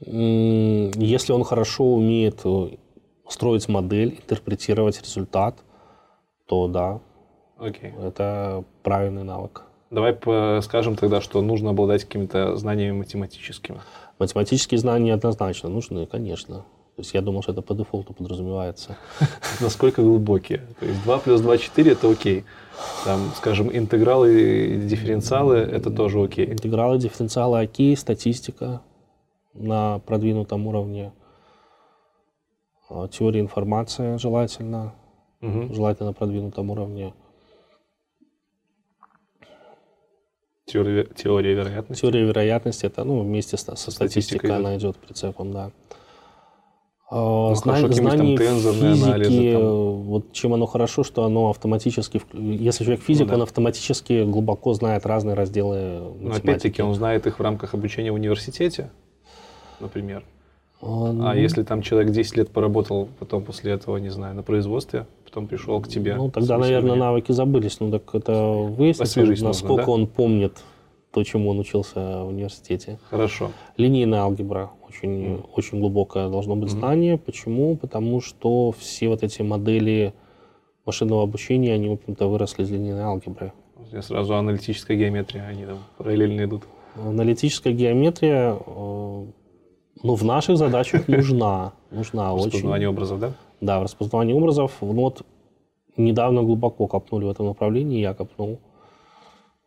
[0.00, 2.70] если он хорошо умеет э,
[3.28, 5.56] строить модель, интерпретировать результат,
[6.46, 7.00] то да,
[7.58, 7.92] okay.
[8.06, 9.62] это правильный навык.
[9.90, 10.14] Давай
[10.62, 13.80] скажем тогда, что нужно обладать какими-то знаниями математическими.
[14.18, 16.64] Математические знания однозначно нужны, конечно.
[16.98, 18.96] То есть я думал, что это по дефолту подразумевается.
[19.60, 20.62] Насколько глубокие?
[20.80, 22.44] То есть 2 плюс 2, 4 это окей.
[23.04, 26.52] Там, скажем, интегралы и дифференциалы это тоже окей.
[26.52, 28.82] Интегралы, дифференциалы окей, статистика
[29.54, 31.12] на продвинутом уровне.
[32.88, 34.94] А, теория информации желательно,
[35.40, 35.72] угу.
[35.74, 37.14] желательно на продвинутом уровне.
[40.66, 42.02] Теория, теория вероятности.
[42.02, 45.70] Теория вероятности это ну, вместе со, со статистикой, статистикой она идет прицепом, да.
[47.10, 50.02] А, Ну, зна- хорошо, тензорные физики, анализы, там.
[50.02, 53.34] вот чем оно хорошо, что оно автоматически, если человек физик, Ну да.
[53.36, 56.40] он автоматически глубоко знает разные разделы Но математики.
[56.42, 58.90] опять-таки он знает их в рамках обучения в университете,
[59.80, 60.22] например.
[60.80, 64.42] А, А ну, если там человек 10 лет поработал, потом после этого, не знаю, на
[64.42, 66.14] производстве, потом пришел к тебе.
[66.14, 67.80] Ну, тогда, наверное, навыки забылись.
[67.80, 69.92] Ну, так это выяснится, Освежить нужно, насколько да?
[69.92, 70.62] он помнит
[71.10, 72.98] то, чему он учился в университете.
[73.10, 73.50] Хорошо.
[73.76, 74.70] Линейная алгебра.
[74.88, 77.18] Очень, очень глубокое должно быть знание.
[77.18, 77.76] Почему?
[77.76, 80.14] Потому что все вот эти модели
[80.86, 83.52] машинного обучения, они, в общем-то, выросли из линейной алгебры.
[83.90, 86.64] Меня сразу аналитическая геометрия, они там параллельно идут.
[86.96, 89.26] Аналитическая геометрия, э,
[90.02, 91.72] ну, в наших задачах нужна.
[91.90, 92.46] Нужна очень.
[92.46, 93.32] Распознавание образов, да?
[93.60, 94.72] Да, в распознавании образов.
[94.80, 95.22] Ну, вот
[95.96, 98.58] недавно глубоко копнули в этом направлении, я копнул.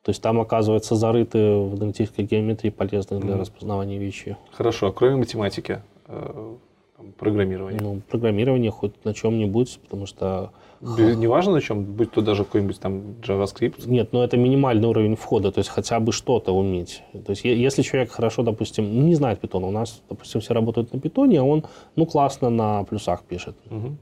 [0.03, 3.41] То есть там, оказывается, зарыты в аналитической геометрии полезные для Мгм.
[3.41, 4.35] распознавания вещи.
[4.51, 6.55] Хорошо, а кроме математики, э,
[6.97, 7.79] там, программирование.
[7.81, 10.51] Ну, программирование хоть на чем-нибудь, потому что...
[10.81, 13.83] Бе- Неважно на чем, будь то даже какой-нибудь там JavaScript.
[13.87, 17.03] Нет, ну это минимальный уровень входа, то есть хотя бы что-то уметь.
[17.25, 20.91] То есть если человек хорошо, допустим, ну, не знает питона, у нас, допустим, все работают
[20.93, 23.55] на питоне, а он, ну, классно на плюсах пишет.
[23.69, 23.97] Мгм.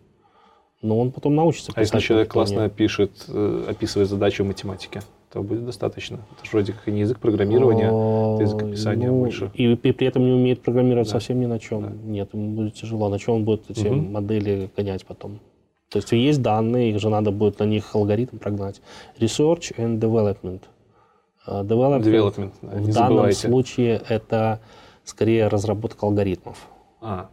[0.81, 5.01] Но он потом научится А если писать человек классно пишет, э, описывает задачу в математике,
[5.33, 6.19] то будет достаточно.
[6.37, 7.87] Это же вроде как и не язык программирования,
[8.35, 9.51] это язык описания Ну, больше.
[9.53, 11.11] И, при при этом не умеет программировать Да.
[11.11, 11.81] совсем ни на чем.
[11.81, 11.91] Да.
[12.05, 13.09] Нет, ему будет тяжело.
[13.09, 14.13] На чем он будет эти Мгм.
[14.13, 15.39] модели гонять потом?
[15.89, 18.81] То есть есть данные, их же надо будет на них алгоритм прогнать.
[19.19, 20.61] Research and development.
[21.45, 23.47] А, Development, Development, да, в данном забывайте.
[23.47, 24.59] случае это
[25.03, 26.67] скорее разработка алгоритмов.
[27.01, 27.29] А,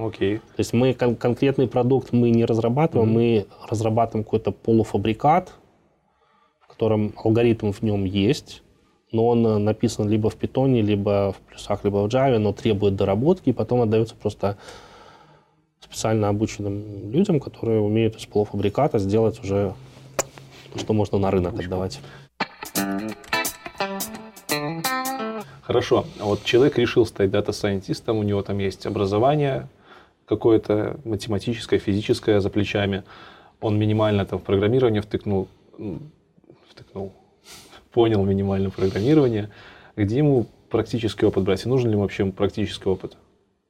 [0.00, 0.38] окей.
[0.38, 3.18] То есть мы кон- конкретный продукт мы не разрабатываем, Мгм.
[3.18, 5.52] мы разрабатываем какой-то полуфабрикат,
[6.60, 8.62] в котором алгоритм в нем есть,
[9.12, 12.94] но он э, написан либо в питоне, либо в плюсах, либо в Java, но требует
[12.96, 14.56] доработки, и потом отдается просто
[15.80, 19.74] специально обученным людям, которые умеют из полуфабриката сделать уже
[20.72, 22.00] то, что можно на рынок отдавать.
[25.62, 26.06] Хорошо.
[26.18, 29.68] Вот человек решил стать дата-сайентистом, у него там есть образование
[30.24, 33.04] какое-то математическое, физическое за плечами.
[33.60, 35.48] Он минимально там в программирование втыкнул,
[36.70, 37.12] втыкнул,
[37.92, 39.50] понял минимально программирование.
[39.94, 41.66] Где ему практический опыт брать?
[41.66, 43.18] И нужен ли вообще практический опыт?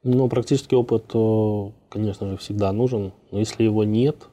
[0.04, 4.28] Ну, практический опыт, э, конечно же, всегда нужен, но если его нет,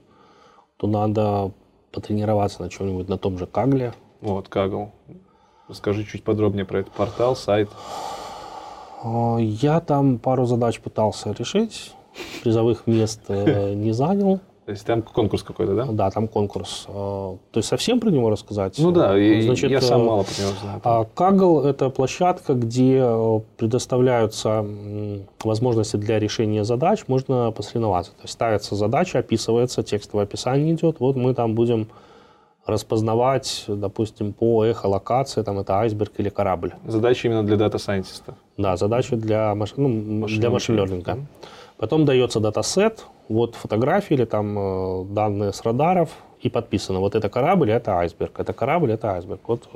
[0.77, 1.51] то надо
[1.91, 4.91] потренироваться на чем-нибудь на том же Кагле, Вот, Kaggle.
[5.67, 7.69] Расскажи чуть подробнее про этот портал, сайт.
[9.03, 11.93] А, Я там пару задач пытался решить,
[12.43, 14.41] призовых мест э, не занял.
[14.65, 15.85] То есть там конкурс какой-то, да?
[15.85, 16.85] Да, там конкурс.
[16.87, 18.75] А, То есть совсем про него рассказать?
[18.79, 20.81] Ну да, Значит, я сам э, мало про него знаю.
[20.83, 24.65] а Kaggle– это площадка, где э, предоставляются
[25.43, 28.13] возможности для решения задач, можно посоревноваться.
[28.13, 30.99] То есть ставится задача, описывается, текстовое описание идет.
[30.99, 31.87] Вот мы там будем
[32.65, 36.73] распознавать, допустим, по эхолокации, там это айсберг или корабль.
[36.87, 38.33] Задача именно для дата-сайентиста.
[38.57, 39.73] Да, задача для, маш...
[39.77, 41.01] ну, для машинного обучения.
[41.03, 41.25] learning.
[41.77, 46.09] Потом дается датасет, вот фотографии или там э, данные с радаров,
[46.41, 49.39] и подписано, вот это корабль, это айсберг, это корабль, это айсберг.
[49.47, 49.67] Вот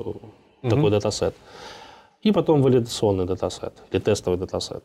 [0.63, 1.34] э, такой датасет.
[2.21, 4.84] И потом валидационный датасет или тестовый датасет.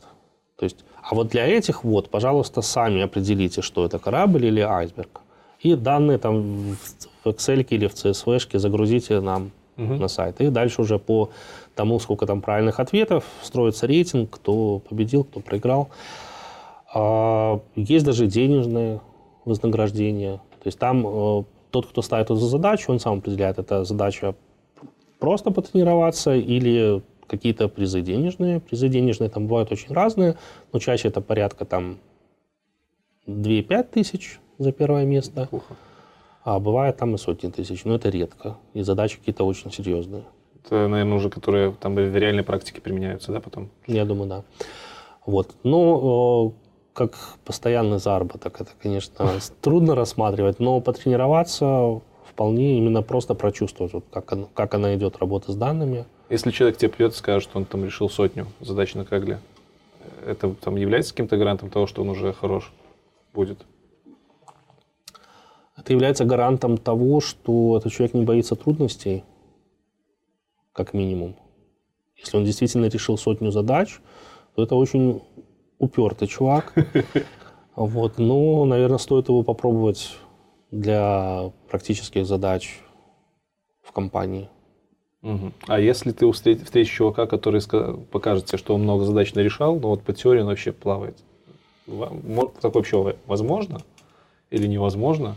[0.56, 5.20] То есть, а вот для этих вот, пожалуйста, сами определите, что это корабль или айсберг.
[5.60, 6.76] И данные там
[7.24, 9.98] в Excel или в CSV загрузите нам Мгм.
[9.98, 10.40] на сайт.
[10.40, 11.30] И дальше уже по
[11.74, 15.88] тому, сколько там правильных ответов, строится рейтинг, кто победил, кто проиграл.
[16.94, 19.00] А, Есть даже денежные
[19.44, 20.36] вознаграждения.
[20.36, 24.34] То есть там э, тот, кто ставит эту задачу, он сам определяет, это задача
[25.18, 28.60] просто потренироваться или какие-то призы денежные.
[28.60, 30.36] Призы денежные там бывают очень разные,
[30.72, 31.98] но чаще это порядка там
[33.26, 35.74] 2-5 тысяч за первое место, Плохо.
[36.44, 38.56] а бывает там и сотни тысяч, но это редко.
[38.72, 40.24] И задачи какие-то очень серьезные.
[40.64, 43.70] Это, наверное, уже которые там в реальной практике применяются, да, потом?
[43.86, 44.44] Я думаю, да.
[45.26, 45.54] Вот.
[45.64, 46.63] Ну, э,
[46.94, 49.28] как постоянный заработок, это, конечно,
[49.60, 55.52] трудно рассматривать, но потренироваться вполне именно просто прочувствовать, вот как, оно- как она идет, работа
[55.52, 56.06] с данными.
[56.30, 59.40] Если человек тебе придет и скажет, что он там решил сотню задач на Кагле,
[60.24, 62.72] это там является каким-то гарантом того, что он уже хорош
[63.34, 63.66] будет?
[65.76, 69.24] Это является гарантом того, что этот человек не боится трудностей,
[70.72, 71.34] как минимум.
[72.16, 73.98] Если он действительно решил сотню задач,
[74.54, 75.22] то это очень
[75.84, 76.74] упертый чувак.
[77.76, 80.16] Вот, ну, наверное, стоит его попробовать
[80.70, 82.78] для практических задач
[83.82, 84.48] в компании.
[85.22, 85.52] Мгм.
[85.66, 87.60] А если ты встретишь, встретишь чувака, который
[88.12, 91.16] покажет тебе, что он много задач нарешал, но вот по теории он вообще плавает?
[91.86, 93.80] Так вообще возможно
[94.50, 95.36] или невозможно?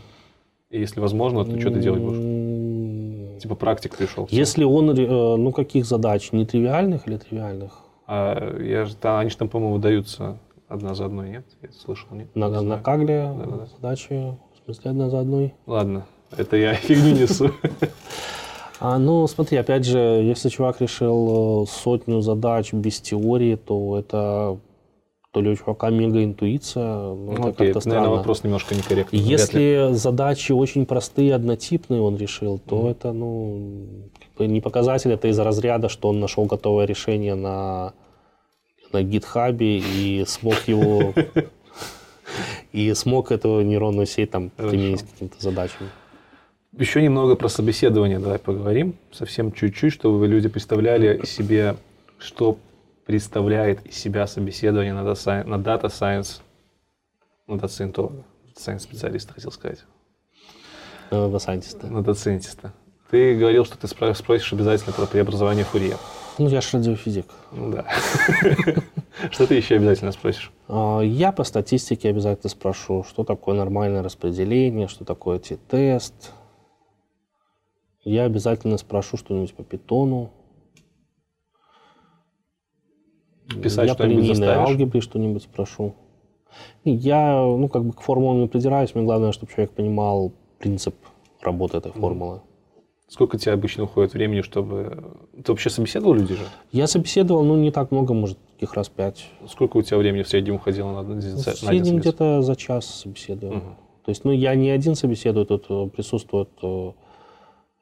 [0.70, 3.42] И если возможно, то что ты делать будешь?
[3.42, 4.28] Типа практик пришел.
[4.30, 6.32] Если он, э, ну, каких задач?
[6.32, 7.87] Нетривиальных или тривиальных?
[8.08, 11.44] А, я же, да, они же там, по-моему, выдаются одна за одной, нет?
[11.62, 12.34] Я слышал, нет?
[12.34, 13.66] На, не на Кагле да, да.
[13.66, 15.54] задачи, в смысле, одна за одной?
[15.66, 17.52] Ладно, это я фигню несу.
[18.80, 24.60] А, ну, смотри, опять же, если чувак решил э, сотню задач без теории, то это
[25.30, 27.98] то ли у чувака мега интуиция, ну, это как-то странно.
[27.98, 29.18] Наверное, вопрос немножко некорректный.
[29.18, 32.90] Если задачи очень простые, однотипные он решил, то mm-hmm.
[32.90, 37.92] это, ну, не показатель, это из разряда, что он нашел готовое решение на,
[38.92, 41.12] на гитхабе и смог его
[42.72, 45.90] и смог эту нейронную сеть там применить к каким-то задачам.
[46.76, 48.94] Еще немного про собеседование давай поговорим.
[49.10, 51.76] Совсем чуть-чуть, чтобы вы люди представляли себе,
[52.18, 52.56] что
[53.08, 56.42] представляет из себя собеседование на Data, Science,
[57.46, 58.22] на Data Scientolога,
[58.54, 59.82] Science специалиста, хотел сказать.
[61.10, 61.86] На Data Scientist.
[61.86, 62.70] На Data Scientist.
[63.10, 65.96] Ты говорил, что ты спросишь обязательно про преобразование Фурье.
[66.36, 67.24] Ну, я же радиофизик.
[67.50, 67.86] Ну да.
[69.30, 70.52] Что ты еще обязательно спросишь?
[70.68, 76.32] А, я по статистике обязательно спрошу, что такое нормальное распределение, что такое T-тест.
[78.04, 80.30] Я обязательно спрошу что-нибудь по питону.
[83.62, 85.94] Писать я по линейной алгебре что-нибудь спрошу.
[86.84, 88.94] Я, ну, как бы к формулам не придираюсь.
[88.94, 90.94] Мне главное, чтобы человек понимал принцип
[91.40, 92.40] работы этой формулы.
[93.08, 95.16] Сколько тебе обычно уходит времени, чтобы...
[95.42, 96.42] Ты вообще собеседовал людей же?
[96.72, 99.30] Я собеседовал, ну, не так много, может, таких раз пять.
[99.48, 103.52] Сколько у тебя времени в среднем уходило на, на, В среднем где-то за час собеседую.
[103.52, 103.60] Угу.
[104.04, 106.92] То есть, ну, я не один собеседую, тут э, присутствует э,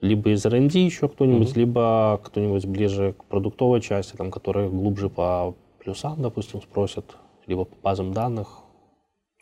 [0.00, 1.60] либо из R&D еще кто-нибудь, угу.
[1.60, 7.16] либо кто-нибудь ближе к продуктовой части, там, которые глубже по плюсам, допустим, спросят,
[7.46, 8.62] либо по базам данных.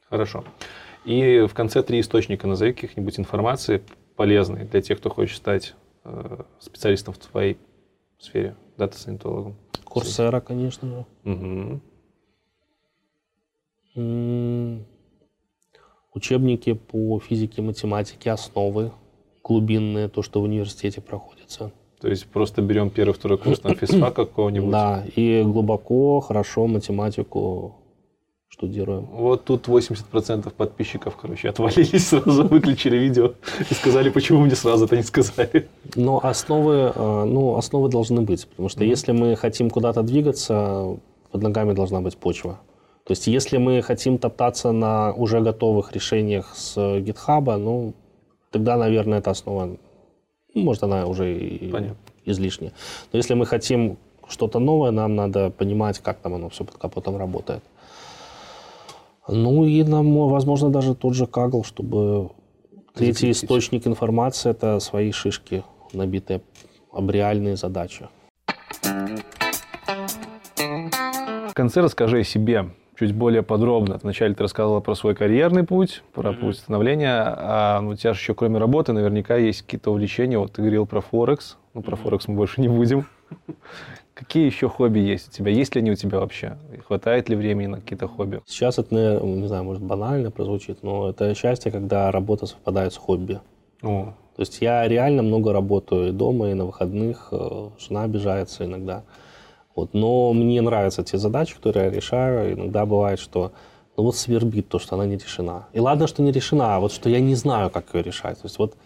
[0.09, 0.45] Хорошо.
[1.05, 3.83] И в конце три источника назови каких-нибудь информации
[4.17, 5.75] полезные для тех, кто хочет стать
[6.05, 7.59] э, специалистом в твоей
[8.19, 9.57] сфере, дата-сайентологом.
[9.85, 11.07] Курсера, конечно же.
[11.25, 11.81] Угу.
[16.15, 18.93] Учебники по физике, математике, основы
[19.45, 21.71] глубинные, то, что в университете проходится.
[22.01, 24.71] То есть просто берем первый, второй курс на физфака какого-нибудь?
[24.71, 27.77] Да, и глубоко, хорошо математику
[28.49, 29.07] штудируем.
[29.07, 33.33] Вот тут 80% подписчиков, короче, отвалились сразу, выключили видео
[33.71, 35.69] и сказали, почему мне сразу это не сказали.
[35.97, 38.89] Но основы, э, ну, основы должны быть, потому что mm-hmm.
[38.89, 40.97] если мы хотим куда-то двигаться,
[41.33, 42.61] под ногами должна быть почва.
[43.05, 47.95] То есть если мы хотим топтаться на уже готовых решениях с GitHub, ну,
[48.55, 49.77] тогда, наверное, эта основа,
[50.55, 51.97] ну, может, она уже и Понятно.
[52.25, 52.73] излишняя.
[53.13, 53.97] Но если мы хотим
[54.29, 57.65] что-то новое, нам надо понимать, как там оно все под капотом работает.
[59.27, 62.31] Ну и нам, возможно, даже тот же Кагл, чтобы
[62.95, 66.41] третий источник информации– это свои шишки, набитые
[66.93, 68.09] об реальные задачи.
[71.51, 73.99] В конце расскажи о себе чуть более подробно.
[74.03, 76.41] Вначале ты рассказывала про свой карьерный путь, про mm-hmm.
[76.41, 80.39] путь становления, а ну, у тебя же еще кроме работы наверняка есть какие-то увлечения.
[80.39, 83.07] Вот ты говорил про Форекс, ну про Форекс мы больше не будем.
[84.15, 85.51] Какие еще хобби есть у тебя?
[85.51, 86.57] Есть ли они у тебя вообще?
[86.87, 88.41] Хватает ли времени на какие-то хобби?
[88.47, 93.41] Сейчас это, не знаю, может банально прозвучит, но это счастье, когда работа совпадает с хобби.
[93.83, 94.15] О.
[94.37, 97.29] То есть я реально много работаю и дома, и на выходных.
[97.33, 99.03] Э, жена обижается иногда.
[99.75, 99.95] Вот.
[99.95, 102.55] Но мне нравятся те задачи, которые я решаю.
[102.55, 103.53] Иногда бывает, что
[103.97, 105.67] ну вот свербит то, что она не решена.
[105.73, 108.41] И ладно, что не решена, а вот что я не знаю, как ее решать.
[108.41, 108.77] То есть вот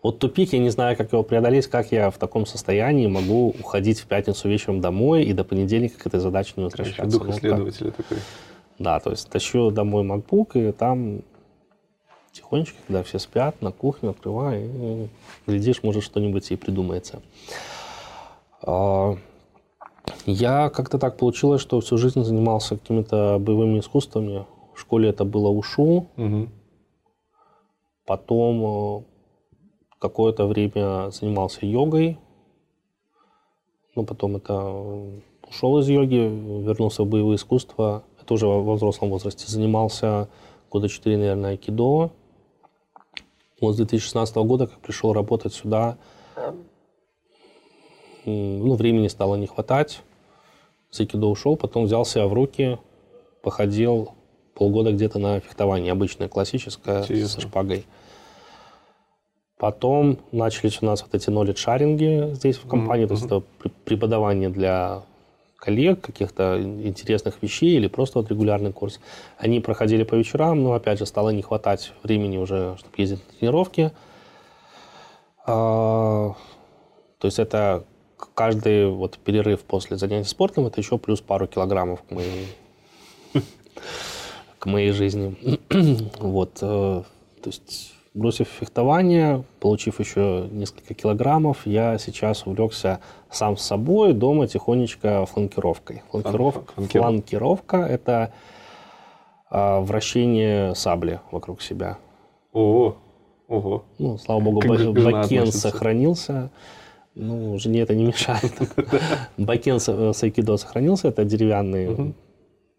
[0.00, 3.98] вот тупик, я не знаю, как его преодолеть, как я в таком состоянии могу уходить
[3.98, 7.18] в пятницу вечером домой и до понедельника к этой задаче не возвращаться.
[7.18, 8.18] Дух ну, исследователя такой.
[8.78, 11.22] Да, то есть тащу домой MacBook, и там
[12.30, 15.08] тихонечко, когда все спят, на кухню открываю, и,
[15.48, 17.20] глядишь, может, что-нибудь и придумается.
[20.26, 24.46] Я как-то так получилось, что всю жизнь занимался какими-то боевыми искусствами.
[24.74, 26.06] В школе это было ушу.
[26.16, 26.48] Угу.
[28.06, 29.04] Потом
[29.98, 32.18] какое-то время занимался йогой,
[33.94, 34.72] но потом это
[35.48, 36.16] ушел из йоги,
[36.62, 38.04] вернулся в боевые искусства.
[38.20, 39.46] Это уже во взрослом возрасте.
[39.46, 40.28] Занимался
[40.70, 42.10] года четыре, наверное, айкидо.
[43.60, 45.98] Вот с 2016 года, как пришел работать сюда,
[48.28, 50.02] ну, времени стало не хватать.
[50.90, 52.78] С айкидо ушел, потом взял себя в руки,
[53.42, 54.12] походил
[54.54, 57.40] полгода где-то на фехтование, обычное, классическое, Интересно.
[57.40, 57.86] с шпагой.
[59.58, 63.08] Потом начались у нас вот эти knowledge шаринги здесь в компании, mm-hmm.
[63.08, 63.42] то есть это
[63.84, 65.02] преподавание для
[65.56, 69.00] коллег, каких-то интересных вещей или просто вот регулярный курс.
[69.36, 73.38] Они проходили по вечерам, но опять же стало не хватать времени уже, чтобы ездить на
[73.38, 73.90] тренировки.
[75.44, 76.34] А,
[77.18, 77.84] то есть это
[78.34, 82.48] каждый вот перерыв после занятий спортом это еще плюс пару килограммов к моей,
[84.58, 85.36] к моей жизни.
[86.20, 87.02] вот, э,
[87.42, 93.00] то есть бросив фехтование, получив еще несколько килограммов, я сейчас увлекся
[93.30, 96.02] сам с собой дома тихонечко фланкировкой.
[96.10, 97.06] Фланкировка, Фланкиров...
[97.06, 98.32] фланкировка– это
[99.50, 101.98] а, вращение сабли вокруг себя.
[102.52, 102.96] Ого,
[103.46, 103.84] ого.
[103.98, 106.50] Ну, слава богу, бакен сохранился.
[107.18, 108.52] Ну, жене это не мешает.
[109.36, 112.14] Бакен с айкидо сохранился, это деревянный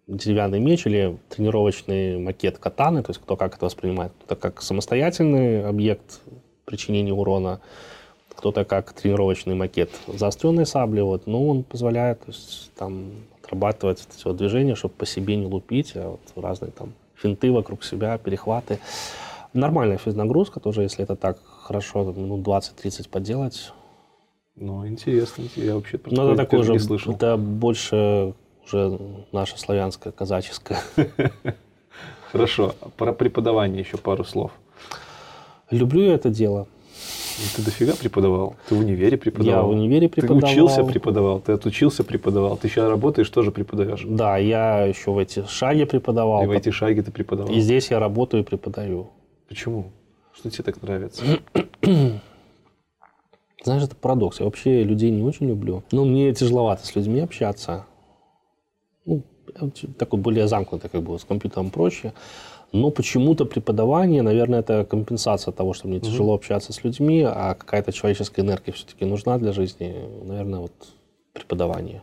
[0.07, 4.11] деревянный меч или тренировочный макет катаны, то есть кто как это воспринимает.
[4.17, 6.21] Кто-то как самостоятельный объект
[6.65, 7.61] причинения урона,
[8.35, 13.11] кто-то как тренировочный макет заостренной сабли, вот, но он позволяет то есть, там,
[13.43, 17.83] отрабатывать эти вот движения, чтобы по себе не лупить, а вот разные там финты вокруг
[17.83, 18.79] себя, перехваты.
[19.53, 23.73] Нормальная физнагрузка тоже, если это так хорошо, минут 20-30 поделать.
[24.59, 27.13] Ну, интересно, я вообще про ну, это такое же, не слышал.
[27.13, 28.33] Это больше
[28.65, 28.99] уже
[29.31, 30.79] наша славянская, казаческая.
[32.31, 32.75] Хорошо.
[32.97, 34.51] Про преподавание еще пару слов.
[35.71, 36.67] Люблю я это дело.
[37.39, 38.57] Ну, ты дофига преподавал?
[38.67, 39.61] Ты в универе преподавал?
[39.61, 40.41] Я в универе преподавал.
[40.41, 44.03] Ты учился преподавал, ты отучился преподавал, ты сейчас работаешь, тоже преподаешь?
[44.05, 46.43] Да, я еще в эти шаги преподавал.
[46.43, 47.53] И в эти шаги ты преподавал?
[47.53, 49.09] И здесь я работаю и преподаю.
[49.47, 49.91] Почему?
[50.35, 51.23] Что тебе так нравится?
[53.69, 54.39] Знаешь, это парадокс.
[54.39, 55.83] Я вообще людей не очень люблю.
[55.91, 57.85] Но мне тяжеловато с людьми общаться
[59.05, 59.21] ну,
[59.95, 62.13] такой более замкнутый, как бы с компьютером проще.
[62.71, 66.01] Но почему-то преподавание, наверное, это компенсация того, что мне mm-hmm.
[66.01, 69.95] тяжело общаться с людьми, а какая-то человеческая энергия все-таки нужна для жизни.
[70.23, 70.73] Наверное, вот
[71.33, 72.01] преподавание.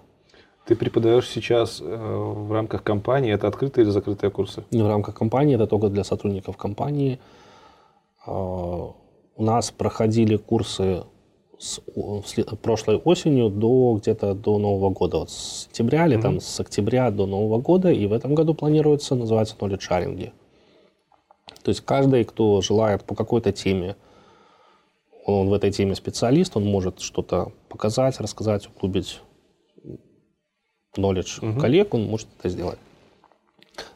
[0.67, 4.63] Ты преподаешь сейчас э, в рамках компании, это открытые или закрытые курсы?
[4.71, 7.19] В рамках компании, это только для сотрудников компании.
[8.25, 11.03] Э, у нас проходили курсы
[11.59, 11.81] с
[12.62, 15.19] прошлой осенью до где-то до Нового года.
[15.19, 16.23] Вот с сентября или mm-hmm.
[16.23, 17.91] там с октября до Нового года.
[17.91, 20.33] И в этом году планируется, называется knowledge sharing.
[21.62, 23.97] То есть каждый, кто желает по какой-то теме,
[25.24, 29.20] он в этой теме специалист, он может что-то показать, рассказать, углубить
[30.97, 31.61] knowledge mm-hmm.
[31.61, 32.78] коллег, он может это сделать.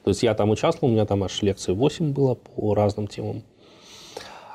[0.02, 3.42] То есть я там участвовал, у меня там аж лекций 8 было по разным темам.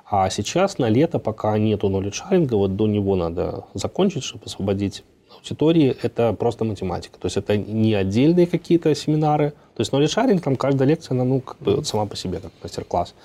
[0.07, 5.03] А сейчас на лето, пока нету knowledge вот до него надо закончить, чтобы освободить
[5.35, 7.19] аудитории, это просто математика.
[7.19, 9.51] То есть это не отдельные какие-то семинары.
[9.75, 12.39] То есть knowledge sharing, там каждая лекция, она ну, как бы вот сама по себе,
[12.39, 13.15] как мастер-класс.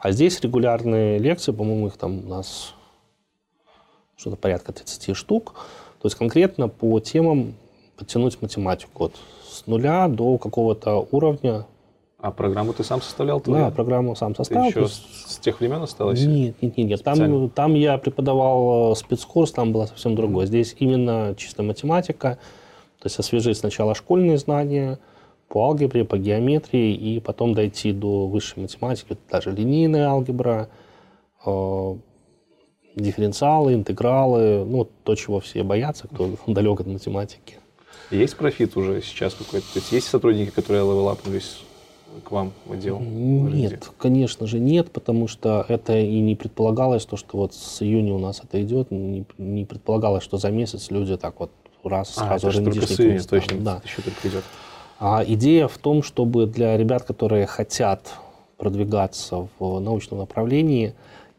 [0.00, 2.74] А здесь регулярные лекции, по-моему, их там у нас
[4.16, 5.54] что-то порядка 30 штук.
[6.02, 7.54] То есть конкретно по темам
[7.96, 9.04] подтянуть математику.
[9.04, 9.14] Вот
[9.48, 11.64] с нуля до какого-то уровня
[12.24, 13.38] а программу ты сам составлял?
[13.38, 13.66] Твою?
[13.66, 14.72] Да, программу сам составил.
[14.72, 16.24] Ты еще с тех времен осталось?
[16.24, 16.88] Нет, нет, нет.
[16.88, 17.02] нет.
[17.02, 20.46] Там, там я преподавал э, спецкурс, там было совсем другое.
[20.46, 22.38] Здесь именно чисто математика,
[22.98, 24.98] то есть освежить сначала школьные знания
[25.48, 30.70] по алгебре, по геометрии, и потом дойти до высшей математики, даже линейная алгебра,
[31.44, 31.96] э,
[32.96, 37.58] дифференциалы, интегралы, ну, то, чего все боятся, кто далек от математики.
[38.10, 39.66] Есть профит уже сейчас какой-то?
[39.74, 41.58] То есть есть сотрудники, которые левелапнулись
[42.22, 43.00] к вам в отдел?
[43.00, 48.14] Нет, конечно же нет, потому что это и не предполагалось, то, что вот с июня
[48.14, 51.50] у нас это идет, не, не предполагалось, что за месяц люди так вот
[51.82, 53.82] раз а, сразу это только с июня, точно, да.
[53.84, 54.44] еще только идет.
[55.00, 58.12] А идея в том, чтобы для ребят, которые хотят
[58.56, 60.94] продвигаться в научном направлении,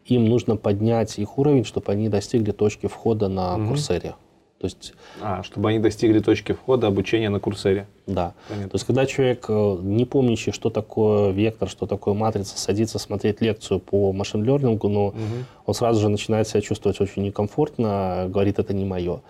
[0.06, 3.69] им нужно поднять их уровень, чтобы они достигли точки входа на угу.
[3.69, 4.15] Курсере.
[4.60, 7.88] То есть, а, чтобы они достигли точки входа обучения на курсере.
[8.07, 8.34] Да.
[8.48, 8.69] Понятно.
[8.69, 13.41] То есть, когда человек, э, не помнящий, что такое вектор, что такое матрица, садится смотреть
[13.41, 15.18] лекцию по машин-лернингу, но угу.
[15.65, 19.22] он сразу же начинает себя чувствовать очень некомфортно, говорит, это не мое.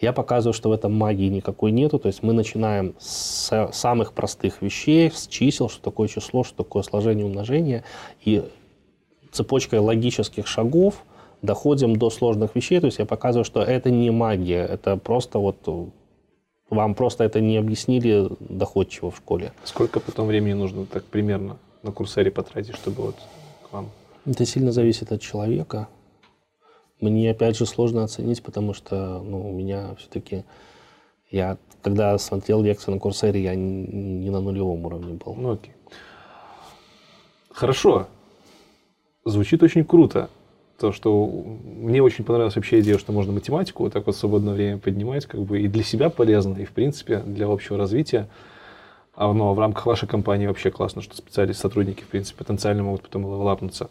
[0.00, 2.00] Я показываю, что в этом магии никакой нету.
[2.00, 6.82] То есть мы начинаем с самых простых вещей, с чисел, что такое число, что такое
[6.82, 7.84] сложение, умножение.
[8.24, 8.42] И
[9.30, 11.04] цепочкой логических шагов–
[11.42, 15.58] доходим до сложных вещей, то есть я показываю, что это не магия, это просто вот
[16.70, 19.52] вам просто это не объяснили доходчиво в школе.
[19.64, 23.16] Сколько потом времени нужно так примерно на курсере потратить, чтобы вот
[23.68, 23.90] к вам?
[24.24, 25.88] Это сильно зависит от человека.
[27.00, 30.44] Мне, опять же, сложно оценить, потому что ну, у меня все-таки...
[31.30, 35.34] Я, когда смотрел лекции на курсере, я не на нулевом уровне был.
[35.34, 35.72] Ну, окей.
[37.50, 38.06] Хорошо.
[39.24, 40.28] Звучит очень круто
[40.82, 41.26] то, что
[41.64, 45.26] мне очень понравилась вообще идея, что можно математику вот так вот в свободное время поднимать,
[45.26, 48.28] как бы и для себя полезно, и в принципе для общего развития.
[49.14, 52.82] А ну, а в рамках вашей компании вообще классно, что специалисты, сотрудники, в принципе, потенциально
[52.82, 53.90] могут потом лапнуться.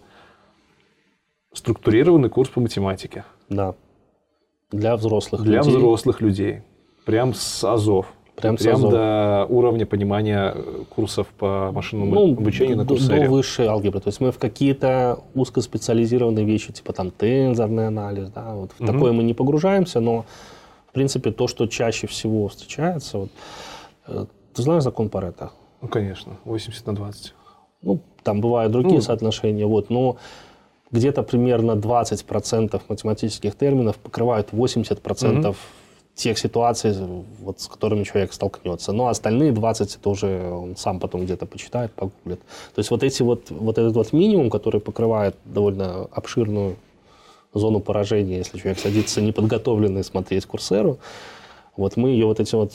[1.54, 3.24] Структурированный курс по математике.
[3.48, 3.76] Да.
[4.72, 5.72] Для взрослых Для людей.
[5.72, 6.62] взрослых людей.
[7.06, 8.06] Прям с АЗОВ.
[8.36, 13.26] Прям Прям до уровня понимания э, курсов по машинному Ну, обучению на до, курсере.
[13.26, 14.00] до высшей алгебры.
[14.00, 18.94] То есть мы в какие-то узкоспециализированные вещи, типа там тензорный анализ, да, вот в Мгм.
[18.94, 20.26] такое мы не погружаемся, но
[20.88, 23.30] в принципе то, что чаще всего встречается, вот,
[24.08, 25.52] э, ты знаешь закон Паретта?
[25.82, 27.34] Ну, конечно, 80 на 20.
[27.82, 29.02] Ну, там бывают другие Ну.
[29.02, 30.18] соотношения, вот, но
[30.92, 35.56] где-то примерно 20% математических терминов покрывают 80%
[36.22, 36.94] тех ситуаций,
[37.40, 38.94] вот, с которыми человек столкнется.
[38.94, 42.40] Но остальные 20 это уже он сам потом где-то почитает, погуглит.
[42.76, 46.76] То есть вот, эти вот, вот этот вот минимум, который покрывает довольно обширную
[47.54, 51.00] зону поражения, если человек садится неподготовленный смотреть курсеру,
[51.76, 52.74] вот мы ее вот этим вот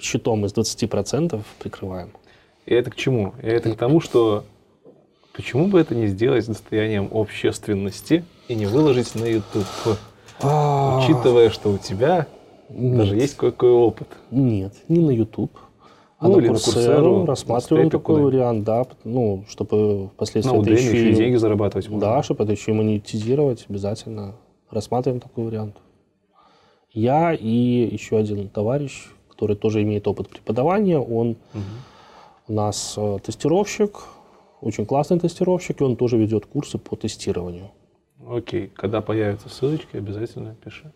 [0.00, 2.12] щитом из 20% прикрываем.
[2.66, 3.34] И это к чему?
[3.42, 4.44] И это к тому, что
[5.34, 9.98] почему бы это не сделать достоянием общественности и не выложить на YouTube,
[10.42, 12.26] учитывая, что у тебя
[12.68, 14.08] даже есть кое-какой опыт.
[14.30, 15.56] Нет, не на YouTube.
[16.18, 20.74] А Ну, на Курсеру рассматриваем такой Степе вариант, да, ну, чтобы впоследствии На это Udemy
[20.74, 22.08] еще и деньги зарабатывать можно.
[22.08, 24.34] Да, чтобы это еще и монетизировать, обязательно
[24.70, 25.76] рассматриваем такой вариант.
[26.92, 31.36] Я и еще один товарищ, который тоже имеет опыт преподавания, он
[32.48, 34.00] у нас э, тестировщик,
[34.60, 37.70] очень классный тестировщик, и он тоже ведет курсы по тестированию.
[38.30, 40.92] Окей, когда появятся ссылочки, обязательно пиши.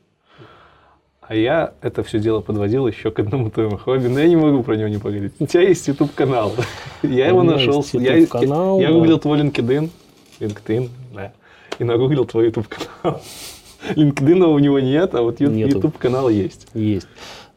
[1.21, 4.63] А я это все дело подводил еще к одному твоему хобби, но я не могу
[4.63, 5.33] про него не поговорить.
[5.41, 6.53] У тебя есть YouTube-канал.
[7.03, 7.85] Я его нашел.
[7.95, 9.91] Я, гуглил твой LinkedIn.
[10.39, 11.33] LinkedIn, да.
[11.79, 13.21] И нагуглил твой YouTube-канал.
[13.97, 15.77] LinkedIn у него нет, а вот Нету.
[15.77, 16.69] YouTube-канал есть.
[16.75, 17.09] Есть.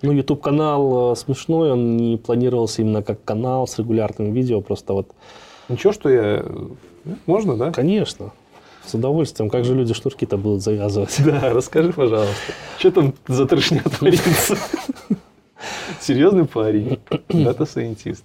[0.02, 5.12] Ну, YouTube-канал э, смешной, он не планировался именно как канал с регулярным видео, просто вот,
[5.70, 6.45] Ничего, что я...
[7.26, 7.72] Можно, да?
[7.72, 8.32] конечно,
[8.88, 9.49] с удовольствием.
[9.49, 11.19] Как же люди шнурки-то будут завязывать?
[11.23, 12.35] Да, расскажи, пожалуйста.
[12.77, 14.57] Что там за трешня творится?
[15.99, 16.99] Серьезный парень,
[17.30, 18.23] дата-сайентист.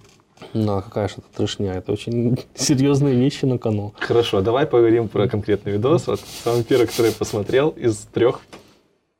[0.53, 1.73] Ну, а какая же это трешня?
[1.73, 3.93] Это очень серьезные вещи на кону.
[3.99, 6.07] Хорошо, давай поговорим про конкретный видос.
[6.07, 8.41] Вот самый первый, который я посмотрел из трех,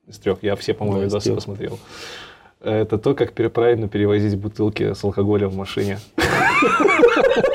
[0.08, 1.80] из трех, я все, по-моему, Да, видосы посмотрел.
[2.62, 6.00] Это то, как правильно перевозить бутылки с алкоголем в машине.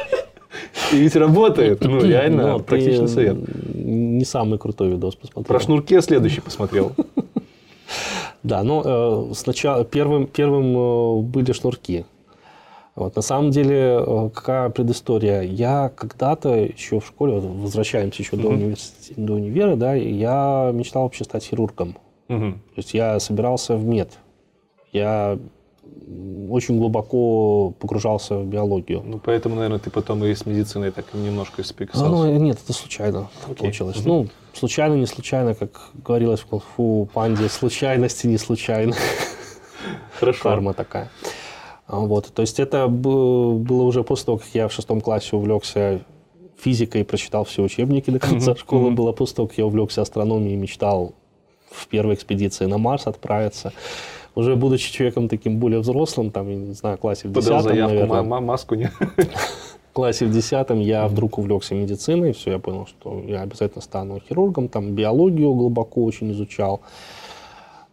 [0.93, 3.36] И ведь работает, ну реально, Но ты практичный совет.
[3.74, 5.44] Не самый крутой видос посмотрел.
[5.44, 6.93] Про шнурки я следующий посмотрел.
[8.44, 12.05] Да, ну, э, сначала первым, первым э, были шнурки.
[12.94, 15.43] Вот, на самом деле, э, какая предыстория?
[15.43, 18.55] Я когда-то еще в школе, вот возвращаемся еще до, Мгм.
[18.62, 21.97] университета, до универа, да, я мечтал вообще стать хирургом.
[22.28, 22.55] Мгм.
[22.55, 24.19] То есть я собирался в мед.
[24.93, 25.39] Я
[26.51, 29.03] очень глубоко погружался в биологию.
[29.05, 32.33] Ну, поэтому, наверное, ты потом и с медициной так немножко А, ну, соприкасался.
[32.33, 33.57] нет, это случайно Окей.
[33.57, 33.97] получилось.
[33.97, 34.09] Мгм.
[34.09, 38.95] Ну, случайно, не случайно, как говорилось в кунг-фу панде, случайности не случайно.
[40.19, 40.43] Хорошо.
[40.43, 41.11] Карма такая.
[41.87, 46.01] А, Вот, то есть это было уже после того, как я в шестом классе увлекся
[46.59, 48.91] физикой, прочитал все учебники до конца Мгм, школы.
[48.91, 51.15] Было после того, как я увлекся астрономией и мечтал
[51.70, 53.73] в первой экспедиции на Марс отправиться.
[54.39, 57.94] Уже будучи человеком таким более взрослым, там, я не знаю, классе в Подал десятом, заявку,
[57.94, 58.85] наверное, ма- ма- маску не...
[58.86, 64.20] в классе в десятом я вдруг увлекся медициной, все, я понял, что я обязательно стану
[64.28, 66.81] хирургом, там биологию глубоко очень изучал,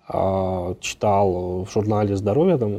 [0.08, 2.78] А, читал в журнале здоровья, там,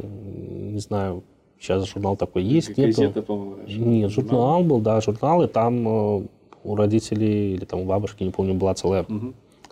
[0.73, 1.23] не знаю,
[1.59, 3.21] сейчас журнал такой есть, нету.
[3.21, 6.21] по-моему, Нет, журнал был, да, журнал, и там э,
[6.63, 9.05] у родителей или там у бабушки, не помню, была целая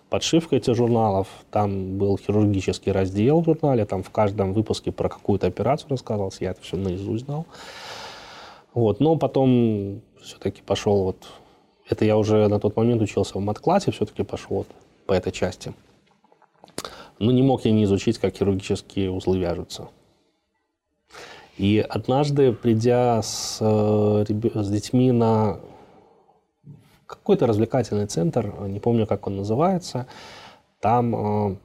[0.09, 1.27] подшивка этих журналов.
[1.51, 6.51] Там был хирургический раздел в журнале, там в каждом выпуске про какую-то операцию рассказывалось, я
[6.51, 7.45] это все наизусть знал.
[8.73, 11.17] Вот, но потом все-таки пошел вот,
[11.89, 14.67] это я уже на тот момент учился в мат-классе, все-таки пошел вот
[15.05, 15.73] по этой части.
[17.19, 19.87] Но не мог я не изучить, как хирургические узлы вяжутся.
[21.57, 25.59] И однажды, придя с, э, с детьми на
[27.07, 30.07] какой-то развлекательный центр, не помню, как он называется,
[30.79, 31.55] там э,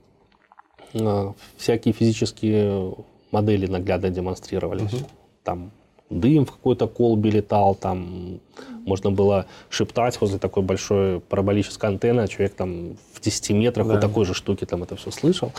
[0.95, 2.95] э, всякие физические
[3.33, 5.05] модели наглядно демонстрировались.
[5.45, 5.71] Там
[6.11, 8.41] дым в какой-то колбе летал, там
[8.85, 13.93] можно было шептать возле такой большой параболической антенны, а человек там в 10 метрах Да.
[13.93, 15.53] вот такой же штуки там это все слышал.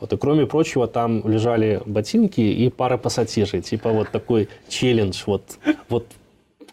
[0.00, 5.58] Вот, и кроме прочего, там лежали ботинки и пара пассатижей, типа вот такой челлендж, вот,
[5.88, 6.06] вот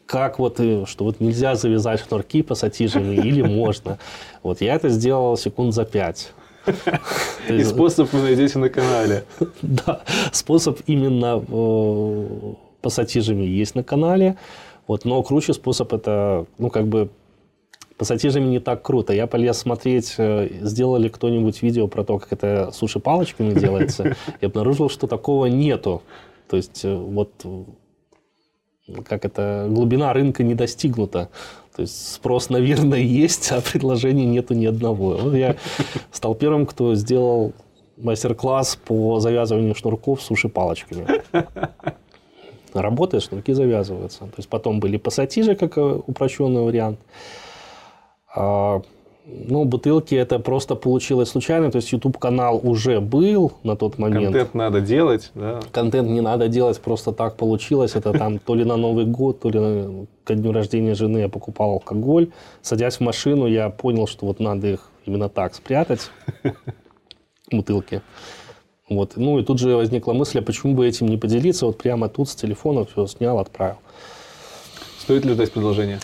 [0.09, 3.99] как вот, э, что вот нельзя завязать шнурки пассатижами или можно.
[4.41, 6.33] Вот я это сделал секунд за пять.
[7.47, 9.23] И способ вы найдете на канале.
[9.61, 14.35] Да, способ именно э, пассатижами есть на канале.
[14.87, 17.09] Вот, но круче способ это, ну, как бы
[17.97, 19.13] пассатижами не так круто.
[19.13, 24.45] Я полез смотреть, э, сделали кто-нибудь видео про то, как это суши палочками делается, и
[24.47, 26.01] обнаружил, что такого нету.
[26.49, 27.31] То есть вот
[29.05, 31.29] как это глубина рынка не достигнута.
[31.75, 35.17] То есть спрос, наверное, есть, а предложений нету ни одного.
[35.17, 35.55] Вот я
[36.11, 37.53] стал первым, кто сделал
[37.97, 41.05] мастер-класс по завязыванию шнурков суши палочками.
[42.73, 44.19] Работает, шнурки завязываются.
[44.19, 46.99] То есть потом были пассатижи, как э, упрощенный вариант.
[49.31, 51.71] Ну, бутылки это просто получилось случайно.
[51.71, 54.25] То есть YouTube канал уже был на тот момент.
[54.25, 55.59] Контент надо делать, да?
[55.71, 57.95] Контент не надо делать, просто так получилось.
[57.95, 61.71] Это там то ли на Новый год, то ли ко дню рождения жены я покупал
[61.71, 62.29] алкоголь.
[62.61, 66.09] Садясь в машину, я понял, что вот надо их именно так спрятать,
[67.51, 68.01] бутылки.
[68.89, 69.13] Вот.
[69.15, 71.65] Ну и тут же возникла мысль, а почему бы этим не поделиться?
[71.65, 73.77] Вот прямо тут с телефона все снял, отправил.
[74.99, 75.99] Стоит ли ждать продолжения?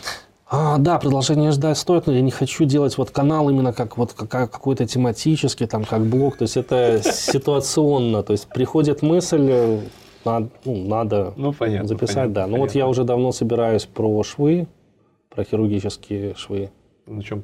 [0.47, 4.13] А, да, продолжение ждать стоит, но я не хочу делать вот канал именно как вот
[4.13, 6.37] как, какой-то тематический, там, как блог.
[6.37, 8.21] То есть это ситуационно.
[8.21, 9.79] То есть приходит мысль,
[10.23, 12.41] надо, ну, надо ну, понятно, записать, понятно, да.
[12.41, 12.65] Ну понятно.
[12.67, 14.67] вот я уже давно собираюсь про швы,
[15.29, 16.69] про хирургические швы.
[17.07, 17.43] На чем?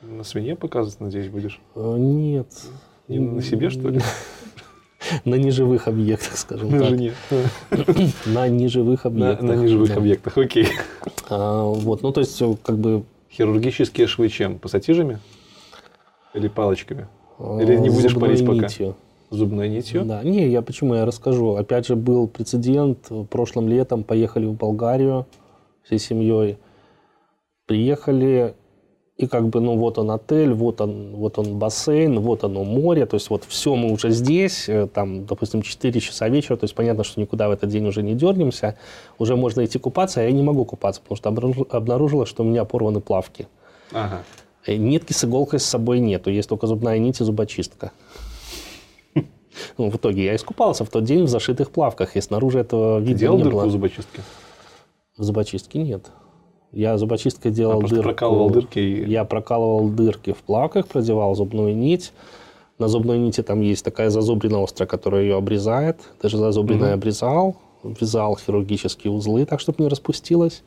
[0.00, 1.60] На свине показывать, надеюсь, будешь?
[1.74, 2.48] Э, Нет.
[3.08, 4.00] Не на себе, что ли?
[5.24, 6.88] На неживых объектах, скажем так.
[6.88, 7.14] жене.
[8.26, 9.42] На неживых На, объектах.
[9.42, 9.96] на неживых да.
[9.96, 10.68] объектах, окей.
[11.28, 14.58] А, вот, ну то есть как бы Хирургические швы чем?
[14.58, 15.20] Пассатижами?
[16.34, 17.06] Или палочками?
[17.38, 18.66] Или не будешь зубной палить пока?
[18.66, 18.96] нитью.
[19.30, 20.04] Зубной нитью?
[20.04, 21.54] Да, не, я почему я расскажу.
[21.54, 23.08] Опять же, был прецедент.
[23.30, 25.26] Прошлым летом поехали в Болгарию
[25.84, 26.58] всей семьей.
[27.66, 28.54] Приехали,
[29.20, 33.04] и как бы, ну, вот он отель, вот он, вот он бассейн, вот оно море.
[33.04, 36.56] То есть, вот все мы уже здесь, э, там, допустим, 4 часа вечера.
[36.56, 38.78] То есть, понятно, что никуда в этот день уже не дернемся.
[39.18, 42.46] Уже можно идти купаться, а я не могу купаться, потому что обнаружил- обнаружила, что у
[42.46, 43.46] меня порваны плавки.
[43.92, 44.22] Ага.
[44.66, 47.92] Э, Нитки с иголкой с собой нету, есть только зубная нить и зубочистка.
[49.76, 53.06] Ну, в итоге я искупался в тот день в зашитых плавках, и снаружи этого Ты
[53.08, 53.66] вида делал не дырку было.
[53.66, 54.22] в зубочистке?
[55.18, 56.06] В зубочистке нет.
[56.72, 58.08] Я зубочисткой делал А, просто дырку.
[58.10, 62.12] прокалывал дырки и- Я прокалывал дырки в плавках, продевал зубную нить.
[62.78, 65.98] На зубной нити там есть такая зазубрина острая, которая ее обрезает.
[66.22, 67.56] Даже зазубренная обрезал.
[67.82, 70.62] Вязал хирургические узлы, так, чтобы не распустилось.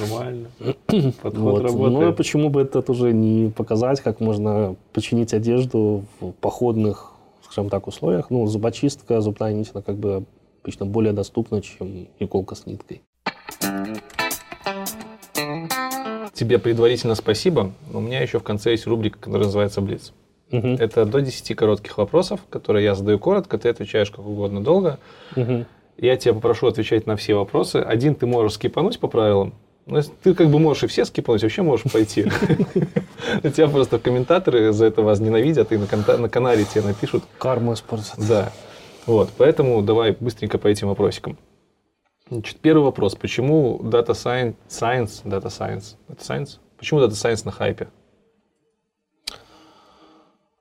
[0.00, 0.46] Нормально.
[1.22, 1.34] Подход Вот.
[1.34, 2.16] Ну, а работает.
[2.16, 7.12] почему бы это тоже не показать, как можно починить одежду в походных,
[7.44, 8.30] скажем так, условиях.
[8.30, 10.24] Ну, зубочистка, зубная нить, она как бы
[10.62, 13.02] обычно более доступна, чем иголка с ниткой.
[16.42, 17.70] Тебе предварительно спасибо.
[17.92, 20.12] У меня еще в конце есть рубрика, которая называется «Блиц».
[20.50, 20.74] Мгм.
[20.74, 24.98] Это до 10 коротких вопросов, которые я задаю коротко, ты отвечаешь как угодно долго.
[25.36, 25.66] Мгм.
[25.98, 27.76] Я тебя попрошу отвечать на все вопросы.
[27.76, 29.54] Один ты можешь скипануть по правилам.
[29.86, 32.24] Ну, ты как бы можешь и все скипануть, вообще можешь пойти.
[33.44, 37.22] Тебя просто комментаторы за это вас ненавидят, и на канале тебе напишут.
[37.38, 38.14] Карму испортит.
[38.18, 38.50] Да.
[39.06, 41.38] Вот, поэтому давай быстренько по этим вопросикам.
[42.32, 43.14] Значит, первый вопрос.
[43.14, 46.58] Почему Data Science, Science, Data Science, Data Science?
[46.78, 47.88] Почему Data Science на хайпе?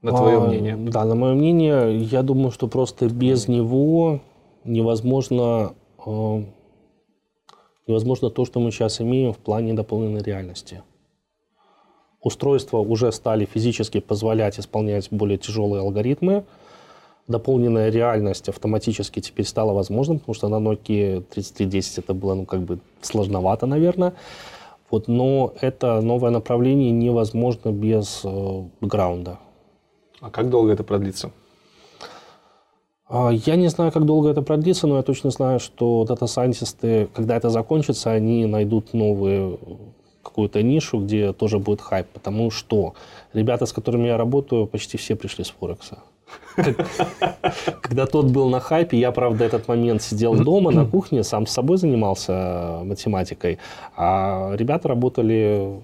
[0.02, 0.76] На твое А, мнение.
[0.76, 4.19] Да, на мое мнение, я думаю, что просто без него
[4.65, 5.73] невозможно,
[6.06, 6.43] э,
[7.88, 10.84] невозможно то, что мы сейчас имеем в плане дополненной реальности.
[12.22, 16.43] Устройства уже стали физически позволять исполнять более тяжелые алгоритмы.
[17.32, 22.62] Дополненная реальность автоматически теперь стала возможным, потому что на Nokia 3310 это было ну, как
[22.62, 24.14] бы сложновато, наверное.
[24.90, 29.40] Вот, но это новое направление невозможно без э, бэкграунда.
[30.20, 31.32] А как долго это продлится?
[33.08, 37.38] А, Я не знаю, как долго это продлится, но я точно знаю, что дата-сайентисты, когда
[37.38, 39.60] это закончится, они найдут новую
[40.24, 42.08] какую-то нишу, где тоже будет хайп.
[42.08, 42.94] Потому что
[43.34, 45.99] ребята, с которыми я работаю, почти все пришли с Форекса.
[47.82, 51.52] Когда тот был на хайпе, я, правда, этот момент сидел дома на кухне, сам с
[51.52, 53.60] собой занимался математикой,
[53.95, 55.82] а ребята работали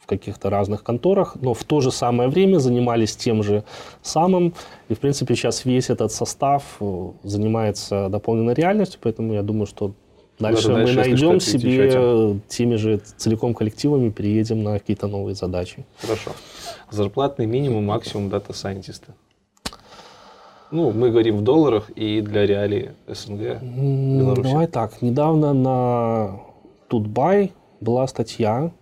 [0.00, 3.64] в каких-то разных конторах, но в то же самое время занимались тем же
[4.02, 4.54] самым.
[4.88, 9.92] И, в принципе, сейчас весь этот состав э, занимается дополненной реальностью, поэтому я думаю, что
[10.38, 15.84] дальше мы дальше, если найдем себе теми же целиком коллективами, переедем на какие-то новые задачи.
[16.00, 16.30] Хорошо.
[16.90, 19.14] Зарплатный минимум, максимум дата-сайентиста.
[20.70, 23.62] Ну, мы говорим в долларах и для реалий СНГ.
[23.62, 24.48] Беларуси.
[24.48, 26.40] Давай так, недавно на
[26.88, 28.72] TUT.BY была статья о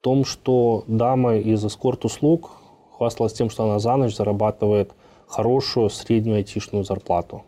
[0.00, 2.50] том, что дама из эскорт-услуг
[2.96, 4.92] хвасталась тем, что она за ночь зарабатывает
[5.26, 7.44] хорошую среднюю айтишную зарплату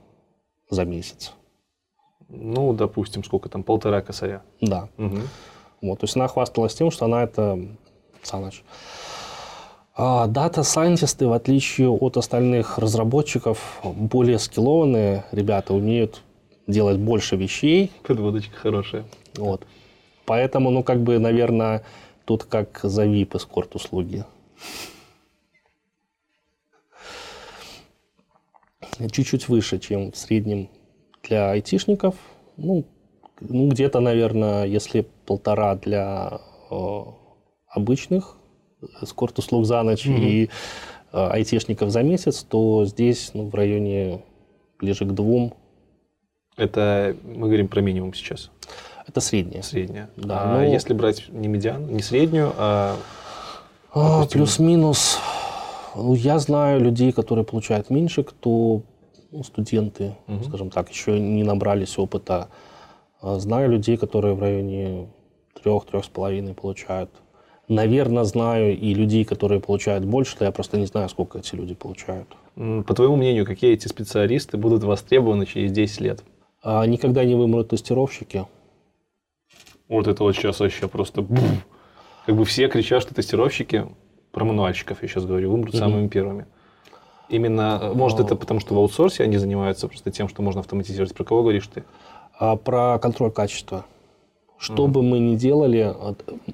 [0.69, 1.32] за месяц.
[2.28, 4.43] Ну, допустим, сколько там, полтора косаря.
[4.61, 4.89] Да.
[4.98, 5.19] Угу.
[5.82, 7.59] Вот, то есть она хвасталась тем, что она это
[8.24, 8.62] за ночь.
[9.96, 16.22] А дата-сайентисты, в отличие от остальных разработчиков, более скиллованные ребята, умеют
[16.66, 17.92] делать больше вещей.
[18.02, 19.05] Подводочка хорошая.
[19.36, 19.64] Вот.
[20.24, 21.84] Поэтому, ну, как бы, наверное,
[22.24, 24.24] тут как за VIP эскорт услуги.
[29.12, 30.68] Чуть-чуть выше, чем в среднем
[31.22, 32.14] для айтишников.
[32.56, 32.84] Ну,
[33.40, 36.40] ну где-то, наверное, если полтора для
[36.70, 37.02] э,
[37.74, 38.36] обычных
[39.02, 40.22] эскорт услуг за ночь Мгм.
[40.22, 40.48] и э,
[41.12, 44.22] айтишников за месяц, то здесь ну, в районе
[44.78, 45.55] ближе к двум.
[46.56, 48.51] Это мы говорим про минимум сейчас,
[49.09, 49.62] Это среднее.
[49.62, 50.09] среднее.
[50.16, 52.96] Да, а ну- если брать не медиан, не среднюю, а
[53.92, 54.26] А.
[54.26, 55.18] Плюс-минус.
[55.94, 58.82] Ну, я знаю людей, которые получают меньше, кто
[59.30, 60.44] ну, студенты, Мгм.
[60.44, 62.48] скажем так, еще не набрались опыта.
[63.20, 65.09] А Знаю людей, которые в районе
[65.62, 67.10] трех-трех с половиной получают.
[67.69, 71.74] Наверное, знаю и людей, которые получают больше, но я просто не знаю, сколько эти люди
[71.74, 72.28] получают.
[72.57, 76.23] по твоему мнению, какие эти специалисты будут востребованы через 10 лет?
[76.62, 78.47] А никогда не вымрут тестировщики.
[79.89, 81.23] Вот это вот сейчас вообще просто...
[81.23, 81.41] бух.
[82.27, 83.86] Как бы все кричат, что тестировщики,
[84.32, 85.78] про мануальщиков я сейчас говорю, умрут Мгм.
[85.78, 86.47] самыми первыми.
[87.28, 91.15] Именно, э, может, это потому, что в аутсорсе они занимаются просто тем, что можно автоматизировать.
[91.15, 91.85] Про кого говоришь ты?
[92.39, 93.85] А про контроль качества.
[94.56, 95.94] Что бы мы ни делали,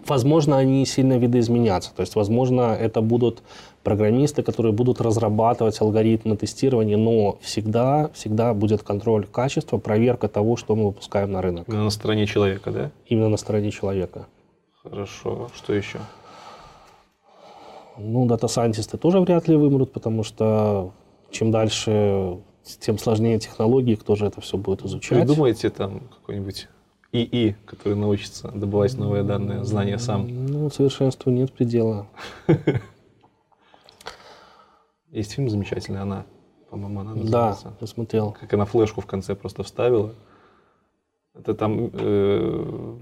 [0.06, 1.94] возможно, они сильно видоизменятся.
[1.94, 3.43] То есть, возможно, это будут
[3.85, 10.74] программисты, которые будут разрабатывать алгоритмы тестирования, но всегда, всегда будет контроль качества, проверка того, что
[10.74, 11.68] мы выпускаем на рынок.
[11.68, 12.90] Именно на стороне человека, да?
[13.06, 14.27] Именно на стороне человека.
[14.82, 15.48] Хорошо.
[15.55, 15.98] Что еще?
[17.97, 20.93] Ну, дата-сайентисты тоже вряд ли вымрут, потому что
[21.31, 22.39] чем дальше,
[22.81, 25.18] тем сложнее технологии, кто же это все будет изучать.
[25.18, 26.68] Придумайте там какой-нибудь
[27.12, 30.28] ИИ, который научится добывать новые данные, знания сам.
[30.47, 32.07] Ну, совершенству нет предела.
[35.11, 36.24] Есть фильм замечательный, она,
[36.70, 37.73] по-моему, она Да, называется.
[37.81, 38.37] я смотрел.
[38.41, 40.15] Как она флешку в конце просто вставила.
[41.35, 42.97] Это там э,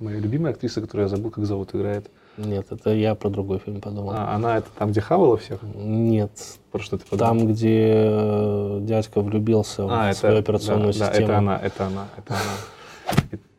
[0.00, 2.10] моя любимая актриса, которую я забыл, как зовут, играет.
[2.36, 4.10] Нет, это я про другой фильм подумал.
[4.14, 5.60] А, она это там, где хавала всех?
[5.74, 6.30] Нет,
[6.70, 7.38] Про что ты подумал?
[7.38, 11.26] там, где э, дядька влюбился А, в свою операционную да, систему.
[11.28, 12.42] Да, это она, это она, это она.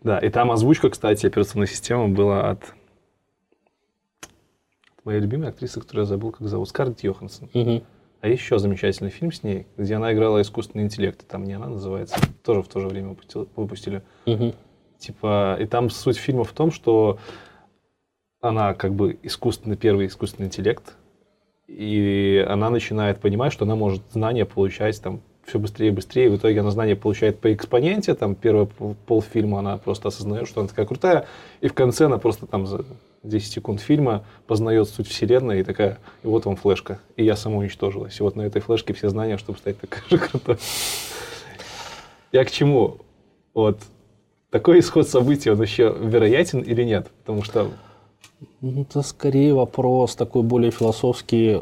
[0.01, 2.73] Да, и там озвучка, кстати, операционной системы была от
[5.03, 7.49] моей любимой актрисы, которую я забыл, как зовут, Скарлетт Йоханссон.
[7.53, 7.83] Мгм.
[8.21, 11.25] А еще замечательный фильм с ней, где она играла искусственный интеллект.
[11.27, 14.01] Там не она называется, тоже в то же время выпустил- выпустили.
[14.25, 14.53] Мгм.
[14.97, 17.19] Типа, и там суть фильма в том, что
[18.41, 20.95] она как бы искусственный, первый искусственный интеллект,
[21.67, 26.35] и она начинает понимать, что она может знания получать там все быстрее и быстрее, в
[26.35, 30.67] итоге она знания получает по экспоненте, там первый пол- полфильма она просто осознает, что она
[30.67, 31.25] такая крутая,
[31.61, 32.83] и в конце она просто там за
[33.23, 37.57] 10 секунд фильма познает суть вселенной и такая, и вот вам флешка, и я сама
[37.59, 40.57] уничтожилась, и вот на этой флешке все знания, чтобы стать такой же крутой.
[42.33, 42.97] Я к чему?
[43.53, 43.79] Вот
[44.49, 47.07] такой исход событий, он еще вероятен или нет?
[47.21, 47.71] Потому что
[48.59, 51.61] Ну, Это скорее вопрос такой более философский.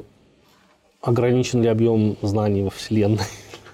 [1.02, 3.20] Ограничен ли объем знаний во Вселенной?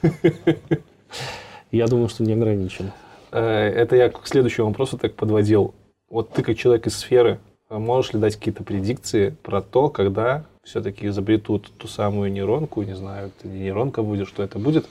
[1.72, 2.92] Я думаю, что не ограничен.
[3.32, 5.74] э, это я к следующему вопросу так подводил.
[6.10, 10.44] Вот ты как человек из сферы, э, можешь ли дать какие-то предикции про то, когда
[10.64, 14.86] все-таки изобретут ту самую нейронку, не знаю, это не нейронка будет, что это будет,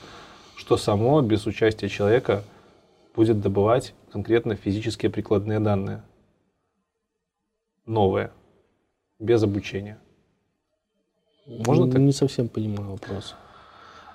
[0.56, 2.44] что само без участия человека
[3.14, 6.02] будет добывать конкретно физические прикладные данные.
[7.86, 8.30] Новые.
[9.18, 9.98] Без обучения.
[11.46, 12.00] Можно так?
[12.00, 13.34] Не совсем понимаю вопрос.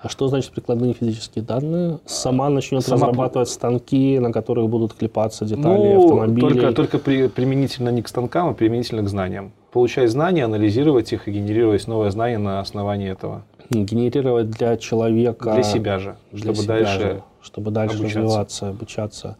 [0.05, 1.97] А что значит прикладные физические данные?
[2.05, 6.41] Сама начнет Сама разрабатывать станки, на которых будут клепаться детали Ну, автомобилей.
[6.47, 9.51] Только, только при- применительно не к станкам, а применительно к знаниям.
[9.71, 13.45] Получать знания, анализировать их и генерировать новые знания на основании этого.
[13.71, 15.55] Генерировать для человека...
[15.55, 16.99] Для себя же, для чтобы себя дальше...
[16.99, 18.19] же, чтобы дальше обучаться.
[18.19, 19.37] развиваться, обучаться.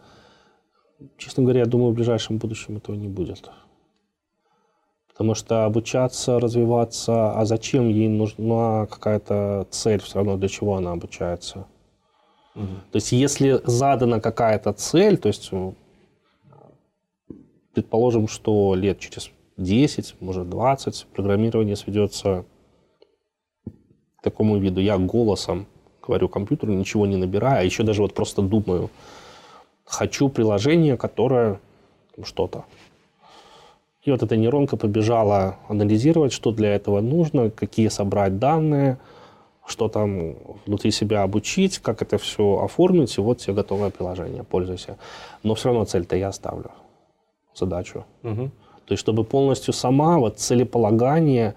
[1.20, 3.52] Честно говоря, я думаю, в ближайшем будущем этого не будет.
[5.16, 10.92] Потому что обучаться, развиваться, а зачем ей нужна какая-то цель все равно, для чего она
[10.92, 11.68] обучается?
[12.54, 12.82] Мгм.
[12.92, 15.76] То есть, если задана какая-то цель, то есть, ну,
[17.74, 22.44] предположим, что лет через 10, может 20, программирование сведется
[24.18, 24.82] к такому виду.
[24.82, 25.66] Я голосом
[26.06, 28.90] говорю компьютеру, ничего не набираю, а еще даже вот просто думаю.
[29.86, 31.60] хочу приложение, которое
[32.24, 32.66] что-то.
[34.06, 39.00] И вот эта нейронка побежала анализировать, что для этого нужно, какие собрать данные,
[39.66, 40.36] что там
[40.68, 44.98] внутри себя обучить, как это все оформить, и вот тебе готовое приложение, пользуйся.
[45.42, 46.70] Но все равно цель-то я ставлю,
[47.56, 48.06] задачу.
[48.24, 48.52] Угу.
[48.86, 51.56] То есть, чтобы полностью сама, вот целеполагание,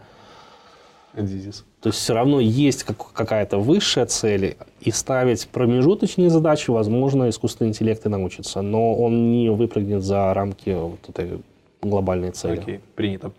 [1.14, 1.66] Эдизис.
[1.80, 7.70] то есть все равно есть как, какая-то высшая цель, и ставить промежуточные задачи, возможно, искусственный
[7.70, 11.42] интеллект и научится, но он не выпрыгнет за рамки вот этой
[11.82, 12.58] глобальной цели.
[12.60, 13.32] Окей, принято.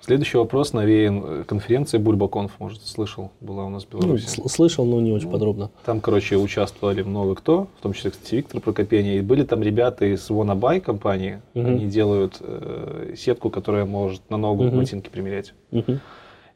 [0.00, 4.26] Следующий вопрос навеян э, конференции Бульбаконф, может, слышал, была у нас в Ну, Беларуси.
[4.40, 5.70] сл- слышал, но не очень подробно.
[5.86, 9.18] Там, короче, участвовали много кто, в том числе, кстати, Виктор Прокопений.
[9.18, 11.40] И были там ребята из Wannaby компании.
[11.54, 11.66] Мгм.
[11.66, 14.78] Они делают э, сетку, которая может на ногу Мгм.
[14.78, 15.54] ботинки примерять.
[15.70, 16.00] Мгм.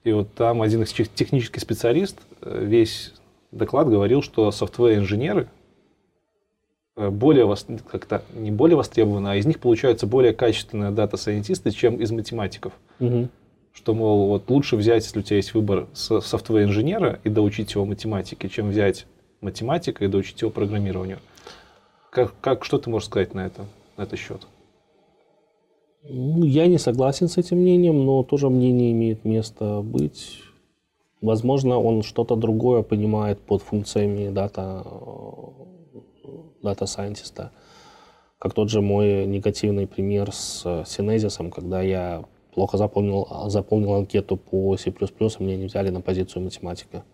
[0.03, 3.15] И вот там один технический специалист э, весь
[3.53, 5.47] доклад говорил, что софтвер-инженеры
[6.97, 12.11] более вос- как-то не более востребованы, а из них получаются более качественные дата-сайентисты, чем из
[12.11, 12.73] математиков.
[12.99, 13.29] Мгм.
[13.73, 17.85] Что, мол, вот лучше взять, если у тебя есть выбор со- софтвер-инженера и доучить его
[17.85, 19.07] математике, чем взять
[19.43, 21.19] математика и доучить его программированию.
[22.11, 23.67] Как, как, что ты можешь сказать на это,
[23.99, 24.47] на этот счет?
[26.09, 30.41] Ну, Я не согласен с этим мнением, но тоже мнение имеет место быть.
[31.21, 34.83] Возможно, он что-то другое понимает под функциями дата,
[36.63, 37.51] дата сайентиста.
[38.39, 42.25] Как тот же мой негативный пример с синезисом, когда я
[42.55, 47.05] плохо заполнил, заполнил анкету по C++, и меня не взяли на позицию математика.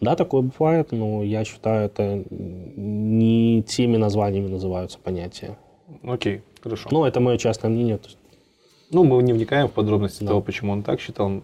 [0.00, 5.56] Да, такое бывает, но я считаю, это не теми названиями называются понятия.
[6.02, 6.88] Окей, хорошо.
[6.90, 8.00] Но это мое частное мнение.
[8.90, 10.28] Ну, мы не вникаем в подробности Да.
[10.30, 11.42] того, почему он так считал.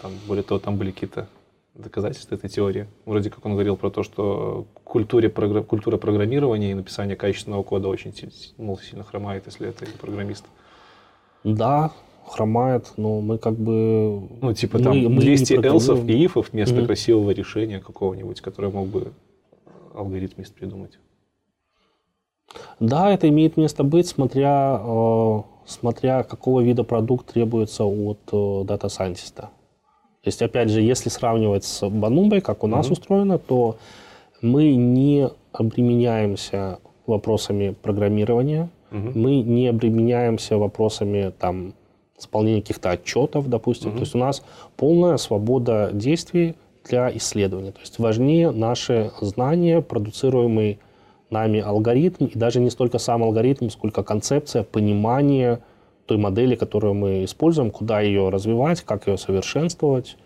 [0.00, 1.28] Там, более того, там были какие-то
[1.78, 2.86] доказательства этой теории.
[3.04, 8.12] Вроде как он говорил про то, что культуре, культура программирования и написания качественного кода очень
[8.58, 10.44] мол, сильно хромает, если это программист.
[11.44, 11.92] Да,
[12.26, 14.28] хромает, но мы как бы...
[14.40, 16.20] Ну, типа Мы- там мы не 200 else ов программируем.
[16.22, 16.86] и if ов вместо Мгм.
[16.86, 19.12] красивого решения какого-нибудь, которое мог бы
[19.94, 20.98] алгоритмист придумать.
[22.80, 29.50] Да, это имеет место быть, смотря, э, смотря какого вида продукт требуется от э, дата-сайентиста.
[30.26, 32.92] То есть, опять же, если сравнивать с Банубой, как у нас Мгм.
[32.94, 33.76] устроено, то
[34.42, 39.12] мы не обременяемся вопросами программирования, Мгм.
[39.14, 41.74] мы не обременяемся вопросами там,
[42.18, 43.90] исполнения каких-то отчетов, допустим.
[43.90, 43.98] Мгм.
[43.98, 44.42] То есть у нас
[44.76, 46.56] полная свобода действий
[46.90, 47.70] для исследования.
[47.70, 50.80] То есть важнее наши знания, продуцируемый
[51.30, 55.60] нами алгоритм, и даже не столько сам алгоритм, сколько концепция, понимание
[56.06, 60.16] той модели, которую мы используем, куда ее развивать, как ее совершенствовать,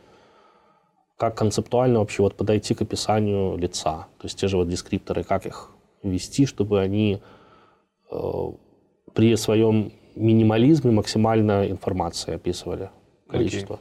[1.16, 4.06] как концептуально вообще вот подойти к описанию лица.
[4.18, 5.70] То есть те же вот дескрипторы, как их
[6.02, 7.20] ввести, чтобы они
[8.10, 8.16] э,
[9.14, 12.90] при своем минимализме максимально информации описывали
[13.28, 13.78] количество.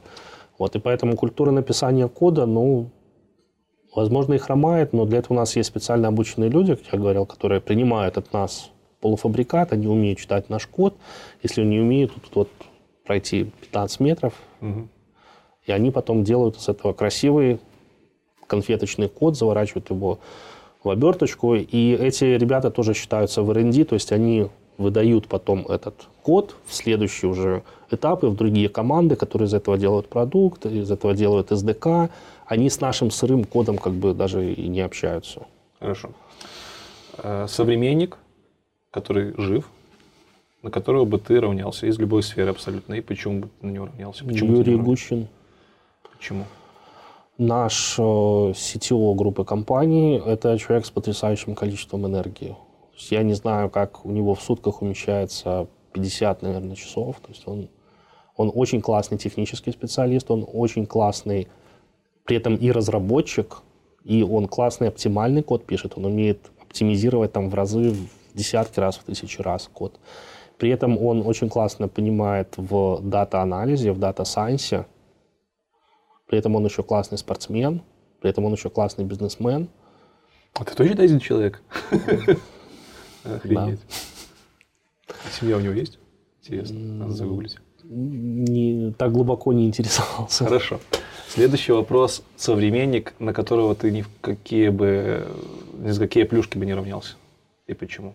[0.58, 2.90] Вот, и поэтому культура написания кода, ну,
[3.94, 7.26] возможно, и хромает, но для этого у нас есть специально обученные люди, как я говорил,
[7.26, 8.70] которые принимают от нас
[9.00, 10.94] полуфабрикат, они умеют читать наш код.
[11.42, 12.48] Если они не умеют, тут вот
[13.04, 14.88] пройти 15 метров, Мгм.
[15.66, 17.58] и они потом делают из этого красивый
[18.46, 20.18] конфеточный код, заворачивают его
[20.82, 21.54] в оберточку.
[21.54, 24.48] И эти ребята тоже считаются в R&D, то есть они
[24.78, 30.08] выдают потом этот код в следующие уже этапы, в другие команды, которые из этого делают
[30.08, 32.08] продукт, из этого делают SDK.
[32.46, 35.46] Они с нашим сырым кодом как бы даже и не общаются.
[35.78, 36.10] Хорошо.
[37.18, 38.16] Э, Современник,
[38.90, 39.68] который жив,
[40.62, 43.86] на которого бы ты равнялся из любой сферы абсолютно, и почему бы ты на него
[43.86, 44.24] равнялся?
[44.24, 44.82] Почему Юрий не?
[44.82, 45.28] Гущин,
[46.16, 46.44] Почему?
[47.40, 52.54] наш э, CTO группы компании, это человек с потрясающим количеством энергии.
[53.08, 57.16] Я не знаю, как у него в сутках умещается 50, наверное, часов.
[57.20, 57.70] То есть он,
[58.36, 61.48] он очень классный технический специалист, он очень классный,
[62.24, 63.62] при этом и разработчик,
[64.04, 68.96] и он классный оптимальный код пишет, он умеет оптимизировать там в разы, в десятки раз,
[68.96, 69.98] в тысячи раз код.
[70.58, 74.86] При этом он очень классно понимает в дата-анализе, в дата-сайенсе,
[76.30, 77.82] при этом он еще классный спортсмен,
[78.20, 79.68] при этом он еще классный бизнесмен.
[80.54, 81.60] А ты точно один человек?
[83.24, 83.80] Охренеть.
[85.08, 85.98] А Семья у него есть?
[86.40, 87.56] Интересно, надо загуглить.
[87.82, 90.44] Не, так глубоко не интересовался.
[90.44, 90.80] Хорошо.
[91.28, 92.22] Следующий вопрос.
[92.36, 95.26] Современник, на которого ты ни в какие бы,
[95.78, 97.16] ни за какие плюшки бы не равнялся.
[97.70, 98.14] И почему?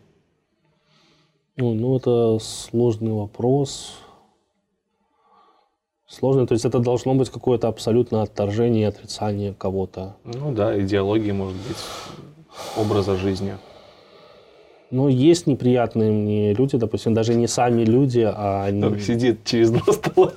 [1.56, 4.00] Ну, ну, это сложный вопрос.
[6.08, 10.18] Сложно, то есть это должно быть какое-то абсолютное отторжение и отрицание кого-то.
[10.26, 11.78] Ну да, идеологии, может быть,
[12.78, 13.56] образа жизни.
[14.92, 18.82] Ну, есть неприятные мне люди, допустим, даже не сами люди, а они...
[18.82, 20.34] Ну, сидит через два стола.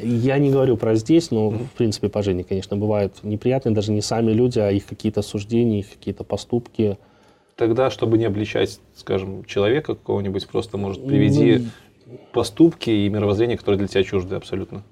[0.00, 4.00] Я не говорю про здесь, но, в принципе, по жизни, конечно, бывают неприятные даже не
[4.00, 6.96] сами люди, а их какие-то суждения, их какие-то поступки.
[7.60, 11.66] Тогда, чтобы не обличать, скажем, человека какого-нибудь, просто, может, приведи
[12.06, 14.82] Ну, поступки и мировоззрение, которые для тебя чужды абсолютно.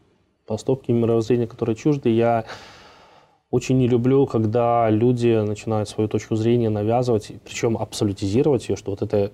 [0.47, 2.11] поступки мировоззрения, которые чужды.
[2.11, 2.45] Я
[3.51, 9.01] очень не люблю, когда люди начинают свою точку зрения навязывать, причем абсолютизировать ее, что вот
[9.01, 9.33] это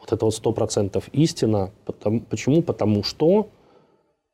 [0.00, 1.70] вот это вот сто процентов истина.
[1.84, 2.62] Потому- почему?
[2.62, 3.48] Потому что,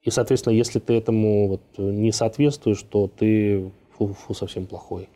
[0.02, 5.08] и, соответственно, если ты этому вот не соответствуешь, то ты фу, фу, совсем плохой.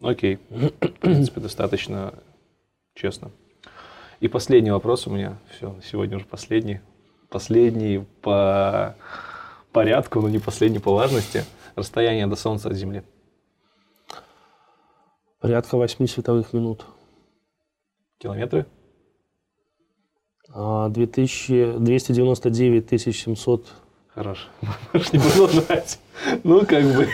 [0.00, 0.38] Окей.
[0.50, 0.70] В
[1.00, 2.14] принципе, достаточно
[2.94, 3.30] честно.
[4.20, 5.38] И последний вопрос у меня.
[5.50, 6.80] Все, сегодня уже последний.
[7.28, 8.96] Последний по
[9.72, 11.44] порядку, но не последний по важности.
[11.76, 13.02] Расстояние до Солнца от Земли.
[15.40, 16.84] Порядка 8 световых минут.
[18.18, 18.66] Километры?
[20.50, 23.66] А, 2000, 299 700
[24.18, 24.48] Хорош.
[24.92, 26.00] Можешь не знать.
[26.42, 27.08] Ну, как бы,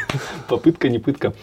[0.48, 1.34] попытка, не пытка.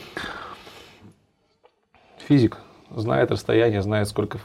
[2.31, 2.59] Физик
[2.95, 4.39] знает расстояние, знает, сколько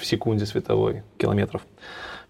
[0.00, 1.62] в секунде световой километров.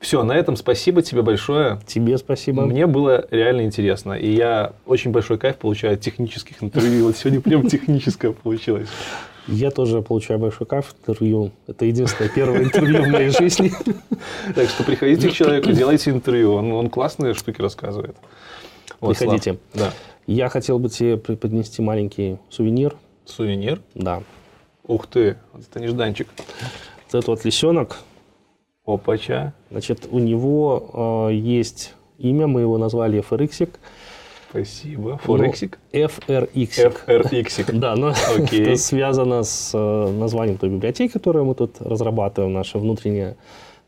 [0.01, 1.82] Все, на этом спасибо тебе большое.
[1.86, 2.65] Тебе спасибо.
[2.65, 4.15] Мне было реально интересно.
[4.15, 7.05] И я очень большой кайф получаю от технических интервью.
[7.05, 8.89] Вот сегодня прям техническое получилось.
[9.49, 11.51] Я тоже получаю большой кайф интервью.
[11.66, 13.70] Это единственное первое интервью в моей жизни.
[14.55, 16.55] Так что приходите к человеку, делайте интервью.
[16.55, 18.16] Он, он классные штуки рассказывает.
[18.99, 19.28] Вот, Слав.
[19.28, 19.59] Приходите.
[19.74, 19.93] Да.
[20.27, 22.97] Я хотел бы тебе преподнести маленький сувенир.
[23.27, 23.82] Сувенир.
[23.95, 24.23] Да.
[24.86, 26.28] Ух ты, вот это нежданчик.
[26.36, 27.98] Вот этот вот лисенок.
[28.85, 29.55] Опача.
[29.70, 33.70] Значит, у него э, есть имя, мы его назвали FRX.
[34.51, 35.19] Спасибо.
[35.19, 35.78] Форексик?
[35.93, 36.94] FRX.
[37.06, 37.73] FRX.
[37.78, 43.36] Да, но это связано с э, названием той библиотеки, которую мы тут разрабатываем, наше внутреннее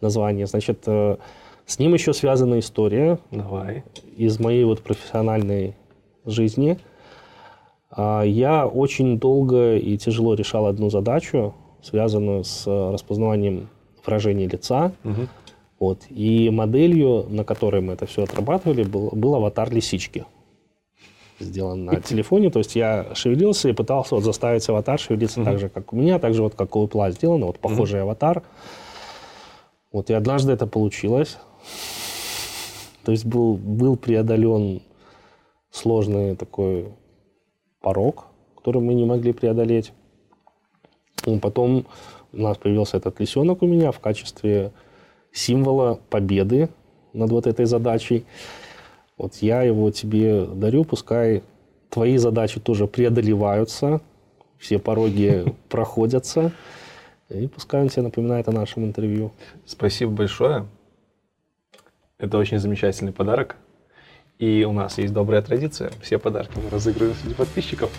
[0.00, 0.46] название.
[0.46, 1.18] Значит, э,
[1.66, 3.84] с ним еще связана история Давай.
[4.16, 5.76] из моей вот профессиональной
[6.24, 6.78] жизни.
[7.96, 13.68] А, Я очень долго и тяжело решал одну задачу, связанную с э, распознаванием
[14.04, 14.92] выражения лица.
[15.02, 15.28] Мгм.
[15.78, 16.02] Вот.
[16.10, 20.24] И моделью, на которой мы это все отрабатывали, был, был аватар лисички.
[21.38, 22.50] Сделан на телефоне.
[22.50, 26.18] То есть я шевелился и пытался вот заставить аватар шевелиться так же, как у меня,
[26.18, 28.42] так же вот, как у Apple сделано, вот похожий аватар.
[29.92, 31.38] Вот и однажды это получилось.
[33.04, 34.82] То есть был, был преодолен
[35.70, 36.88] сложный такой
[37.86, 38.24] порог,
[38.56, 39.92] который мы не могли преодолеть.
[41.24, 41.86] Ну, Потом
[42.32, 44.72] у нас появился этот лисенок у меня в качестве
[45.32, 46.68] символа победы
[47.12, 48.24] над вот этой задачей.
[49.16, 51.44] Вот я его тебе дарю, пускай
[51.88, 54.00] твои задачи тоже преодолеваются,
[54.58, 56.50] все пороги проходятся,
[57.28, 59.30] и пускай он тебе напоминает о нашем интервью.
[59.64, 60.66] Спасибо большое.
[62.18, 63.54] Это очень замечательный подарок.
[64.38, 65.90] И у нас есть добрая традиция.
[66.02, 67.90] Все подарки мы разыгрываем среди подписчиков.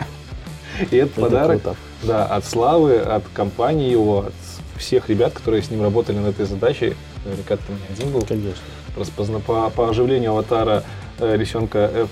[0.90, 1.62] И этот Это подарок
[2.02, 4.34] да, от Славы, от компании его, от
[4.80, 6.94] всех ребят, которые с ним работали над этой задачей.
[7.24, 8.22] Наверняка ты не один был.
[8.22, 8.62] Конечно.
[8.96, 10.82] Распозна- По, по оживлению аватара
[11.18, 12.08] э, лисенка F,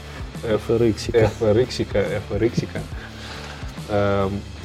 [0.68, 1.30] FRX.
[1.40, 2.80] FRX, FRX.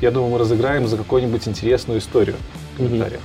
[0.02, 2.36] Я думаю, мы разыграем за какую-нибудь интересную историю
[2.74, 3.22] в комментариях.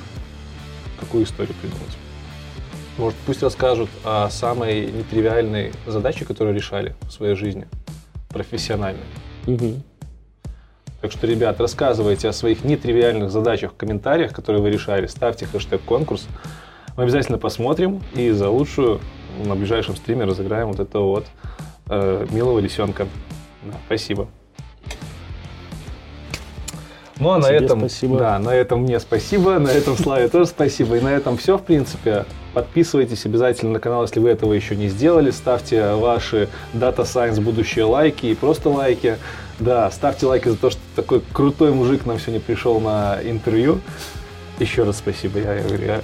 [1.01, 1.97] Какую историю придумать?
[2.99, 7.69] Может, пусть расскажут о самой нетривиальной задаче, которую решали в своей жизни,
[8.29, 9.01] профессионально.
[9.47, 9.85] Мгм.
[11.01, 15.07] Так что, ребят, рассказывайте о своих нетривиальных задачах в комментариях, которые вы решали.
[15.07, 16.27] Ставьте хэштег конкурс.
[16.97, 19.01] Мы обязательно посмотрим и за лучшую
[19.45, 21.27] на ближайшем стриме разыграем вот этого вот
[21.87, 23.07] э, милого лисенка.
[23.63, 24.27] Да, спасибо.
[27.21, 28.19] Ну а на Тебе этом, спасибо.
[28.19, 31.63] да, на этом мне спасибо, на этом Славе тоже спасибо, и на этом все в
[31.63, 32.25] принципе.
[32.59, 37.85] Подписывайтесь обязательно на канал, если вы этого еще не сделали, ставьте ваши Data Science будущие
[37.85, 39.17] лайки и просто лайки.
[39.61, 43.79] Да, ставьте лайки за то, что такой крутой мужик нам сегодня пришел на интервью.
[44.59, 46.01] Еще раз спасибо, я, я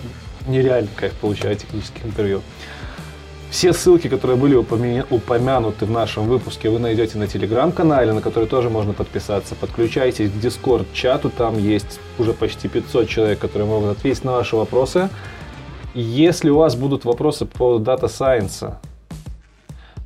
[0.46, 2.40] нереально кайф получаю технических интервью.
[3.50, 8.46] Все ссылки, которые были упомя- упомянуты в нашем выпуске, вы найдете на телеграм-канале, на который
[8.46, 9.56] тоже можно подписаться.
[9.56, 15.08] Подключайтесь к Discord-чату, там есть уже почти 500 человек, которые могут ответить на ваши вопросы.
[15.94, 18.74] Если у вас будут вопросы по Data Science,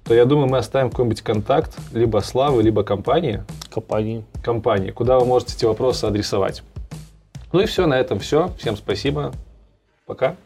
[0.04, 4.22] то я думаю, мы оставим какой-нибудь контакт либо Славы, либо компании, Компании.
[4.44, 6.62] компании, куда вы можете эти вопросы адресовать.
[7.52, 8.50] Ну и все, на этом все.
[8.58, 9.32] Всем спасибо.
[10.04, 10.36] Пока.